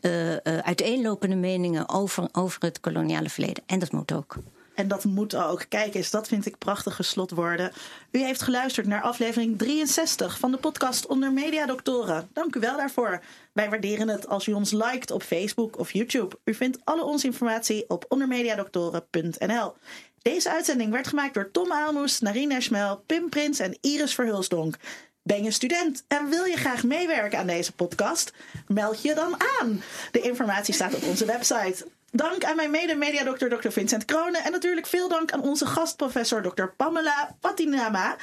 uh, 0.02 0.32
uh, 0.32 0.38
uiteenlopende 0.44 1.36
meningen 1.36 1.90
over, 1.90 2.30
over 2.32 2.62
het 2.62 2.80
koloniale 2.80 3.30
verleden. 3.30 3.64
En 3.66 3.80
dat 3.80 3.92
moet 3.92 4.12
ook. 4.12 4.36
En 4.76 4.88
dat 4.88 5.04
moet 5.04 5.36
ook. 5.36 5.66
Kijk 5.70 5.96
eens, 5.96 6.10
dat 6.10 6.28
vind 6.28 6.46
ik 6.46 6.58
prachtige 6.58 7.04
slotwoorden. 7.04 7.72
U 8.12 8.20
heeft 8.20 8.42
geluisterd 8.42 8.88
naar 8.88 9.02
aflevering 9.02 9.58
63 9.58 10.40
van 10.40 10.52
de 10.52 10.58
podcast 10.58 11.08
Onder 11.08 11.34
Media 11.34 11.66
Doctoren. 11.66 12.30
Dank 12.34 12.56
u 12.56 12.60
wel 12.60 12.78
daarvoor. 12.78 13.22
Wij 13.54 13.70
waarderen 13.70 14.08
het 14.08 14.28
als 14.28 14.48
u 14.48 14.54
ons 14.54 14.72
liked 14.72 15.12
op 15.12 15.24
Facebook 15.24 15.80
of 15.80 15.92
YouTube. 15.92 16.40
U 16.44 16.54
vindt 16.54 16.78
alle 16.84 17.04
onze 17.04 17.26
informatie 17.26 17.86
op 17.88 18.06
ondermediadoktoren.nl. 18.08 19.74
Deze 20.22 20.52
uitzending 20.52 20.92
werd 20.92 21.08
gemaakt 21.08 21.34
door 21.34 21.52
Tom 21.52 21.72
Aalmoes, 21.72 22.20
Narine 22.20 22.62
Schmel, 22.62 23.04
Pim 23.06 23.30
Prins 23.30 23.60
en 23.60 23.78
Iris 23.82 24.14
Verhulsdonk. 24.14 24.76
Ben 25.24 25.44
je 25.44 25.52
student 25.52 26.04
en 26.08 26.30
wil 26.30 26.46
je 26.46 26.58
graag 26.58 26.84
meewerken 26.84 27.40
aan 27.40 27.48
deze 27.48 27.72
podcast? 27.72 28.34
Meld 28.68 29.02
je 29.02 29.14
dan 29.14 29.36
aan. 29.60 29.82
De 30.12 30.22
informatie 30.22 30.74
staat 30.74 30.96
op 30.96 31.04
onze 31.04 31.26
website. 31.26 31.88
Dank 32.12 32.44
aan 32.44 32.56
mijn 32.56 32.72
mede-mediadokter 32.72 33.50
Dr. 33.50 33.70
Vincent 33.70 34.06
Kronen. 34.06 34.44
En 34.44 34.52
natuurlijk 34.52 34.88
veel 34.88 35.10
dank 35.10 35.32
aan 35.32 35.42
onze 35.42 35.66
gastprofessor 35.66 36.42
Dr. 36.42 36.66
Pamela 36.78 37.36
Patinama. 37.40 38.16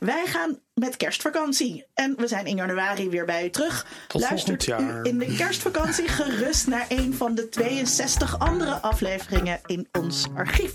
Wij 0.00 0.26
gaan 0.26 0.58
met 0.74 0.96
kerstvakantie. 0.96 1.86
En 1.94 2.14
we 2.16 2.26
zijn 2.26 2.46
in 2.46 2.56
januari 2.56 3.08
weer 3.08 3.24
bij 3.24 3.44
u 3.44 3.50
terug. 3.50 3.86
Tot 4.06 4.20
Luistert 4.20 4.64
jaar. 4.64 5.00
u 5.00 5.08
in 5.08 5.18
de 5.18 5.34
kerstvakantie 5.36 6.08
gerust 6.08 6.66
naar 6.66 6.86
een 6.88 7.14
van 7.14 7.34
de 7.34 7.48
62 7.48 8.38
andere 8.38 8.74
afleveringen 8.74 9.60
in 9.66 9.88
ons 9.92 10.26
archief. 10.34 10.74